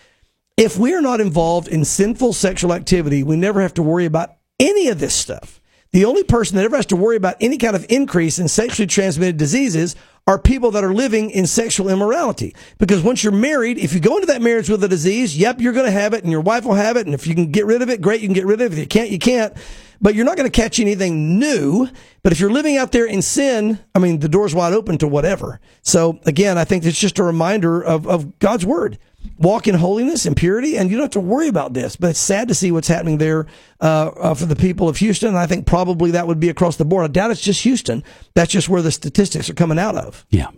if 0.58 0.78
we 0.78 0.94
are 0.94 1.02
not 1.02 1.22
involved 1.22 1.68
in 1.68 1.86
sinful 1.86 2.34
sexual 2.34 2.74
activity, 2.74 3.24
we 3.24 3.38
never 3.38 3.62
have 3.62 3.74
to 3.76 3.84
worry 3.84 4.06
about 4.06 4.36
any 4.60 4.90
of 4.90 5.00
this 5.00 5.16
stuff. 5.16 5.62
The 5.94 6.06
only 6.06 6.24
person 6.24 6.58
that 6.58 6.66
ever 6.66 6.76
has 6.76 6.88
to 6.88 6.96
worry 6.96 7.16
about 7.16 7.36
any 7.40 7.60
kind 7.60 7.76
of 7.76 7.86
increase 7.88 8.40
in 8.40 8.48
sexually 8.48 8.88
transmitted 8.88 9.38
diseases 9.38 9.96
are 10.26 10.40
people 10.40 10.72
that 10.72 10.84
are 10.84 10.94
living 10.94 11.30
in 11.30 11.46
sexual 11.46 11.88
immorality. 11.88 12.56
Because 12.80 13.04
once 13.04 13.24
you're 13.24 13.32
married, 13.32 13.78
if 13.78 13.94
you 13.94 14.00
go 14.00 14.16
into 14.16 14.26
that 14.28 14.42
marriage 14.42 14.70
with 14.70 14.84
a 14.84 14.88
disease, 14.88 15.38
yep, 15.38 15.62
you're 15.62 15.72
going 15.74 15.86
to 15.86 15.92
have 15.92 16.14
it 16.14 16.24
and 16.24 16.32
your 16.32 16.42
wife 16.42 16.66
will 16.66 16.74
have 16.74 16.98
it. 16.98 17.06
And 17.06 17.14
if 17.14 17.28
you 17.28 17.36
can 17.36 17.52
get 17.52 17.68
rid 17.68 17.84
of 17.84 17.92
it, 17.92 18.02
great, 18.02 18.22
you 18.22 18.28
can 18.28 18.34
get 18.34 18.48
rid 18.48 18.60
of 18.60 18.72
it. 18.72 18.74
If 18.74 18.80
you 18.80 18.88
can't, 18.88 19.12
you 19.12 19.20
can't. 19.20 19.54
But 20.02 20.16
you're 20.16 20.26
not 20.26 20.36
going 20.36 20.50
to 20.50 20.62
catch 20.62 20.80
anything 20.80 21.38
new. 21.38 21.88
But 22.24 22.32
if 22.32 22.40
you're 22.40 22.52
living 22.52 22.76
out 22.76 22.92
there 22.92 23.06
in 23.06 23.22
sin, 23.22 23.78
I 23.94 24.00
mean, 24.00 24.20
the 24.20 24.28
door's 24.30 24.56
wide 24.56 24.74
open 24.74 24.98
to 24.98 25.08
whatever. 25.08 25.60
So 25.84 26.20
again, 26.26 26.58
I 26.58 26.64
think 26.64 26.86
it's 26.86 27.00
just 27.00 27.20
a 27.20 27.24
reminder 27.24 27.84
of, 27.84 28.08
of 28.08 28.40
God's 28.40 28.66
word 28.66 28.98
walk 29.38 29.68
in 29.68 29.76
holiness 29.76 30.26
and 30.26 30.36
purity, 30.36 30.78
and 30.78 30.90
you 30.90 30.98
don't 30.98 31.06
have 31.06 31.12
to 31.12 31.20
worry 31.20 31.48
about 31.48 31.74
this. 31.74 31.96
But 31.96 32.12
it's 32.12 32.20
sad 32.20 32.48
to 32.48 32.56
see 32.56 32.72
what's 32.72 32.88
happening 32.88 33.18
there 33.18 33.48
uh, 33.82 34.12
uh, 34.16 34.34
for 34.34 34.46
the 34.46 34.56
people 34.56 34.90
of 34.90 34.98
Houston. 34.98 35.30
And 35.30 35.38
I 35.38 35.48
think 35.48 35.66
probably 35.66 36.12
that 36.12 36.28
would 36.28 36.40
be 36.40 36.50
across 36.50 36.78
the 36.78 36.86
board. 36.86 37.06
I 37.06 37.08
doubt 37.08 37.32
it's 37.32 37.42
just 37.42 37.64
Houston. 37.64 38.04
That's 38.36 38.52
just 38.52 38.70
where 38.70 38.82
the 38.82 38.92
statistics 38.92 39.50
are 39.50 39.54
coming 39.54 39.80
out 39.80 39.96
of. 39.96 40.26
Yeah. 40.30 40.50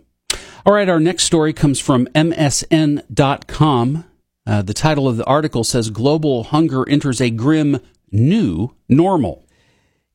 All 0.64 0.72
right. 0.72 0.88
Our 0.88 1.00
next 1.00 1.24
story 1.24 1.52
comes 1.52 1.80
from 1.80 2.06
MSN.com. 2.08 4.04
Uh, 4.46 4.62
the 4.62 4.74
title 4.74 5.08
of 5.08 5.16
the 5.16 5.24
article 5.24 5.64
says 5.64 5.90
Global 5.90 6.44
Hunger 6.44 6.88
Enters 6.88 7.20
a 7.20 7.30
Grim 7.30 7.80
New 8.12 8.74
Normal. 8.88 9.45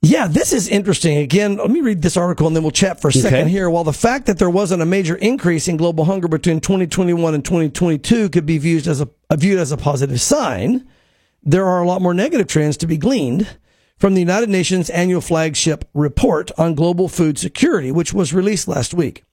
Yeah, 0.04 0.28
this 0.28 0.52
is 0.52 0.68
interesting. 0.68 1.18
Again, 1.18 1.58
let 1.58 1.70
me 1.70 1.82
read 1.82 2.02
this 2.02 2.18
article 2.18 2.48
and 2.48 2.56
then 2.56 2.64
we'll 2.64 2.72
chat 2.72 3.00
for 3.00 3.10
a 3.10 3.14
second 3.14 3.42
Okay. 3.42 3.50
here. 3.50 3.70
While 3.70 3.84
the 3.84 3.94
fact 3.94 4.26
that 4.26 4.40
there 4.40 4.50
wasn't 4.50 4.82
a 4.82 4.86
major 4.86 5.16
increase 5.16 5.68
in 5.68 5.78
global 5.78 6.06
hunger 6.06 6.28
between 6.28 6.60
2021 6.60 7.36
and 7.36 7.46
2022 7.46 8.30
could 8.30 8.46
be 8.48 8.58
viewed 8.58 8.88
as 8.88 9.00
a 9.00 9.08
uh, 9.30 9.36
viewed 9.36 9.60
as 9.60 9.72
a 9.72 9.78
positive 9.78 10.20
sign, 10.20 10.88
there 11.44 11.68
are 11.68 11.84
a 11.84 11.88
lot 11.88 12.02
more 12.02 12.16
negative 12.16 12.48
trends 12.48 12.78
to 12.78 12.88
be 12.88 12.98
gleaned 12.98 13.48
from 14.00 14.16
the 14.16 14.20
United 14.22 14.50
Nations 14.50 14.90
annual 14.90 15.22
flagship 15.22 15.88
report 15.94 16.50
on 16.58 16.74
global 16.74 17.08
food 17.08 17.38
security, 17.38 17.92
which 17.92 18.12
was 18.12 18.34
released 18.34 18.68
last 18.68 18.96
week. 18.96 19.24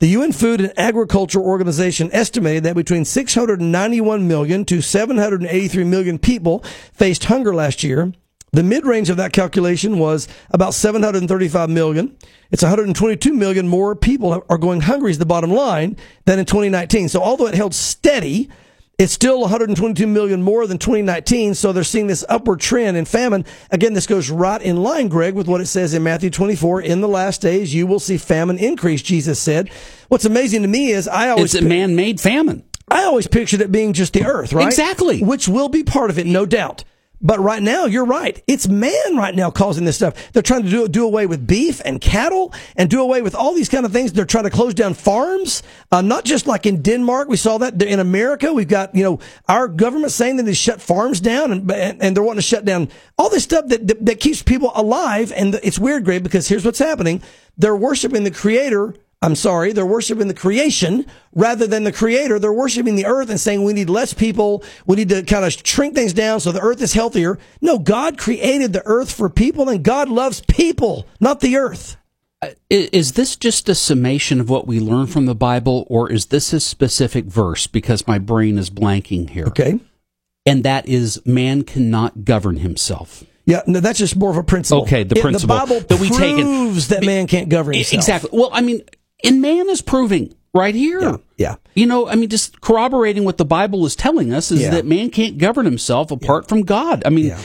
The 0.00 0.08
UN 0.08 0.32
Food 0.32 0.60
and 0.60 0.76
Agriculture 0.76 1.38
Organization 1.40 2.10
estimated 2.12 2.64
that 2.64 2.74
between 2.74 3.04
691 3.04 4.26
million 4.26 4.64
to 4.64 4.80
783 4.82 5.84
million 5.84 6.18
people 6.18 6.64
faced 6.92 7.26
hunger 7.26 7.54
last 7.54 7.84
year. 7.84 8.12
The 8.56 8.62
mid-range 8.62 9.10
of 9.10 9.18
that 9.18 9.34
calculation 9.34 9.98
was 9.98 10.28
about 10.50 10.72
735 10.72 11.68
million. 11.68 12.16
It's 12.50 12.62
122 12.62 13.34
million 13.34 13.68
more 13.68 13.94
people 13.94 14.42
are 14.48 14.56
going 14.56 14.80
hungry 14.80 15.10
is 15.10 15.18
the 15.18 15.26
bottom 15.26 15.50
line 15.50 15.98
than 16.24 16.38
in 16.38 16.46
2019. 16.46 17.10
So 17.10 17.20
although 17.20 17.48
it 17.48 17.54
held 17.54 17.74
steady, 17.74 18.48
it's 18.96 19.12
still 19.12 19.42
122 19.42 20.06
million 20.06 20.42
more 20.42 20.66
than 20.66 20.78
2019. 20.78 21.52
So 21.52 21.70
they're 21.70 21.84
seeing 21.84 22.06
this 22.06 22.24
upward 22.30 22.60
trend 22.60 22.96
in 22.96 23.04
famine. 23.04 23.44
Again, 23.70 23.92
this 23.92 24.06
goes 24.06 24.30
right 24.30 24.62
in 24.62 24.82
line, 24.82 25.08
Greg, 25.08 25.34
with 25.34 25.48
what 25.48 25.60
it 25.60 25.66
says 25.66 25.92
in 25.92 26.02
Matthew 26.02 26.30
24. 26.30 26.80
In 26.80 27.02
the 27.02 27.08
last 27.08 27.42
days, 27.42 27.74
you 27.74 27.86
will 27.86 28.00
see 28.00 28.16
famine 28.16 28.56
increase, 28.56 29.02
Jesus 29.02 29.38
said. 29.38 29.68
What's 30.08 30.24
amazing 30.24 30.62
to 30.62 30.68
me 30.68 30.92
is 30.92 31.06
I 31.06 31.28
always 31.28 31.54
It's 31.54 31.62
a 31.62 31.68
man 31.68 31.94
made 31.94 32.22
famine. 32.22 32.64
I 32.88 33.04
always 33.04 33.26
pictured 33.26 33.60
it 33.60 33.70
being 33.70 33.92
just 33.92 34.14
the 34.14 34.24
earth, 34.24 34.54
right? 34.54 34.66
Exactly. 34.66 35.22
Which 35.22 35.46
will 35.46 35.68
be 35.68 35.84
part 35.84 36.08
of 36.08 36.18
it, 36.18 36.26
no 36.26 36.46
doubt. 36.46 36.84
But 37.20 37.40
right 37.40 37.62
now, 37.62 37.86
you're 37.86 38.04
right. 38.04 38.42
It's 38.46 38.68
man 38.68 39.16
right 39.16 39.34
now 39.34 39.50
causing 39.50 39.84
this 39.84 39.96
stuff. 39.96 40.32
They're 40.32 40.42
trying 40.42 40.64
to 40.64 40.70
do, 40.70 40.86
do 40.88 41.04
away 41.04 41.26
with 41.26 41.46
beef 41.46 41.80
and 41.84 42.00
cattle 42.00 42.52
and 42.76 42.90
do 42.90 43.00
away 43.00 43.22
with 43.22 43.34
all 43.34 43.54
these 43.54 43.68
kind 43.68 43.86
of 43.86 43.92
things. 43.92 44.12
They're 44.12 44.26
trying 44.26 44.44
to 44.44 44.50
close 44.50 44.74
down 44.74 44.94
farms. 44.94 45.62
Uh, 45.90 46.02
not 46.02 46.24
just 46.24 46.46
like 46.46 46.66
in 46.66 46.82
Denmark. 46.82 47.28
We 47.28 47.36
saw 47.36 47.58
that 47.58 47.80
in 47.82 48.00
America. 48.00 48.52
We've 48.52 48.68
got, 48.68 48.94
you 48.94 49.02
know, 49.02 49.18
our 49.48 49.66
government 49.66 50.12
saying 50.12 50.36
that 50.36 50.42
they 50.42 50.54
shut 50.54 50.80
farms 50.80 51.20
down 51.20 51.52
and, 51.52 51.70
and, 51.72 52.16
they're 52.16 52.22
wanting 52.22 52.38
to 52.38 52.42
shut 52.42 52.64
down 52.64 52.88
all 53.18 53.30
this 53.30 53.44
stuff 53.44 53.68
that, 53.68 53.86
that, 53.86 54.04
that 54.04 54.20
keeps 54.20 54.42
people 54.42 54.72
alive. 54.74 55.32
And 55.32 55.54
it's 55.62 55.78
weird, 55.78 56.04
Greg, 56.04 56.22
because 56.22 56.48
here's 56.48 56.64
what's 56.64 56.78
happening. 56.78 57.22
They're 57.56 57.76
worshiping 57.76 58.24
the 58.24 58.30
creator 58.30 58.94
I'm 59.22 59.34
sorry, 59.34 59.72
they're 59.72 59.86
worshiping 59.86 60.28
the 60.28 60.34
creation 60.34 61.06
rather 61.34 61.66
than 61.66 61.84
the 61.84 61.92
creator. 61.92 62.38
They're 62.38 62.52
worshiping 62.52 62.96
the 62.96 63.06
earth 63.06 63.30
and 63.30 63.40
saying 63.40 63.64
we 63.64 63.72
need 63.72 63.88
less 63.88 64.12
people. 64.12 64.62
We 64.86 64.96
need 64.96 65.08
to 65.08 65.22
kind 65.22 65.44
of 65.44 65.52
shrink 65.64 65.94
things 65.94 66.12
down 66.12 66.40
so 66.40 66.52
the 66.52 66.60
earth 66.60 66.82
is 66.82 66.92
healthier. 66.92 67.38
No, 67.62 67.78
God 67.78 68.18
created 68.18 68.72
the 68.72 68.82
earth 68.84 69.10
for 69.10 69.30
people 69.30 69.68
and 69.68 69.82
God 69.82 70.08
loves 70.10 70.42
people, 70.48 71.06
not 71.18 71.40
the 71.40 71.56
earth. 71.56 71.96
Uh, 72.42 72.48
is 72.68 73.12
this 73.12 73.34
just 73.36 73.68
a 73.70 73.74
summation 73.74 74.38
of 74.40 74.50
what 74.50 74.66
we 74.66 74.78
learn 74.78 75.06
from 75.06 75.24
the 75.24 75.34
Bible, 75.34 75.86
or 75.88 76.12
is 76.12 76.26
this 76.26 76.52
a 76.52 76.60
specific 76.60 77.24
verse? 77.24 77.66
Because 77.66 78.06
my 78.06 78.18
brain 78.18 78.58
is 78.58 78.68
blanking 78.68 79.30
here. 79.30 79.46
Okay. 79.46 79.80
And 80.44 80.62
that 80.62 80.86
is, 80.86 81.24
man 81.24 81.62
cannot 81.62 82.26
govern 82.26 82.58
himself. 82.58 83.24
Yeah, 83.46 83.62
no, 83.66 83.80
that's 83.80 83.98
just 83.98 84.16
more 84.16 84.30
of 84.30 84.36
a 84.36 84.42
principle. 84.42 84.82
Okay, 84.82 85.02
the 85.02 85.16
It- 85.16 85.22
principle 85.22 85.56
the 85.56 85.60
Bible 85.66 85.80
that 85.88 85.98
we 85.98 86.10
take 86.10 86.36
it- 86.38 86.42
proves 86.42 86.88
that 86.88 87.04
man 87.04 87.26
can't 87.26 87.48
govern 87.48 87.74
himself. 87.74 87.94
Exactly. 88.00 88.30
Well, 88.32 88.50
I 88.52 88.60
mean, 88.60 88.82
and 89.24 89.40
man 89.42 89.68
is 89.68 89.82
proving 89.82 90.34
right 90.54 90.74
here. 90.74 91.00
Yeah, 91.00 91.16
yeah. 91.36 91.54
You 91.74 91.86
know, 91.86 92.08
I 92.08 92.14
mean, 92.14 92.28
just 92.28 92.60
corroborating 92.60 93.24
what 93.24 93.36
the 93.38 93.44
Bible 93.44 93.84
is 93.86 93.94
telling 93.96 94.32
us 94.32 94.50
is 94.50 94.62
Yeah. 94.62 94.70
that 94.70 94.86
man 94.86 95.10
can't 95.10 95.38
govern 95.38 95.64
himself 95.66 96.10
apart 96.10 96.48
from 96.48 96.62
God. 96.62 97.02
I 97.04 97.10
mean, 97.10 97.26
Yeah. 97.26 97.38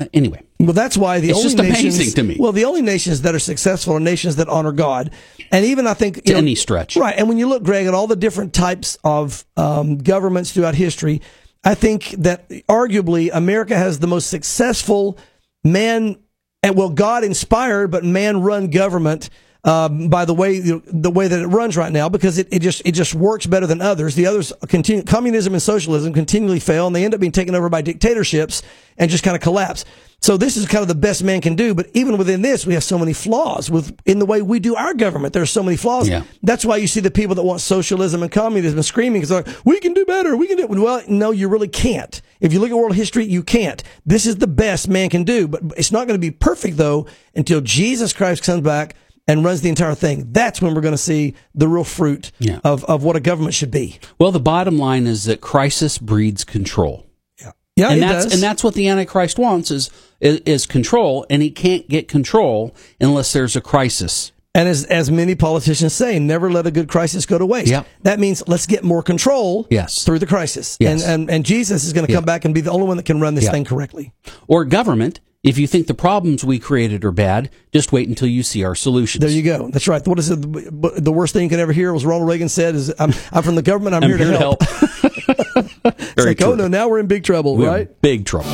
uh, 0.00 0.06
anyway. 0.12 0.42
Well, 0.60 0.72
that's 0.72 0.96
why 0.96 1.20
the 1.20 1.28
It's 1.30 1.38
only 1.38 1.50
just 1.50 1.58
nations, 1.58 1.94
amazing 1.96 2.14
to 2.14 2.22
me. 2.24 2.36
Well, 2.38 2.52
the 2.52 2.64
only 2.64 2.82
nations 2.82 3.22
that 3.22 3.34
are 3.34 3.38
successful 3.38 3.94
are 3.94 4.00
nations 4.00 4.36
that 4.36 4.48
honor 4.48 4.72
God, 4.72 5.10
and 5.52 5.64
even 5.64 5.86
I 5.86 5.94
think 5.94 6.24
To 6.24 6.32
know, 6.32 6.38
any 6.38 6.54
stretch. 6.56 6.96
right? 6.96 7.14
And 7.16 7.28
when 7.28 7.38
you 7.38 7.48
look, 7.48 7.62
Greg, 7.62 7.86
at 7.86 7.94
all 7.94 8.06
the 8.08 8.16
different 8.16 8.52
types 8.52 8.98
of 9.04 9.44
um, 9.56 9.98
governments 9.98 10.50
throughout 10.52 10.74
history, 10.74 11.22
I 11.64 11.74
think 11.74 12.10
that 12.18 12.48
arguably 12.68 13.30
America 13.32 13.76
has 13.76 14.00
the 14.00 14.06
most 14.08 14.28
successful 14.28 15.16
man, 15.64 16.16
and 16.62 16.74
well, 16.76 16.90
God 16.90 17.22
inspired 17.24 17.90
but 17.92 18.04
man 18.04 18.40
run 18.42 18.68
government. 18.70 19.30
Um, 19.64 20.08
by 20.08 20.24
the 20.24 20.34
way, 20.34 20.54
you 20.54 20.76
know, 20.76 20.82
the 20.86 21.10
way 21.10 21.26
that 21.26 21.38
it 21.40 21.46
runs 21.46 21.76
right 21.76 21.92
now, 21.92 22.08
because 22.08 22.38
it, 22.38 22.46
it 22.52 22.60
just 22.60 22.80
it 22.84 22.92
just 22.92 23.12
works 23.14 23.44
better 23.44 23.66
than 23.66 23.80
others. 23.80 24.14
The 24.14 24.26
others 24.26 24.52
continue 24.68 25.02
communism 25.02 25.52
and 25.52 25.62
socialism 25.62 26.12
continually 26.12 26.60
fail, 26.60 26.86
and 26.86 26.94
they 26.94 27.04
end 27.04 27.12
up 27.12 27.20
being 27.20 27.32
taken 27.32 27.54
over 27.54 27.68
by 27.68 27.82
dictatorships 27.82 28.62
and 28.96 29.10
just 29.10 29.24
kind 29.24 29.34
of 29.34 29.42
collapse. 29.42 29.84
So 30.20 30.36
this 30.36 30.56
is 30.56 30.66
kind 30.66 30.82
of 30.82 30.88
the 30.88 30.96
best 30.96 31.22
man 31.22 31.40
can 31.40 31.54
do. 31.54 31.74
But 31.74 31.90
even 31.94 32.18
within 32.18 32.42
this, 32.42 32.66
we 32.66 32.74
have 32.74 32.82
so 32.82 32.98
many 32.98 33.12
flaws 33.12 33.70
with 33.70 33.96
in 34.04 34.18
the 34.18 34.26
way 34.26 34.42
we 34.42 34.58
do 34.58 34.74
our 34.74 34.92
government. 34.92 35.32
There's 35.32 35.50
so 35.50 35.62
many 35.62 35.76
flaws. 35.76 36.08
Yeah. 36.08 36.24
That's 36.42 36.64
why 36.64 36.76
you 36.76 36.88
see 36.88 37.00
the 37.00 37.10
people 37.10 37.36
that 37.36 37.44
want 37.44 37.60
socialism 37.60 38.22
and 38.22 38.32
communism 38.32 38.82
screaming 38.82 39.20
because 39.20 39.28
they're 39.28 39.42
like, 39.42 39.64
we 39.64 39.78
can 39.78 39.94
do 39.94 40.04
better. 40.04 40.36
We 40.36 40.48
can 40.48 40.56
do 40.56 40.66
Well, 40.66 41.02
no, 41.08 41.30
you 41.30 41.48
really 41.48 41.68
can't. 41.68 42.20
If 42.40 42.52
you 42.52 42.58
look 42.58 42.70
at 42.70 42.76
world 42.76 42.94
history, 42.94 43.26
you 43.26 43.42
can't. 43.42 43.82
This 44.04 44.26
is 44.26 44.36
the 44.36 44.46
best 44.48 44.88
man 44.88 45.08
can 45.08 45.22
do, 45.22 45.46
but 45.46 45.62
it's 45.76 45.92
not 45.92 46.08
going 46.08 46.20
to 46.20 46.24
be 46.24 46.32
perfect 46.32 46.76
though 46.76 47.06
until 47.34 47.60
Jesus 47.60 48.12
Christ 48.12 48.42
comes 48.42 48.62
back 48.62 48.96
and 49.28 49.44
runs 49.44 49.60
the 49.60 49.68
entire 49.68 49.94
thing. 49.94 50.28
That's 50.32 50.60
when 50.60 50.74
we're 50.74 50.80
going 50.80 50.94
to 50.94 50.98
see 50.98 51.34
the 51.54 51.68
real 51.68 51.84
fruit 51.84 52.32
Yeah. 52.40 52.58
of, 52.64 52.84
of 52.86 53.04
what 53.04 53.14
a 53.14 53.20
government 53.20 53.54
should 53.54 53.70
be. 53.70 54.00
Well, 54.18 54.32
the 54.32 54.40
bottom 54.40 54.78
line 54.78 55.06
is 55.06 55.24
that 55.24 55.40
crisis 55.40 55.98
breeds 55.98 56.42
control. 56.44 57.06
Yeah. 57.40 57.52
Yeah, 57.76 57.90
and 57.92 58.02
that's 58.02 58.24
does. 58.24 58.34
and 58.34 58.42
that's 58.42 58.64
what 58.64 58.74
the 58.74 58.88
antichrist 58.88 59.38
wants 59.38 59.70
is, 59.70 59.90
is 60.20 60.40
is 60.46 60.66
control 60.66 61.24
and 61.30 61.42
he 61.42 61.50
can't 61.50 61.88
get 61.88 62.08
control 62.08 62.74
unless 63.00 63.32
there's 63.32 63.54
a 63.54 63.60
crisis 63.60 64.32
And 64.54 64.68
as 64.68 64.84
as 64.86 65.10
many 65.10 65.34
politicians 65.36 65.92
say, 65.92 66.18
never 66.18 66.50
let 66.50 66.66
a 66.66 66.70
good 66.72 66.88
crisis 66.88 67.24
go 67.26 67.38
to 67.38 67.46
waste. 67.46 67.68
Yep. 67.70 67.86
That 68.02 68.18
means 68.18 68.42
let's 68.48 68.66
get 68.66 68.82
more 68.82 69.02
control 69.04 69.66
Yes. 69.70 70.02
through 70.04 70.18
the 70.18 70.26
crisis. 70.26 70.76
Yes. 70.80 71.04
And, 71.04 71.12
and 71.12 71.30
and 71.30 71.44
Jesus 71.46 71.84
is 71.84 71.92
going 71.92 72.06
to 72.06 72.12
come 72.12 72.22
Yeah. 72.24 72.32
back 72.34 72.44
and 72.44 72.52
be 72.54 72.62
the 72.62 72.72
only 72.72 72.86
one 72.88 72.96
that 72.96 73.06
can 73.06 73.20
run 73.20 73.34
this 73.36 73.44
Yeah. 73.44 73.52
thing 73.52 73.64
correctly. 73.64 74.12
or 74.48 74.64
government 74.64 75.20
if 75.48 75.56
you 75.58 75.66
think 75.66 75.86
the 75.86 75.94
problems 75.94 76.44
we 76.44 76.58
created 76.58 77.04
are 77.04 77.10
bad 77.10 77.50
just 77.72 77.90
wait 77.92 78.08
until 78.08 78.28
you 78.28 78.42
see 78.42 78.64
our 78.64 78.74
solutions 78.74 79.22
There 79.24 79.30
you 79.30 79.42
go. 79.42 79.70
That's 79.70 79.88
right. 79.88 80.06
What 80.06 80.18
is 80.18 80.30
it? 80.30 80.40
The 80.40 81.12
worst 81.12 81.32
thing 81.32 81.44
you 81.44 81.48
could 81.48 81.58
ever 81.60 81.72
hear 81.72 81.92
was 81.92 82.04
Ronald 82.04 82.28
Reagan 82.28 82.48
said 82.48 82.74
is, 82.74 82.92
"I'm, 82.98 83.12
I'm 83.32 83.42
from 83.42 83.54
the 83.54 83.62
government. 83.62 83.94
I'm, 83.96 84.04
i'm 84.04 84.08
here, 84.10 84.18
to 84.18 84.36
help." 84.38 84.58
It's 84.62 85.74
It's 86.16 86.26
like, 86.26 86.42
oh 86.42 86.54
no, 86.54 86.68
now 86.68 86.88
we're 86.88 86.98
in 86.98 87.06
big 87.06 87.24
trouble, 87.24 87.56
We're 87.56 87.68
right? 87.68 88.02
big 88.02 88.24
trouble 88.26 88.50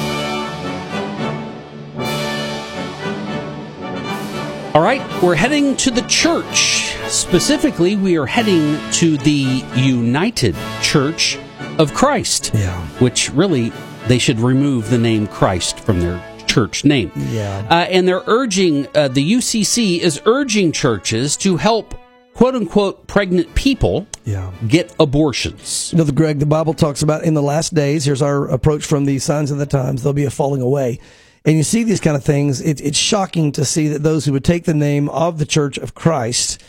all 4.74 4.82
right 4.82 5.01
we're 5.22 5.36
heading 5.36 5.76
to 5.76 5.90
the 5.90 6.03
church 6.03 6.97
specifically 7.07 7.95
we 7.95 8.16
are 8.18 8.26
heading 8.26 8.76
to 8.90 9.16
the 9.18 9.62
united 9.76 10.57
church 10.82 11.38
of 11.78 11.95
christ 11.95 12.51
Yeah. 12.55 12.80
which 12.99 13.30
really 13.30 13.72
they 14.09 14.18
should 14.18 14.40
remove 14.40 14.90
the 14.90 14.99
name 14.99 15.28
christ 15.28 15.78
from 15.78 16.01
their 16.01 16.20
church 16.47 16.84
name. 16.84 17.11
Yeah. 17.16 17.66
Uh, 17.70 17.74
and 17.90 18.07
they're 18.07 18.22
urging, 18.26 18.86
uh, 18.95 19.09
the 19.09 19.22
UCC 19.34 20.01
is 20.01 20.20
urging 20.26 20.72
churches 20.72 21.36
to 21.38 21.57
help 21.57 21.95
quote 22.34 22.55
unquote 22.55 23.07
pregnant 23.07 23.55
people 23.55 24.07
Yeah. 24.24 24.51
get 24.68 24.95
abortions. 24.99 25.90
You 25.92 25.99
know, 25.99 26.05
the 26.05 26.12
Greg, 26.12 26.38
the 26.40 26.47
Bible 26.47 26.74
talks 26.74 27.03
about 27.03 27.24
in 27.24 27.34
the 27.34 27.42
last 27.42 27.74
days. 27.74 28.05
Here's 28.05 28.22
our 28.22 28.47
approach 28.49 28.84
from 28.84 29.05
the 29.05 29.18
signs 29.20 29.51
of 29.51 29.59
the 29.59 29.66
times. 29.66 30.03
There'll 30.03 30.14
be 30.14 30.24
a 30.24 30.30
falling 30.30 30.61
away, 30.61 30.99
and 31.45 31.57
you 31.57 31.62
see 31.62 31.84
these 31.84 32.01
kind 32.01 32.16
of 32.16 32.24
things. 32.24 32.61
It, 32.61 32.80
it's 32.80 32.99
shocking 32.99 33.53
to 33.53 33.64
see 33.64 33.86
that 33.88 34.03
those 34.03 34.24
who 34.24 34.32
would 34.32 34.45
take 34.45 34.64
the 34.64 34.74
name 34.74 35.09
of 35.11 35.38
the 35.38 35.47
Church 35.47 35.78
of 35.78 35.95
Christ 35.95 36.61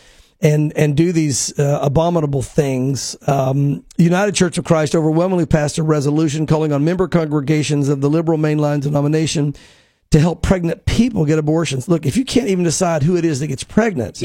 and 0.41 0.73
and 0.75 0.97
do 0.97 1.11
these 1.11 1.57
uh, 1.59 1.79
abominable 1.81 2.41
things. 2.41 3.15
Um, 3.27 3.83
United 3.97 4.36
Church 4.36 4.57
of 4.57 4.65
Christ 4.65 4.95
overwhelmingly 4.95 5.45
passed 5.45 5.77
a 5.77 5.83
resolution 5.83 6.45
calling 6.45 6.71
on 6.71 6.83
member 6.83 7.07
congregations 7.07 7.89
of 7.89 8.01
the 8.01 8.09
liberal 8.09 8.38
mainline 8.38 8.81
denomination 8.81 9.55
to 10.11 10.19
help 10.19 10.41
pregnant 10.41 10.86
people 10.86 11.25
get 11.25 11.39
abortions. 11.39 11.88
Look, 11.88 12.05
if 12.05 12.15
you 12.15 12.25
can't 12.25 12.47
even 12.47 12.63
decide 12.63 13.03
who 13.03 13.17
it 13.17 13.25
is 13.25 13.39
that 13.39 13.47
gets 13.47 13.63
pregnant, 13.63 14.23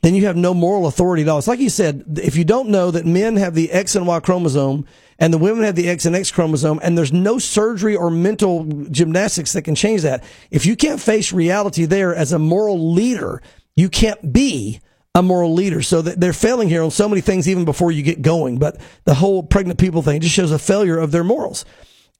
then 0.00 0.14
you 0.14 0.26
have 0.26 0.36
no 0.36 0.54
moral 0.54 0.86
authority 0.86 1.22
at 1.22 1.28
all. 1.28 1.38
It's 1.38 1.48
like 1.48 1.60
you 1.60 1.70
said, 1.70 2.18
if 2.22 2.36
you 2.36 2.44
don't 2.44 2.68
know 2.68 2.90
that 2.90 3.04
men 3.04 3.36
have 3.36 3.54
the 3.54 3.70
X 3.70 3.94
and 3.94 4.06
Y 4.06 4.20
chromosome 4.20 4.86
and 5.18 5.32
the 5.32 5.38
women 5.38 5.64
have 5.64 5.74
the 5.74 5.88
X 5.88 6.06
and 6.06 6.14
X 6.14 6.30
chromosome 6.30 6.80
and 6.82 6.96
there's 6.96 7.12
no 7.12 7.38
surgery 7.38 7.96
or 7.96 8.10
mental 8.10 8.64
gymnastics 8.90 9.52
that 9.52 9.62
can 9.62 9.74
change 9.74 10.02
that, 10.02 10.22
if 10.50 10.66
you 10.66 10.76
can't 10.76 11.00
face 11.00 11.32
reality 11.32 11.84
there 11.84 12.14
as 12.14 12.32
a 12.32 12.38
moral 12.38 12.92
leader, 12.92 13.42
you 13.74 13.88
can't 13.88 14.32
be 14.32 14.80
a 15.18 15.22
moral 15.22 15.52
leader. 15.52 15.82
So 15.82 16.02
they're 16.02 16.32
failing 16.32 16.68
here 16.68 16.82
on 16.82 16.90
so 16.90 17.08
many 17.08 17.20
things 17.20 17.48
even 17.48 17.64
before 17.64 17.92
you 17.92 18.02
get 18.02 18.22
going. 18.22 18.58
But 18.58 18.80
the 19.04 19.14
whole 19.14 19.42
pregnant 19.42 19.78
people 19.78 20.02
thing 20.02 20.20
just 20.20 20.34
shows 20.34 20.52
a 20.52 20.58
failure 20.58 20.98
of 20.98 21.10
their 21.10 21.24
morals. 21.24 21.64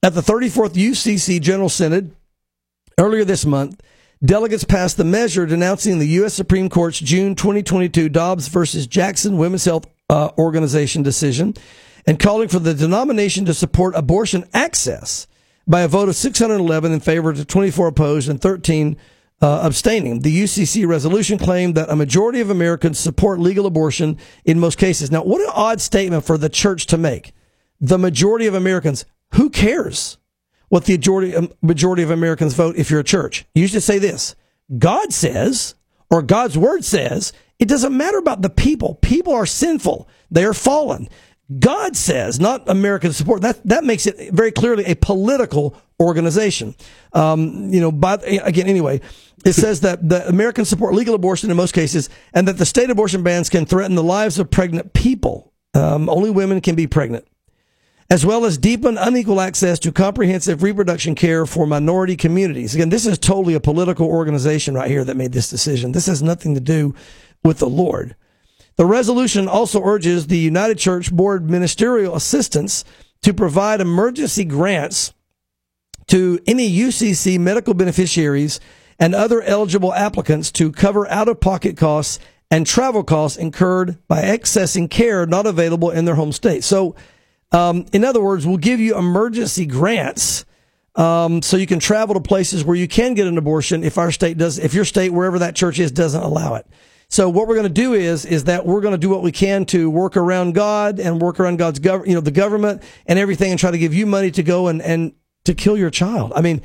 At 0.01 0.13
the 0.13 0.21
34th 0.21 0.73
UCC 0.73 1.41
General 1.41 1.69
Synod, 1.69 2.15
Earlier 2.99 3.23
this 3.23 3.45
month, 3.45 3.81
delegates 4.25 4.65
passed 4.65 4.97
the 4.97 5.05
measure 5.05 5.45
denouncing 5.45 5.99
the 5.99 6.07
U.S. 6.07 6.33
Supreme 6.33 6.67
Court's 6.67 6.99
June 6.99 7.33
2022 7.33 8.09
Dobbs 8.09 8.49
versus 8.49 8.87
Jackson 8.87 9.37
Women's 9.37 9.63
Health 9.63 9.85
uh, 10.09 10.31
Organization 10.37 11.01
decision 11.01 11.53
and 12.05 12.19
calling 12.19 12.49
for 12.49 12.59
the 12.59 12.73
denomination 12.73 13.45
to 13.45 13.53
support 13.53 13.95
abortion 13.95 14.43
access 14.53 15.27
by 15.65 15.79
a 15.79 15.87
vote 15.87 16.09
of 16.09 16.17
611 16.17 16.91
in 16.91 16.99
favor 16.99 17.31
to 17.31 17.45
24 17.45 17.87
opposed 17.87 18.27
and 18.27 18.41
13 18.41 18.97
uh, 19.41 19.61
abstaining. 19.63 20.19
The 20.19 20.43
UCC 20.43 20.87
resolution 20.87 21.37
claimed 21.37 21.75
that 21.75 21.89
a 21.89 21.95
majority 21.95 22.41
of 22.41 22.49
Americans 22.49 22.99
support 22.99 23.39
legal 23.39 23.65
abortion 23.65 24.17
in 24.45 24.59
most 24.59 24.77
cases. 24.77 25.11
Now, 25.11 25.23
what 25.23 25.41
an 25.41 25.51
odd 25.53 25.81
statement 25.81 26.25
for 26.25 26.37
the 26.37 26.49
church 26.49 26.85
to 26.87 26.97
make. 26.97 27.33
The 27.79 27.97
majority 27.97 28.47
of 28.47 28.53
Americans, 28.53 29.05
who 29.33 29.49
cares? 29.49 30.17
what 30.69 30.85
the 30.85 30.93
majority, 30.93 31.35
um, 31.35 31.51
majority 31.61 32.03
of 32.03 32.11
Americans 32.11 32.53
vote 32.53 32.75
if 32.77 32.89
you're 32.89 32.99
a 33.01 33.03
church. 33.03 33.45
You 33.53 33.67
to 33.67 33.81
say 33.81 33.99
this 33.99 34.35
God 34.77 35.11
says, 35.11 35.75
or 36.09 36.21
God's 36.21 36.57
word 36.57 36.85
says, 36.85 37.33
it 37.57 37.67
doesn't 37.67 37.95
matter 37.95 38.17
about 38.17 38.41
the 38.41 38.49
people. 38.49 38.95
People 38.95 39.33
are 39.33 39.45
sinful, 39.45 40.07
they 40.31 40.45
are 40.45 40.53
fallen. 40.53 41.09
God 41.59 41.97
says, 41.97 42.39
not 42.39 42.69
American 42.69 43.11
support. 43.11 43.41
That 43.41 43.59
that 43.65 43.83
makes 43.83 44.05
it 44.05 44.31
very 44.31 44.51
clearly 44.51 44.85
a 44.85 44.95
political 44.95 45.75
organization. 45.99 46.75
Um, 47.11 47.73
you 47.73 47.81
know, 47.81 47.91
but 47.91 48.23
again, 48.25 48.67
anyway, 48.67 49.01
it 49.45 49.53
says 49.53 49.81
that 49.81 50.07
the 50.07 50.27
Americans 50.27 50.69
support 50.69 50.93
legal 50.93 51.15
abortion 51.15 51.49
in 51.49 51.57
most 51.57 51.73
cases, 51.73 52.09
and 52.33 52.47
that 52.47 52.57
the 52.57 52.65
state 52.65 52.89
abortion 52.89 53.23
bans 53.23 53.49
can 53.49 53.65
threaten 53.65 53.95
the 53.95 54.03
lives 54.03 54.39
of 54.39 54.51
pregnant 54.51 54.93
people. 54.93 55.53
Um, 55.73 56.09
only 56.09 56.29
women 56.29 56.61
can 56.61 56.75
be 56.75 56.87
pregnant 56.87 57.25
as 58.09 58.25
well 58.25 58.43
as 58.43 58.57
deepen 58.57 58.97
unequal 58.97 59.39
access 59.39 59.77
to 59.79 59.91
comprehensive 59.91 60.63
reproduction 60.63 61.13
care 61.13 61.45
for 61.45 61.67
minority 61.67 62.15
communities. 62.15 62.73
Again, 62.73 62.89
this 62.89 63.05
is 63.05 63.19
totally 63.19 63.53
a 63.53 63.59
political 63.59 64.07
organization 64.07 64.73
right 64.73 64.89
here 64.89 65.03
that 65.03 65.17
made 65.17 65.31
this 65.31 65.49
decision. 65.49 65.91
This 65.91 66.07
has 66.07 66.23
nothing 66.23 66.55
to 66.55 66.59
do 66.59 66.95
with 67.43 67.59
the 67.59 67.69
Lord. 67.69 68.15
The 68.77 68.85
resolution 68.85 69.47
also 69.47 69.83
urges 69.83 70.27
the 70.27 70.39
United 70.39 70.79
Church 70.79 71.11
Board 71.11 71.49
ministerial 71.49 72.15
assistance 72.15 72.83
to 73.21 73.33
provide 73.33 73.81
emergency 73.81 74.45
grants 74.45 75.13
to 76.07 76.39
any 76.47 76.71
UCC 76.71 77.37
medical 77.37 77.75
beneficiaries 77.75 78.59
and 78.99 79.15
other 79.15 79.41
eligible 79.41 79.93
applicants 79.93 80.51
to 80.51 80.71
cover 80.71 81.09
out 81.09 81.27
of 81.27 81.39
pocket 81.39 81.77
costs 81.77 82.19
and 82.51 82.67
travel 82.67 83.03
costs 83.03 83.37
incurred 83.37 83.97
by 84.07 84.21
accessing 84.21 84.89
care 84.89 85.25
not 85.25 85.45
available 85.45 85.91
in 85.91 86.05
their 86.05 86.15
home 86.15 86.31
state. 86.31 86.63
So, 86.63 86.95
um, 87.51 87.85
in 87.93 88.03
other 88.03 88.21
words, 88.21 88.45
we'll 88.45 88.57
give 88.57 88.79
you 88.79 88.97
emergency 88.97 89.65
grants 89.65 90.45
um, 90.95 91.41
so 91.41 91.57
you 91.57 91.67
can 91.67 91.79
travel 91.79 92.15
to 92.15 92.21
places 92.21 92.63
where 92.63 92.75
you 92.75 92.87
can 92.87 93.13
get 93.13 93.27
an 93.27 93.37
abortion 93.37 93.83
if 93.83 93.97
our 93.97 94.11
state 94.11 94.37
does, 94.37 94.59
if 94.59 94.73
your 94.73 94.85
state, 94.85 95.11
wherever 95.11 95.39
that 95.39 95.55
church 95.55 95.79
is, 95.79 95.91
doesn't 95.91 96.21
allow 96.21 96.55
it. 96.55 96.67
So 97.07 97.27
what 97.27 97.47
we're 97.47 97.55
going 97.55 97.67
to 97.67 97.73
do 97.73 97.93
is, 97.93 98.25
is 98.25 98.43
that 98.43 98.67
we're 98.67 98.81
going 98.81 98.93
to 98.93 98.97
do 98.99 99.09
what 99.09 99.23
we 99.23 99.31
can 99.31 99.65
to 99.67 99.89
work 99.89 100.15
around 100.15 100.53
God 100.53 100.99
and 100.99 101.19
work 101.19 101.39
around 101.39 101.57
God's 101.57 101.79
gov, 101.79 102.05
you 102.05 102.13
know, 102.13 102.21
the 102.21 102.31
government 102.31 102.83
and 103.07 103.17
everything 103.17 103.49
and 103.49 103.59
try 103.59 103.71
to 103.71 103.79
give 103.79 103.95
you 103.95 104.05
money 104.05 104.29
to 104.31 104.43
go 104.43 104.67
and, 104.67 104.79
and 104.81 105.13
to 105.45 105.55
kill 105.55 105.75
your 105.75 105.89
child. 105.89 106.33
I 106.35 106.41
mean, 106.41 106.61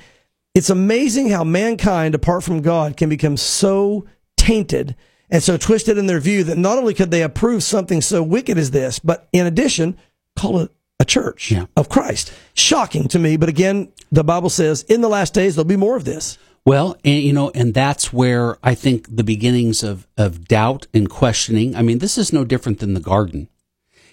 it's 0.54 0.70
amazing 0.70 1.30
how 1.30 1.44
mankind, 1.44 2.14
apart 2.14 2.44
from 2.44 2.62
God, 2.62 2.96
can 2.96 3.08
become 3.08 3.36
so 3.36 4.06
tainted 4.36 4.94
and 5.30 5.42
so 5.42 5.56
twisted 5.56 5.98
in 5.98 6.06
their 6.06 6.20
view 6.20 6.44
that 6.44 6.58
not 6.58 6.78
only 6.78 6.94
could 6.94 7.10
they 7.10 7.22
approve 7.22 7.62
something 7.62 8.00
so 8.00 8.22
wicked 8.22 8.58
as 8.58 8.70
this, 8.70 8.98
but 8.98 9.28
in 9.32 9.46
addition, 9.46 9.96
call 10.36 10.60
it 10.60 10.70
a 11.00 11.04
church 11.04 11.50
Yeah. 11.50 11.66
of 11.76 11.88
Christ. 11.88 12.32
Shocking 12.52 13.08
to 13.08 13.18
me, 13.18 13.36
but 13.36 13.48
again, 13.48 13.88
the 14.12 14.22
Bible 14.22 14.50
says 14.50 14.82
in 14.84 15.00
the 15.00 15.08
last 15.08 15.34
days 15.34 15.56
there'll 15.56 15.66
be 15.66 15.76
more 15.76 15.96
of 15.96 16.04
this. 16.04 16.38
Well, 16.66 16.96
and, 17.04 17.22
you 17.22 17.32
know, 17.32 17.50
and 17.50 17.74
that's 17.74 18.12
where 18.12 18.56
I 18.62 18.74
think 18.74 19.14
the 19.14 19.24
beginnings 19.24 19.82
of, 19.82 20.06
of 20.16 20.46
doubt 20.48 20.86
and 20.94 21.10
questioning. 21.10 21.74
I 21.76 21.82
mean, 21.82 21.98
this 21.98 22.16
is 22.16 22.32
no 22.32 22.44
different 22.44 22.78
than 22.78 22.94
the 22.94 23.00
garden. 23.00 23.48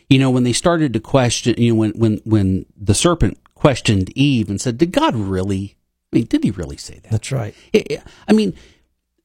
You 0.09 0.19
know, 0.19 0.29
when 0.31 0.43
they 0.43 0.51
started 0.53 0.91
to 0.93 0.99
question, 0.99 1.55
you 1.57 1.71
know, 1.73 1.79
when, 1.79 1.91
when, 1.91 2.21
when 2.25 2.65
the 2.75 2.93
serpent 2.95 3.37
questioned 3.55 4.11
Eve 4.17 4.49
and 4.49 4.59
said, 4.59 4.77
did 4.77 4.91
God 4.91 5.15
really, 5.15 5.77
I 6.13 6.17
mean, 6.17 6.25
did 6.25 6.43
he 6.43 6.51
really 6.51 6.77
say 6.77 6.95
that? 7.03 7.11
That's 7.11 7.31
right. 7.31 7.55
It- 7.73 8.03
I 8.27 8.33
mean, 8.33 8.53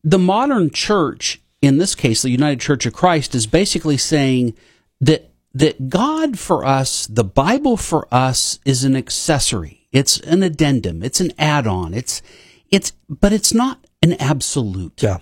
the 0.04 0.18
modern 0.18 0.70
church, 0.70 1.40
in 1.60 1.78
this 1.78 1.94
case, 1.94 2.22
the 2.22 2.30
United 2.30 2.60
Church 2.60 2.86
of 2.86 2.92
Christ, 2.92 3.34
is 3.34 3.46
basically 3.46 3.96
saying 3.96 4.54
that 5.00 5.30
that 5.54 5.88
God 5.88 6.38
for 6.38 6.66
us, 6.66 7.06
the 7.06 7.24
Bible 7.24 7.78
for 7.78 8.06
us, 8.12 8.58
is 8.66 8.84
an 8.84 8.94
accessory. 8.94 9.88
It's 9.90 10.20
an 10.20 10.42
addendum. 10.42 11.02
It's 11.02 11.18
an 11.20 11.32
add-on. 11.38 11.94
It's 11.94 12.20
it's 12.70 12.92
but 13.08 13.32
it's 13.32 13.54
not 13.54 13.84
an 14.02 14.12
absolute. 14.14 15.02
Yeah, 15.02 15.18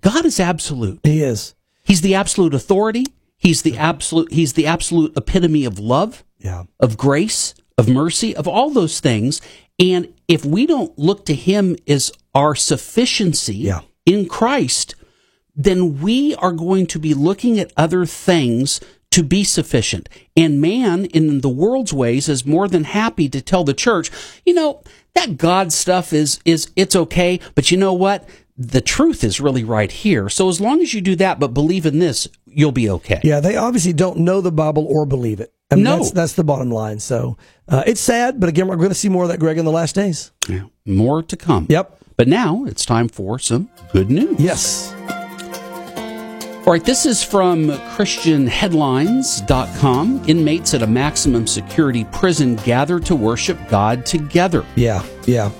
God 0.00 0.24
is 0.24 0.40
absolute. 0.40 1.00
he 1.04 1.22
is. 1.22 1.54
He's 1.84 2.00
the 2.00 2.14
absolute 2.14 2.54
authority. 2.54 3.04
He's 3.36 3.60
the 3.62 3.76
absolute. 3.76 4.32
He's 4.32 4.54
the 4.54 4.66
absolute 4.66 5.12
epitome 5.16 5.66
of 5.66 5.78
love 5.78 6.24
Yeah. 6.40 6.64
of 6.80 6.96
grace, 6.96 7.54
of 7.76 7.86
mercy, 7.88 8.34
of 8.34 8.48
all 8.48 8.70
those 8.70 8.98
things. 9.00 9.42
And 9.78 10.13
if 10.28 10.44
we 10.44 10.66
don't 10.66 10.96
look 10.98 11.24
to 11.26 11.34
Him 11.34 11.76
as 11.86 12.12
our 12.34 12.54
sufficiency 12.54 13.56
Yeah. 13.56 13.80
in 14.06 14.26
Christ, 14.28 14.94
then 15.56 16.00
we 16.00 16.34
are 16.36 16.52
going 16.52 16.86
to 16.86 16.98
be 16.98 17.14
looking 17.14 17.58
at 17.60 17.72
other 17.76 18.04
things 18.06 18.80
to 19.12 19.22
be 19.22 19.44
sufficient. 19.44 20.08
And 20.36 20.60
man, 20.60 21.04
in 21.06 21.40
the 21.40 21.48
world's 21.48 21.92
ways, 21.92 22.28
is 22.28 22.44
more 22.44 22.66
than 22.66 22.82
happy 22.84 23.28
to 23.28 23.40
tell 23.40 23.62
the 23.62 23.72
church, 23.74 24.10
you 24.44 24.52
know, 24.54 24.82
that 25.14 25.36
God 25.38 25.72
stuff 25.72 26.12
is, 26.12 26.40
is, 26.44 26.68
it's 26.74 26.96
okay, 26.96 27.38
but 27.54 27.70
you 27.70 27.76
know 27.76 27.92
what? 27.92 28.28
The 28.56 28.80
truth 28.80 29.22
is 29.22 29.40
really 29.40 29.62
right 29.62 29.90
here. 29.90 30.28
So 30.28 30.48
as 30.48 30.60
long 30.60 30.80
as 30.80 30.92
you 30.94 31.00
do 31.00 31.14
that, 31.16 31.38
but 31.38 31.54
believe 31.54 31.86
in 31.86 32.00
this, 32.00 32.26
you'll 32.46 32.72
be 32.72 32.90
okay. 32.90 33.20
Yeah, 33.22 33.38
they 33.38 33.54
obviously 33.56 33.92
don't 33.92 34.18
know 34.18 34.40
the 34.40 34.50
Bible 34.52 34.84
or 34.88 35.06
believe 35.06 35.38
it. 35.38 35.52
I 35.74 35.76
mean, 35.76 35.84
No. 35.84 35.96
that's, 35.98 36.10
that's 36.12 36.32
the 36.34 36.44
bottom 36.44 36.70
line. 36.70 36.98
So 37.00 37.36
uh, 37.68 37.82
it's 37.86 38.00
sad, 38.00 38.40
but 38.40 38.48
again, 38.48 38.66
we're 38.68 38.76
going 38.76 38.88
to 38.88 38.94
see 38.94 39.08
more 39.08 39.24
of 39.24 39.28
that, 39.30 39.38
Greg, 39.40 39.58
in 39.58 39.64
the 39.64 39.70
last 39.70 39.94
days. 39.94 40.32
Yeah. 40.48 40.64
More 40.86 41.22
to 41.22 41.36
come. 41.36 41.66
Yep. 41.68 41.98
But 42.16 42.28
now 42.28 42.64
it's 42.64 42.84
time 42.86 43.08
for 43.08 43.38
some 43.38 43.68
good 43.92 44.10
news. 44.10 44.38
Yes. 44.38 44.92
All 46.66 46.72
right, 46.72 46.82
this 46.84 47.04
is 47.04 47.22
from 47.22 47.68
ChristianHeadlines.com. 47.68 50.22
Inmates 50.26 50.72
at 50.74 50.80
a 50.82 50.86
maximum 50.86 51.46
security 51.46 52.04
prison 52.06 52.56
gather 52.56 52.98
to 53.00 53.14
worship 53.14 53.58
God 53.68 54.06
together. 54.06 54.64
Yeah. 54.74 55.04
Yeah. 55.26 55.50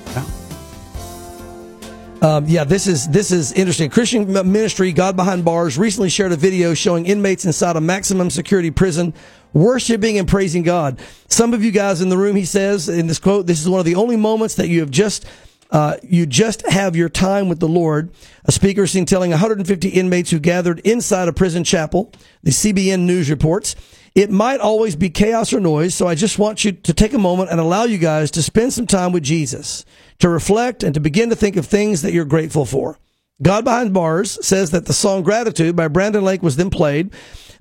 Um, 2.22 2.46
yeah, 2.46 2.64
this 2.64 2.86
is 2.86 3.06
this 3.08 3.30
is 3.30 3.52
interesting. 3.52 3.90
Christian 3.90 4.32
ministry, 4.32 4.92
God 4.92 5.14
Behind 5.14 5.44
Bars, 5.44 5.76
recently 5.76 6.08
shared 6.08 6.32
a 6.32 6.36
video 6.36 6.72
showing 6.72 7.04
inmates 7.04 7.44
inside 7.44 7.76
a 7.76 7.82
maximum 7.82 8.30
security 8.30 8.70
prison 8.70 9.12
worshiping 9.54 10.18
and 10.18 10.28
praising 10.28 10.62
God. 10.62 11.00
Some 11.28 11.54
of 11.54 11.64
you 11.64 11.70
guys 11.70 12.02
in 12.02 12.10
the 12.10 12.18
room, 12.18 12.36
he 12.36 12.44
says 12.44 12.88
in 12.88 13.06
this 13.06 13.18
quote, 13.18 13.46
this 13.46 13.62
is 13.62 13.68
one 13.68 13.80
of 13.80 13.86
the 13.86 13.94
only 13.94 14.16
moments 14.16 14.56
that 14.56 14.68
you 14.68 14.80
have 14.80 14.90
just 14.90 15.24
uh, 15.70 15.96
you 16.04 16.24
just 16.24 16.64
have 16.68 16.94
your 16.94 17.08
time 17.08 17.48
with 17.48 17.58
the 17.58 17.66
Lord. 17.66 18.10
A 18.44 18.52
speaker 18.52 18.86
seen 18.86 19.06
telling 19.06 19.30
150 19.30 19.88
inmates 19.88 20.30
who 20.30 20.38
gathered 20.38 20.78
inside 20.80 21.26
a 21.26 21.32
prison 21.32 21.64
chapel. 21.64 22.12
The 22.44 22.52
CBN 22.52 23.00
News 23.00 23.28
reports. 23.28 23.74
It 24.14 24.30
might 24.30 24.60
always 24.60 24.94
be 24.94 25.10
chaos 25.10 25.52
or 25.52 25.58
noise, 25.58 25.92
so 25.92 26.06
I 26.06 26.14
just 26.14 26.38
want 26.38 26.64
you 26.64 26.70
to 26.70 26.94
take 26.94 27.12
a 27.12 27.18
moment 27.18 27.50
and 27.50 27.58
allow 27.58 27.82
you 27.82 27.98
guys 27.98 28.30
to 28.32 28.42
spend 28.42 28.72
some 28.72 28.86
time 28.86 29.10
with 29.10 29.24
Jesus, 29.24 29.84
to 30.20 30.28
reflect 30.28 30.84
and 30.84 30.94
to 30.94 31.00
begin 31.00 31.30
to 31.30 31.34
think 31.34 31.56
of 31.56 31.66
things 31.66 32.02
that 32.02 32.12
you're 32.12 32.24
grateful 32.24 32.64
for. 32.64 32.96
God 33.42 33.64
Behind 33.64 33.92
Bars 33.92 34.38
says 34.46 34.70
that 34.70 34.86
the 34.86 34.92
song 34.92 35.24
Gratitude 35.24 35.74
by 35.74 35.88
Brandon 35.88 36.22
Lake 36.22 36.44
was 36.44 36.54
then 36.54 36.70
played 36.70 37.12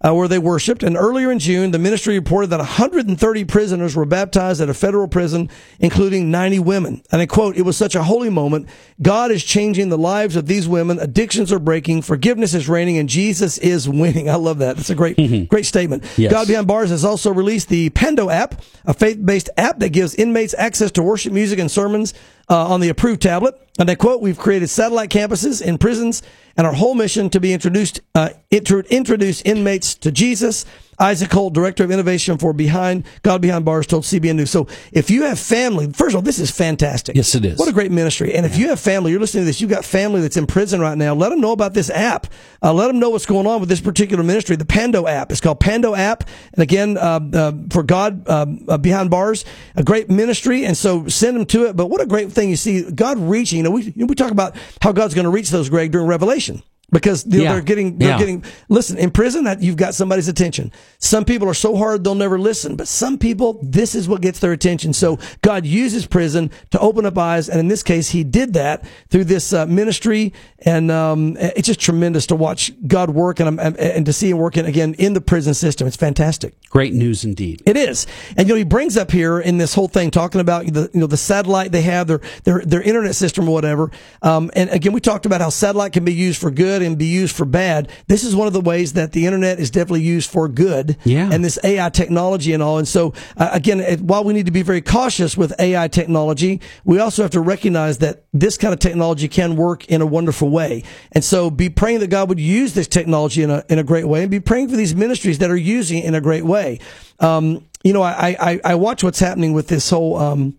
uh, 0.03 0.13
where 0.13 0.27
they 0.27 0.39
worshiped. 0.39 0.83
And 0.83 0.97
earlier 0.97 1.31
in 1.31 1.39
June, 1.39 1.71
the 1.71 1.79
ministry 1.79 2.19
reported 2.19 2.47
that 2.47 2.59
130 2.59 3.45
prisoners 3.45 3.95
were 3.95 4.05
baptized 4.05 4.61
at 4.61 4.69
a 4.69 4.73
federal 4.73 5.07
prison, 5.07 5.49
including 5.79 6.29
90 6.29 6.59
women. 6.59 7.01
And 7.11 7.21
I 7.21 7.25
quote, 7.25 7.55
it 7.55 7.61
was 7.61 7.77
such 7.77 7.95
a 7.95 8.03
holy 8.03 8.29
moment. 8.29 8.67
God 9.01 9.31
is 9.31 9.43
changing 9.43 9.89
the 9.89 9.97
lives 9.97 10.35
of 10.35 10.47
these 10.47 10.67
women. 10.67 10.99
Addictions 10.99 11.51
are 11.51 11.59
breaking. 11.59 12.01
Forgiveness 12.01 12.53
is 12.53 12.67
reigning 12.67 12.97
and 12.97 13.07
Jesus 13.07 13.57
is 13.59 13.87
winning. 13.87 14.29
I 14.33 14.35
love 14.35 14.57
that. 14.59 14.75
That's 14.75 14.89
a 14.89 14.95
great, 14.95 15.47
great 15.47 15.65
statement. 15.65 16.03
Yes. 16.17 16.31
God 16.31 16.47
Behind 16.47 16.67
Bars 16.67 16.89
has 16.89 17.05
also 17.05 17.31
released 17.31 17.69
the 17.69 17.89
Pendo 17.91 18.31
app, 18.31 18.61
a 18.85 18.93
faith-based 18.93 19.49
app 19.57 19.79
that 19.79 19.89
gives 19.89 20.15
inmates 20.15 20.53
access 20.57 20.91
to 20.91 21.03
worship 21.03 21.31
music 21.31 21.59
and 21.59 21.71
sermons 21.71 22.13
uh, 22.53 22.67
on 22.67 22.81
the 22.81 22.89
approved 22.89 23.21
tablet. 23.21 23.59
And 23.79 23.89
I 23.89 23.95
quote, 23.95 24.21
we've 24.21 24.37
created 24.37 24.69
satellite 24.69 25.09
campuses 25.09 25.59
in 25.59 25.79
prisons 25.79 26.21
and 26.55 26.67
our 26.67 26.73
whole 26.73 26.93
mission 26.93 27.31
to 27.31 27.39
be 27.39 27.51
introduced, 27.51 27.99
uh, 28.13 28.29
intro- 28.51 28.83
introduce 28.91 29.41
inmates 29.41 29.95
to 29.95 30.11
Jesus. 30.11 30.63
Isaac 30.99 31.31
Holt, 31.31 31.53
Director 31.53 31.83
of 31.83 31.91
Innovation 31.91 32.37
for 32.37 32.53
Behind 32.53 33.05
God 33.21 33.41
Behind 33.41 33.65
Bars, 33.65 33.87
told 33.87 34.03
CBN 34.03 34.35
News. 34.35 34.51
So 34.51 34.67
if 34.91 35.09
you 35.09 35.23
have 35.23 35.39
family, 35.39 35.91
first 35.91 36.09
of 36.09 36.15
all, 36.17 36.21
this 36.21 36.39
is 36.39 36.51
fantastic. 36.51 37.15
Yes, 37.15 37.35
it 37.35 37.45
is. 37.45 37.57
What 37.57 37.69
a 37.69 37.73
great 37.73 37.91
ministry. 37.91 38.33
And 38.33 38.45
if 38.45 38.57
you 38.57 38.69
have 38.69 38.79
family, 38.79 39.11
you're 39.11 39.19
listening 39.19 39.43
to 39.43 39.45
this, 39.45 39.61
you've 39.61 39.69
got 39.69 39.85
family 39.85 40.21
that's 40.21 40.37
in 40.37 40.47
prison 40.47 40.79
right 40.79 40.97
now, 40.97 41.13
let 41.13 41.29
them 41.29 41.41
know 41.41 41.51
about 41.51 41.73
this 41.73 41.89
app. 41.89 42.27
Uh, 42.61 42.73
let 42.73 42.87
them 42.87 42.99
know 42.99 43.09
what's 43.09 43.25
going 43.25 43.45
on 43.45 43.59
with 43.59 43.69
this 43.69 43.81
particular 43.81 44.23
ministry, 44.23 44.55
the 44.55 44.65
Pando 44.65 45.07
app. 45.07 45.31
It's 45.31 45.41
called 45.41 45.59
Pando 45.59 45.95
app. 45.95 46.23
And 46.53 46.63
again, 46.63 46.97
uh, 46.97 47.19
uh, 47.33 47.51
for 47.69 47.83
God 47.83 48.27
uh, 48.27 48.45
uh, 48.67 48.77
Behind 48.77 49.09
Bars, 49.09 49.43
a 49.75 49.83
great 49.83 50.09
ministry. 50.09 50.65
And 50.65 50.77
so 50.77 51.07
send 51.07 51.35
them 51.35 51.45
to 51.47 51.65
it. 51.65 51.75
But 51.75 51.87
what 51.87 52.01
a 52.01 52.05
great 52.05 52.31
thing 52.31 52.49
you 52.49 52.55
see 52.55 52.89
God 52.89 53.17
reaching. 53.17 53.57
You 53.57 53.63
know, 53.63 53.71
we, 53.71 53.93
we 53.95 54.15
talk 54.15 54.31
about 54.31 54.55
how 54.81 54.91
God's 54.91 55.13
going 55.13 55.25
to 55.25 55.31
reach 55.31 55.49
those, 55.49 55.69
Greg, 55.69 55.91
during 55.91 56.07
Revelation 56.07 56.63
because 56.93 57.23
they're, 57.25 57.41
Yeah. 57.41 57.51
they're 57.53 57.61
getting 57.61 57.97
they're 57.97 58.09
Yeah. 58.11 58.17
getting 58.19 58.43
listen 58.69 58.97
in 58.97 59.11
prison 59.11 59.43
that 59.43 59.61
you've 59.61 59.75
got 59.75 59.93
somebody's 59.95 60.27
attention. 60.29 60.71
Some 60.99 61.25
people 61.25 61.49
are 61.49 61.53
so 61.53 61.75
hard 61.75 62.03
they'll 62.03 62.15
never 62.15 62.39
listen. 62.39 62.75
But 62.77 62.87
some 62.87 63.17
people 63.17 63.59
this 63.61 63.95
is 63.95 64.07
what 64.07 64.21
gets 64.21 64.39
their 64.39 64.51
attention. 64.53 64.93
So 64.93 65.19
god 65.41 65.65
uses 65.65 66.05
prison 66.05 66.51
to 66.71 66.79
open 66.79 67.05
up 67.05 67.17
eyes. 67.17 67.49
And 67.49 67.59
in 67.59 67.67
this 67.67 67.83
case 67.83 68.09
he 68.09 68.23
did 68.23 68.53
that 68.53 68.85
through 69.09 69.25
this 69.25 69.51
uh, 69.51 69.65
ministry. 69.65 70.31
And 70.65 70.89
um, 70.91 71.35
it's 71.39 71.67
just 71.67 71.79
tremendous 71.81 72.27
to 72.27 72.35
watch 72.35 72.71
god 72.87 73.09
work 73.09 73.39
and, 73.41 73.59
and, 73.59 73.75
and 73.77 74.05
to 74.05 74.13
see 74.13 74.29
him 74.29 74.37
working 74.37 74.65
again 74.65 74.93
in 74.97 75.13
the 75.13 75.19
prison 75.21 75.53
system. 75.53 75.87
It's 75.87 75.97
fantastic. 75.97 76.53
Great 76.69 76.93
news 76.93 77.25
indeed. 77.25 77.61
it 77.65 77.75
is, 77.75 78.05
and 78.37 78.47
you 78.47 78.53
know 78.53 78.57
he 78.57 78.63
brings 78.63 78.95
up 78.97 79.11
here 79.11 79.39
in 79.39 79.57
this 79.57 79.73
whole 79.73 79.87
thing 79.87 80.09
talking 80.11 80.39
about 80.41 80.65
the 80.71 80.89
you 80.93 80.99
know 80.99 81.07
the 81.07 81.17
satellite 81.17 81.71
they 81.71 81.81
have 81.81 82.07
their 82.07 82.21
their 82.45 82.59
their 82.65 82.81
internet 82.81 83.15
system 83.15 83.47
or 83.49 83.53
whatever. 83.53 83.91
Um, 84.21 84.51
and 84.55 84.69
again, 84.69 84.93
we 84.93 85.01
talked 85.01 85.25
about 85.25 85.41
how 85.41 85.49
satellite 85.49 85.93
can 85.93 86.05
be 86.05 86.13
used 86.13 86.39
for 86.39 86.51
good 86.51 86.81
and 86.85 86.97
be 86.97 87.05
used 87.05 87.35
for 87.35 87.45
bad. 87.45 87.89
This 88.07 88.23
is 88.23 88.35
one 88.35 88.47
of 88.47 88.53
the 88.53 88.61
ways 88.61 88.93
that 88.93 89.11
the 89.11 89.25
internet 89.25 89.59
is 89.59 89.71
definitely 89.71 90.01
used 90.01 90.29
for 90.29 90.47
good. 90.47 90.97
Yeah. 91.03 91.29
And 91.31 91.43
this 91.43 91.59
AI 91.63 91.89
technology 91.89 92.53
and 92.53 92.61
all. 92.61 92.77
And 92.77 92.87
so 92.87 93.13
uh, 93.37 93.49
again, 93.51 93.79
it, 93.79 94.01
while 94.01 94.23
we 94.23 94.33
need 94.33 94.45
to 94.45 94.51
be 94.51 94.61
very 94.61 94.81
cautious 94.81 95.37
with 95.37 95.53
AI 95.59 95.87
technology, 95.87 96.61
we 96.83 96.99
also 96.99 97.21
have 97.21 97.31
to 97.31 97.41
recognize 97.41 97.99
that 97.99 98.25
this 98.33 98.57
kind 98.57 98.73
of 98.73 98.79
technology 98.79 99.27
can 99.27 99.55
work 99.55 99.85
in 99.85 100.01
a 100.01 100.05
wonderful 100.05 100.49
way. 100.49 100.83
And 101.11 101.23
so 101.23 101.49
be 101.49 101.69
praying 101.69 101.99
that 101.99 102.09
God 102.09 102.29
would 102.29 102.39
use 102.39 102.73
this 102.73 102.87
technology 102.87 103.43
in 103.43 103.49
a 103.49 103.63
in 103.69 103.79
a 103.79 103.83
great 103.83 104.05
way, 104.07 104.21
and 104.21 104.31
be 104.31 104.39
praying 104.39 104.69
for 104.69 104.75
these 104.75 104.95
ministries 104.95 105.39
that 105.39 105.49
are 105.49 105.55
using 105.55 105.99
it 105.99 106.05
in 106.05 106.15
a 106.15 106.21
great 106.21 106.43
way. 106.43 106.79
Um, 107.19 107.65
you 107.83 107.91
know, 107.91 108.01
I, 108.01 108.35
I, 108.39 108.59
I 108.63 108.75
watch 108.75 109.03
what's 109.03 109.19
happening 109.19 109.53
with 109.53 109.67
this 109.67 109.89
whole, 109.89 110.17
um, 110.17 110.57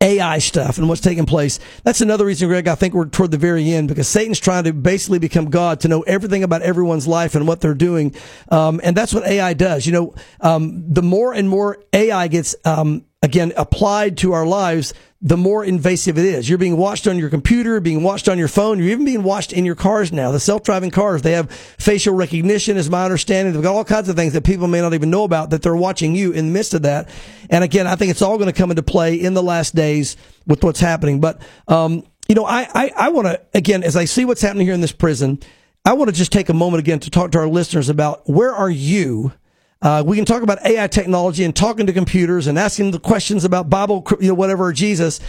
AI 0.00 0.38
stuff 0.38 0.78
and 0.78 0.88
what's 0.88 1.00
taking 1.00 1.26
place. 1.26 1.58
That's 1.82 2.00
another 2.00 2.24
reason, 2.24 2.48
Greg, 2.48 2.68
I 2.68 2.76
think 2.76 2.94
we're 2.94 3.06
toward 3.06 3.32
the 3.32 3.38
very 3.38 3.72
end 3.72 3.88
because 3.88 4.06
Satan's 4.06 4.38
trying 4.38 4.64
to 4.64 4.72
basically 4.72 5.18
become 5.18 5.50
God 5.50 5.80
to 5.80 5.88
know 5.88 6.02
everything 6.02 6.44
about 6.44 6.62
everyone's 6.62 7.08
life 7.08 7.34
and 7.34 7.48
what 7.48 7.60
they're 7.60 7.74
doing. 7.74 8.14
Um, 8.48 8.80
and 8.84 8.96
that's 8.96 9.12
what 9.12 9.26
AI 9.26 9.54
does. 9.54 9.86
You 9.86 9.92
know, 9.92 10.14
um, 10.40 10.84
the 10.92 11.02
more 11.02 11.34
and 11.34 11.48
more 11.48 11.82
AI 11.92 12.28
gets, 12.28 12.54
um, 12.64 13.04
again, 13.22 13.52
applied 13.56 14.16
to 14.18 14.32
our 14.32 14.46
lives, 14.46 14.94
the 15.20 15.36
more 15.36 15.64
invasive 15.64 16.16
it 16.16 16.24
is. 16.24 16.48
You're 16.48 16.58
being 16.58 16.76
watched 16.76 17.08
on 17.08 17.18
your 17.18 17.30
computer, 17.30 17.80
being 17.80 18.04
watched 18.04 18.28
on 18.28 18.38
your 18.38 18.46
phone. 18.46 18.78
You're 18.78 18.90
even 18.90 19.04
being 19.04 19.24
watched 19.24 19.52
in 19.52 19.64
your 19.64 19.74
cars 19.74 20.12
now. 20.12 20.30
The 20.30 20.38
self-driving 20.38 20.92
cars, 20.92 21.22
they 21.22 21.32
have 21.32 21.50
facial 21.50 22.14
recognition, 22.14 22.76
is 22.76 22.88
my 22.88 23.04
understanding. 23.04 23.52
They've 23.52 23.62
got 23.62 23.74
all 23.74 23.84
kinds 23.84 24.08
of 24.08 24.14
things 24.14 24.34
that 24.34 24.44
people 24.44 24.68
may 24.68 24.80
not 24.80 24.94
even 24.94 25.10
know 25.10 25.24
about 25.24 25.50
that 25.50 25.62
they're 25.62 25.74
watching 25.74 26.14
you 26.14 26.30
in 26.30 26.46
the 26.46 26.52
midst 26.52 26.74
of 26.74 26.82
that. 26.82 27.08
And 27.50 27.64
again, 27.64 27.88
I 27.88 27.96
think 27.96 28.12
it's 28.12 28.22
all 28.22 28.38
going 28.38 28.46
to 28.46 28.56
come 28.56 28.70
into 28.70 28.84
play 28.84 29.16
in 29.16 29.34
the 29.34 29.42
last 29.42 29.74
days 29.74 30.16
with 30.46 30.62
what's 30.62 30.78
happening. 30.78 31.18
But, 31.18 31.42
um, 31.66 32.04
you 32.28 32.36
know, 32.36 32.44
I, 32.44 32.68
I, 32.72 32.92
I 32.94 33.08
want 33.08 33.26
to, 33.26 33.40
again, 33.54 33.82
as 33.82 33.96
I 33.96 34.04
see 34.04 34.24
what's 34.24 34.42
happening 34.42 34.66
here 34.66 34.74
in 34.74 34.80
this 34.80 34.92
prison, 34.92 35.40
I 35.84 35.94
want 35.94 36.10
to 36.10 36.14
just 36.14 36.30
take 36.30 36.50
a 36.50 36.54
moment 36.54 36.80
again 36.80 37.00
to 37.00 37.10
talk 37.10 37.32
to 37.32 37.38
our 37.38 37.48
listeners 37.48 37.88
about 37.88 38.28
where 38.28 38.54
are 38.54 38.70
you? 38.70 39.32
Uh, 39.80 40.02
we 40.04 40.16
can 40.16 40.24
talk 40.24 40.42
about 40.42 40.64
AI 40.66 40.88
technology 40.88 41.44
and 41.44 41.54
talking 41.54 41.86
to 41.86 41.92
computers 41.92 42.46
and 42.46 42.58
asking 42.58 42.90
the 42.90 42.98
questions 42.98 43.44
about 43.44 43.70
Bible, 43.70 44.04
you 44.20 44.28
know, 44.28 44.34
whatever, 44.34 44.72
Jesus, 44.72 45.20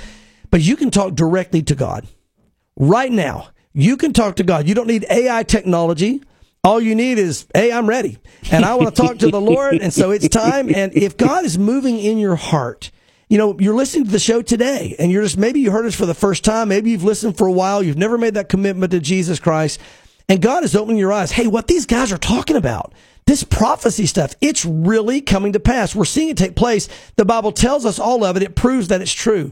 but 0.49 0.61
you 0.61 0.75
can 0.75 0.89
talk 0.89 1.13
directly 1.13 1.61
to 1.63 1.75
God. 1.75 2.07
Right 2.75 3.11
now, 3.11 3.49
you 3.73 3.97
can 3.97 4.13
talk 4.13 4.37
to 4.37 4.43
God. 4.43 4.67
You 4.67 4.73
don't 4.73 4.87
need 4.87 5.05
AI 5.09 5.43
technology. 5.43 6.23
All 6.63 6.81
you 6.81 6.95
need 6.95 7.19
is, 7.19 7.45
hey, 7.53 7.71
I'm 7.71 7.87
ready. 7.87 8.17
And 8.51 8.65
I 8.65 8.75
want 8.75 8.95
to 8.95 9.01
talk 9.01 9.19
to 9.19 9.29
the 9.29 9.39
Lord. 9.39 9.75
And 9.75 9.93
so 9.93 10.11
it's 10.11 10.27
time. 10.27 10.73
And 10.73 10.93
if 10.95 11.15
God 11.15 11.45
is 11.45 11.57
moving 11.57 11.99
in 11.99 12.17
your 12.17 12.35
heart, 12.35 12.91
you 13.29 13.37
know, 13.37 13.57
you're 13.59 13.75
listening 13.75 14.05
to 14.05 14.11
the 14.11 14.19
show 14.19 14.41
today 14.41 14.95
and 14.97 15.11
you're 15.11 15.23
just, 15.23 15.37
maybe 15.37 15.59
you 15.59 15.71
heard 15.71 15.85
us 15.85 15.95
for 15.95 16.07
the 16.07 16.15
first 16.15 16.43
time. 16.43 16.67
Maybe 16.67 16.89
you've 16.89 17.03
listened 17.03 17.37
for 17.37 17.45
a 17.45 17.51
while. 17.51 17.83
You've 17.83 17.97
never 17.97 18.17
made 18.17 18.33
that 18.33 18.49
commitment 18.49 18.91
to 18.91 18.99
Jesus 18.99 19.39
Christ. 19.39 19.79
And 20.27 20.41
God 20.41 20.63
is 20.63 20.75
opening 20.75 20.97
your 20.97 21.13
eyes. 21.13 21.31
Hey, 21.31 21.47
what 21.47 21.67
these 21.67 21.85
guys 21.85 22.11
are 22.11 22.17
talking 22.17 22.55
about, 22.55 22.93
this 23.29 23.43
prophecy 23.43 24.07
stuff, 24.07 24.33
it's 24.41 24.65
really 24.65 25.21
coming 25.21 25.53
to 25.53 25.59
pass. 25.59 25.93
We're 25.93 26.05
seeing 26.05 26.29
it 26.29 26.37
take 26.37 26.55
place. 26.55 26.89
The 27.15 27.25
Bible 27.25 27.51
tells 27.51 27.85
us 27.85 27.99
all 27.99 28.23
of 28.23 28.35
it. 28.35 28.41
It 28.41 28.55
proves 28.55 28.87
that 28.87 29.01
it's 29.01 29.13
true. 29.13 29.51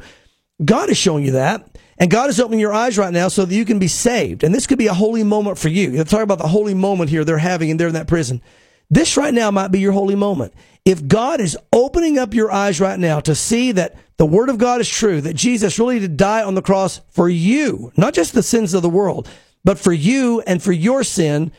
God 0.66 0.90
is 0.90 0.98
showing 0.98 1.24
you 1.24 1.34
that. 1.34 1.78
And 2.00 2.10
God 2.10 2.32
is 2.32 2.40
opening 2.40 2.60
your 2.60 2.74
eyes 2.74 2.98
right 2.98 3.14
now 3.14 3.28
so 3.28 3.46
that 3.46 3.54
you 3.54 3.66
can 3.66 3.78
be 3.78 3.88
saved. 3.88 4.44
And 4.44 4.54
this 4.54 4.66
could 4.66 4.80
be 4.80 4.88
a 4.88 4.96
holy 4.96 5.24
moment 5.24 5.60
for 5.60 5.70
you. 5.70 5.92
You're 5.92 6.06
talking 6.06 6.24
about 6.24 6.40
the 6.40 6.48
holy 6.48 6.74
moment 6.74 7.12
here 7.12 7.24
they're 7.24 7.38
having 7.38 7.70
and 7.70 7.80
they're 7.80 7.88
in 7.88 7.94
that 7.94 8.08
prison. 8.08 8.42
This 8.90 9.16
right 9.16 9.34
now 9.34 9.52
might 9.52 9.68
be 9.68 9.80
your 9.80 9.92
holy 9.92 10.16
moment. 10.16 10.56
If 10.84 11.08
God 11.08 11.40
is 11.40 11.56
opening 11.72 12.18
up 12.18 12.34
your 12.34 12.52
eyes 12.52 12.82
right 12.82 12.98
now 12.98 13.20
to 13.20 13.36
see 13.36 13.74
that 13.74 13.96
the 14.18 14.26
word 14.26 14.50
of 14.50 14.58
God 14.58 14.82
is 14.82 14.90
true, 14.90 15.22
that 15.22 15.36
Jesus 15.36 15.78
really 15.78 16.00
did 16.00 16.18
die 16.18 16.42
on 16.42 16.56
the 16.56 16.64
cross 16.64 17.02
for 17.10 17.30
you, 17.30 17.92
not 17.96 18.16
just 18.16 18.34
the 18.34 18.42
sins 18.42 18.74
of 18.74 18.82
the 18.82 18.90
world, 18.90 19.30
but 19.64 19.78
for 19.78 19.94
you 19.94 20.42
and 20.48 20.64
for 20.64 20.72
your 20.72 21.04
sin, 21.04 21.52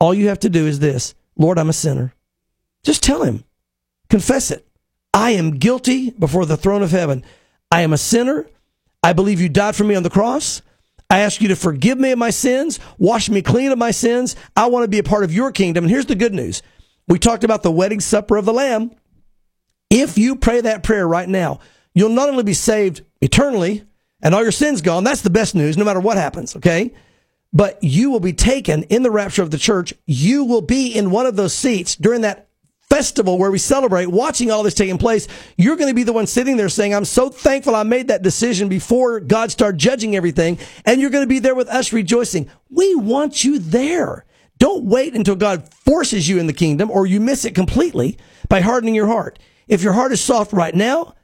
all 0.00 0.14
you 0.14 0.28
have 0.28 0.40
to 0.40 0.48
do 0.48 0.66
is 0.66 0.78
this 0.78 1.14
Lord, 1.36 1.58
I'm 1.58 1.68
a 1.68 1.74
sinner. 1.74 2.14
Just 2.82 3.02
tell 3.02 3.22
him, 3.22 3.44
confess 4.08 4.50
it. 4.50 4.66
I 5.12 5.30
am 5.30 5.58
guilty 5.58 6.10
before 6.10 6.46
the 6.46 6.56
throne 6.56 6.82
of 6.82 6.90
heaven. 6.90 7.24
I 7.70 7.82
am 7.82 7.92
a 7.92 7.98
sinner. 7.98 8.46
I 9.02 9.12
believe 9.12 9.40
you 9.40 9.48
died 9.48 9.76
for 9.76 9.84
me 9.84 9.94
on 9.94 10.02
the 10.02 10.10
cross. 10.10 10.62
I 11.08 11.20
ask 11.20 11.40
you 11.40 11.48
to 11.48 11.56
forgive 11.56 11.98
me 11.98 12.10
of 12.10 12.18
my 12.18 12.30
sins, 12.30 12.80
wash 12.98 13.28
me 13.28 13.40
clean 13.40 13.70
of 13.70 13.78
my 13.78 13.92
sins. 13.92 14.34
I 14.56 14.66
want 14.66 14.84
to 14.84 14.88
be 14.88 14.98
a 14.98 15.04
part 15.04 15.24
of 15.24 15.32
your 15.32 15.52
kingdom. 15.52 15.84
And 15.84 15.90
here's 15.90 16.06
the 16.06 16.14
good 16.14 16.34
news. 16.34 16.62
We 17.08 17.18
talked 17.18 17.44
about 17.44 17.62
the 17.62 17.70
wedding 17.70 18.00
supper 18.00 18.36
of 18.36 18.44
the 18.44 18.52
Lamb. 18.52 18.90
If 19.88 20.18
you 20.18 20.34
pray 20.34 20.60
that 20.60 20.82
prayer 20.82 21.06
right 21.06 21.28
now, 21.28 21.60
you'll 21.94 22.08
not 22.10 22.28
only 22.28 22.42
be 22.42 22.54
saved 22.54 23.02
eternally 23.20 23.84
and 24.20 24.34
all 24.34 24.42
your 24.42 24.50
sins 24.52 24.82
gone. 24.82 25.04
That's 25.04 25.22
the 25.22 25.30
best 25.30 25.54
news, 25.54 25.76
no 25.76 25.84
matter 25.84 26.00
what 26.00 26.16
happens. 26.16 26.56
Okay. 26.56 26.92
But 27.52 27.82
you 27.82 28.10
will 28.10 28.20
be 28.20 28.32
taken 28.32 28.82
in 28.84 29.02
the 29.02 29.10
rapture 29.10 29.42
of 29.42 29.50
the 29.50 29.58
church. 29.58 29.94
You 30.04 30.44
will 30.44 30.62
be 30.62 30.94
in 30.94 31.10
one 31.10 31.26
of 31.26 31.36
those 31.36 31.54
seats 31.54 31.96
during 31.96 32.22
that 32.22 32.48
festival 32.88 33.38
where 33.38 33.50
we 33.50 33.58
celebrate 33.58 34.06
watching 34.06 34.50
all 34.50 34.62
this 34.62 34.74
taking 34.74 34.98
place. 34.98 35.26
You're 35.56 35.76
going 35.76 35.90
to 35.90 35.94
be 35.94 36.02
the 36.02 36.12
one 36.12 36.26
sitting 36.26 36.56
there 36.56 36.68
saying, 36.68 36.94
I'm 36.94 37.04
so 37.04 37.28
thankful 37.28 37.74
I 37.74 37.82
made 37.82 38.08
that 38.08 38.22
decision 38.22 38.68
before 38.68 39.20
God 39.20 39.50
started 39.50 39.78
judging 39.78 40.14
everything. 40.14 40.58
And 40.84 41.00
you're 41.00 41.10
going 41.10 41.24
to 41.24 41.28
be 41.28 41.40
there 41.40 41.54
with 41.54 41.68
us 41.68 41.92
rejoicing. 41.92 42.50
We 42.70 42.94
want 42.94 43.44
you 43.44 43.58
there. 43.58 44.24
Don't 44.58 44.84
wait 44.84 45.14
until 45.14 45.36
God 45.36 45.72
forces 45.72 46.28
you 46.28 46.38
in 46.38 46.46
the 46.46 46.52
kingdom 46.52 46.90
or 46.90 47.06
you 47.06 47.20
miss 47.20 47.44
it 47.44 47.54
completely 47.54 48.18
by 48.48 48.60
hardening 48.60 48.94
your 48.94 49.06
heart. 49.06 49.38
If 49.68 49.82
your 49.82 49.92
heart 49.92 50.12
is 50.12 50.20
soft 50.20 50.52
right 50.52 50.74
now, 50.74 51.14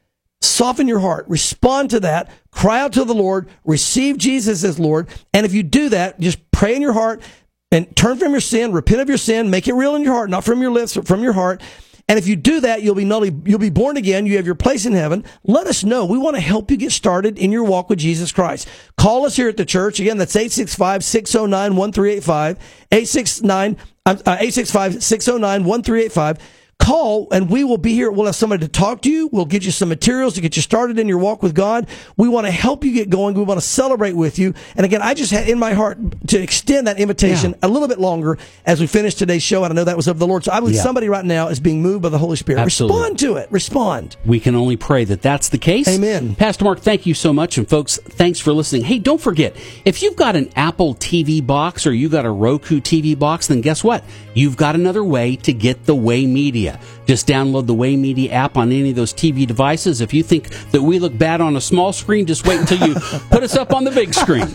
soften 0.44 0.88
your 0.88 1.00
heart, 1.00 1.26
respond 1.28 1.90
to 1.90 2.00
that, 2.00 2.30
cry 2.50 2.80
out 2.80 2.92
to 2.94 3.04
the 3.04 3.14
Lord, 3.14 3.48
receive 3.64 4.18
Jesus 4.18 4.64
as 4.64 4.78
Lord. 4.78 5.08
And 5.32 5.46
if 5.46 5.52
you 5.52 5.62
do 5.62 5.88
that, 5.90 6.18
just 6.20 6.50
pray 6.50 6.74
in 6.74 6.82
your 6.82 6.92
heart 6.92 7.22
and 7.70 7.94
turn 7.96 8.18
from 8.18 8.32
your 8.32 8.40
sin, 8.40 8.72
repent 8.72 9.00
of 9.00 9.08
your 9.08 9.18
sin, 9.18 9.50
make 9.50 9.68
it 9.68 9.74
real 9.74 9.94
in 9.94 10.02
your 10.02 10.12
heart, 10.12 10.30
not 10.30 10.44
from 10.44 10.60
your 10.60 10.70
lips, 10.70 10.94
but 10.94 11.06
from 11.06 11.22
your 11.22 11.32
heart. 11.32 11.62
And 12.08 12.18
if 12.18 12.26
you 12.26 12.34
do 12.36 12.60
that, 12.60 12.82
you'll 12.82 12.96
be 12.96 13.04
you'll 13.04 13.58
be 13.58 13.70
born 13.70 13.96
again. 13.96 14.26
You 14.26 14.36
have 14.36 14.44
your 14.44 14.54
place 14.54 14.84
in 14.84 14.92
heaven. 14.92 15.24
Let 15.44 15.66
us 15.66 15.82
know. 15.84 16.04
We 16.04 16.18
want 16.18 16.36
to 16.36 16.42
help 16.42 16.70
you 16.70 16.76
get 16.76 16.92
started 16.92 17.38
in 17.38 17.50
your 17.52 17.64
walk 17.64 17.88
with 17.88 18.00
Jesus 18.00 18.32
Christ. 18.32 18.68
Call 18.98 19.24
us 19.24 19.36
here 19.36 19.48
at 19.48 19.56
the 19.56 19.64
church. 19.64 19.98
Again, 20.00 20.18
that's 20.18 20.34
865-609-1385, 20.34 22.58
869, 22.90 23.76
uh, 24.04 24.16
865-609-1385. 24.16 26.38
Call 26.78 27.28
and 27.30 27.48
we 27.48 27.62
will 27.62 27.78
be 27.78 27.94
here. 27.94 28.10
We'll 28.10 28.26
have 28.26 28.34
somebody 28.34 28.66
to 28.66 28.68
talk 28.68 29.02
to 29.02 29.10
you. 29.10 29.28
We'll 29.30 29.44
get 29.44 29.64
you 29.64 29.70
some 29.70 29.88
materials 29.88 30.34
to 30.34 30.40
get 30.40 30.56
you 30.56 30.62
started 30.62 30.98
in 30.98 31.06
your 31.06 31.18
walk 31.18 31.40
with 31.40 31.54
God. 31.54 31.86
We 32.16 32.28
want 32.28 32.46
to 32.46 32.50
help 32.50 32.84
you 32.84 32.92
get 32.92 33.08
going. 33.08 33.34
We 33.36 33.44
want 33.44 33.60
to 33.60 33.66
celebrate 33.66 34.14
with 34.14 34.36
you. 34.38 34.52
And 34.74 34.84
again, 34.84 35.00
I 35.00 35.14
just 35.14 35.30
had 35.30 35.48
in 35.48 35.60
my 35.60 35.74
heart 35.74 35.98
to 36.28 36.42
extend 36.42 36.88
that 36.88 36.98
invitation 36.98 37.52
Yeah. 37.52 37.58
a 37.62 37.68
little 37.68 37.86
bit 37.86 38.00
longer 38.00 38.36
as 38.66 38.80
we 38.80 38.88
finish 38.88 39.14
today's 39.14 39.44
show. 39.44 39.62
And 39.62 39.72
I 39.72 39.76
know 39.76 39.84
that 39.84 39.96
was 39.96 40.08
of 40.08 40.18
the 40.18 40.26
Lord. 40.26 40.42
So 40.44 40.50
I 40.52 40.58
believe 40.58 40.74
Yeah. 40.74 40.82
somebody 40.82 41.08
right 41.08 41.24
now 41.24 41.46
is 41.48 41.60
being 41.60 41.82
moved 41.82 42.02
by 42.02 42.08
the 42.08 42.18
Holy 42.18 42.36
Spirit. 42.36 42.60
Absolutely. 42.60 42.98
Respond 42.98 43.18
to 43.20 43.36
it. 43.36 43.48
Respond. 43.52 44.16
We 44.26 44.40
can 44.40 44.56
only 44.56 44.76
pray 44.76 45.04
that 45.04 45.22
that's 45.22 45.50
the 45.50 45.58
case. 45.58 45.86
Amen. 45.86 46.34
Pastor 46.34 46.64
Mark, 46.64 46.80
thank 46.80 47.06
you 47.06 47.14
so 47.14 47.32
much. 47.32 47.58
And 47.58 47.68
folks, 47.68 48.00
thanks 48.08 48.40
for 48.40 48.52
listening. 48.52 48.82
Hey, 48.84 48.98
don't 48.98 49.20
forget, 49.20 49.54
if 49.84 50.02
you've 50.02 50.16
got 50.16 50.34
an 50.34 50.50
Apple 50.56 50.94
TV 50.96 51.40
box 51.46 51.86
or 51.86 51.92
you 51.94 52.08
got 52.08 52.24
a 52.26 52.30
Roku 52.30 52.80
TV 52.80 53.14
box, 53.16 53.46
then 53.46 53.60
guess 53.60 53.84
what? 53.84 54.02
You've 54.34 54.56
got 54.56 54.74
another 54.74 55.04
way 55.04 55.36
to 55.36 55.52
get 55.52 55.84
the 55.84 55.94
Way 55.94 56.26
Media. 56.26 56.80
Just 57.06 57.28
download 57.28 57.66
the 57.66 57.74
Way 57.74 57.96
Media 57.96 58.32
app 58.32 58.56
on 58.56 58.72
any 58.72 58.90
of 58.90 58.96
those 58.96 59.12
TV 59.12 59.46
devices. 59.46 60.00
If 60.00 60.14
you 60.14 60.22
think 60.22 60.48
that 60.70 60.82
we 60.82 60.98
look 60.98 61.16
bad 61.16 61.40
on 61.40 61.56
a 61.56 61.60
small 61.60 61.92
screen, 61.92 62.26
just 62.26 62.46
wait 62.46 62.60
until 62.60 62.88
you 62.88 62.94
put 63.30 63.42
us 63.42 63.56
up 63.56 63.72
on 63.72 63.84
the 63.84 63.90
big 63.90 64.14
screen. 64.14 64.48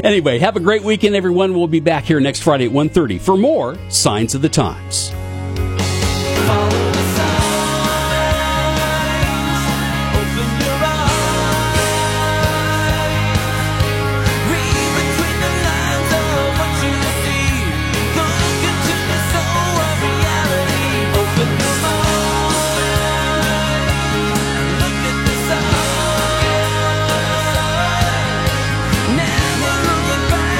anyway, 0.04 0.38
have 0.38 0.56
a 0.56 0.60
great 0.60 0.82
weekend, 0.82 1.16
everyone. 1.16 1.54
We'll 1.54 1.66
be 1.66 1.80
back 1.80 2.04
here 2.04 2.20
next 2.20 2.42
Friday 2.42 2.66
at 2.66 2.72
1.30 2.72 3.20
for 3.20 3.36
more 3.36 3.76
Signs 3.88 4.34
of 4.34 4.42
the 4.42 4.48
Times. 4.48 5.12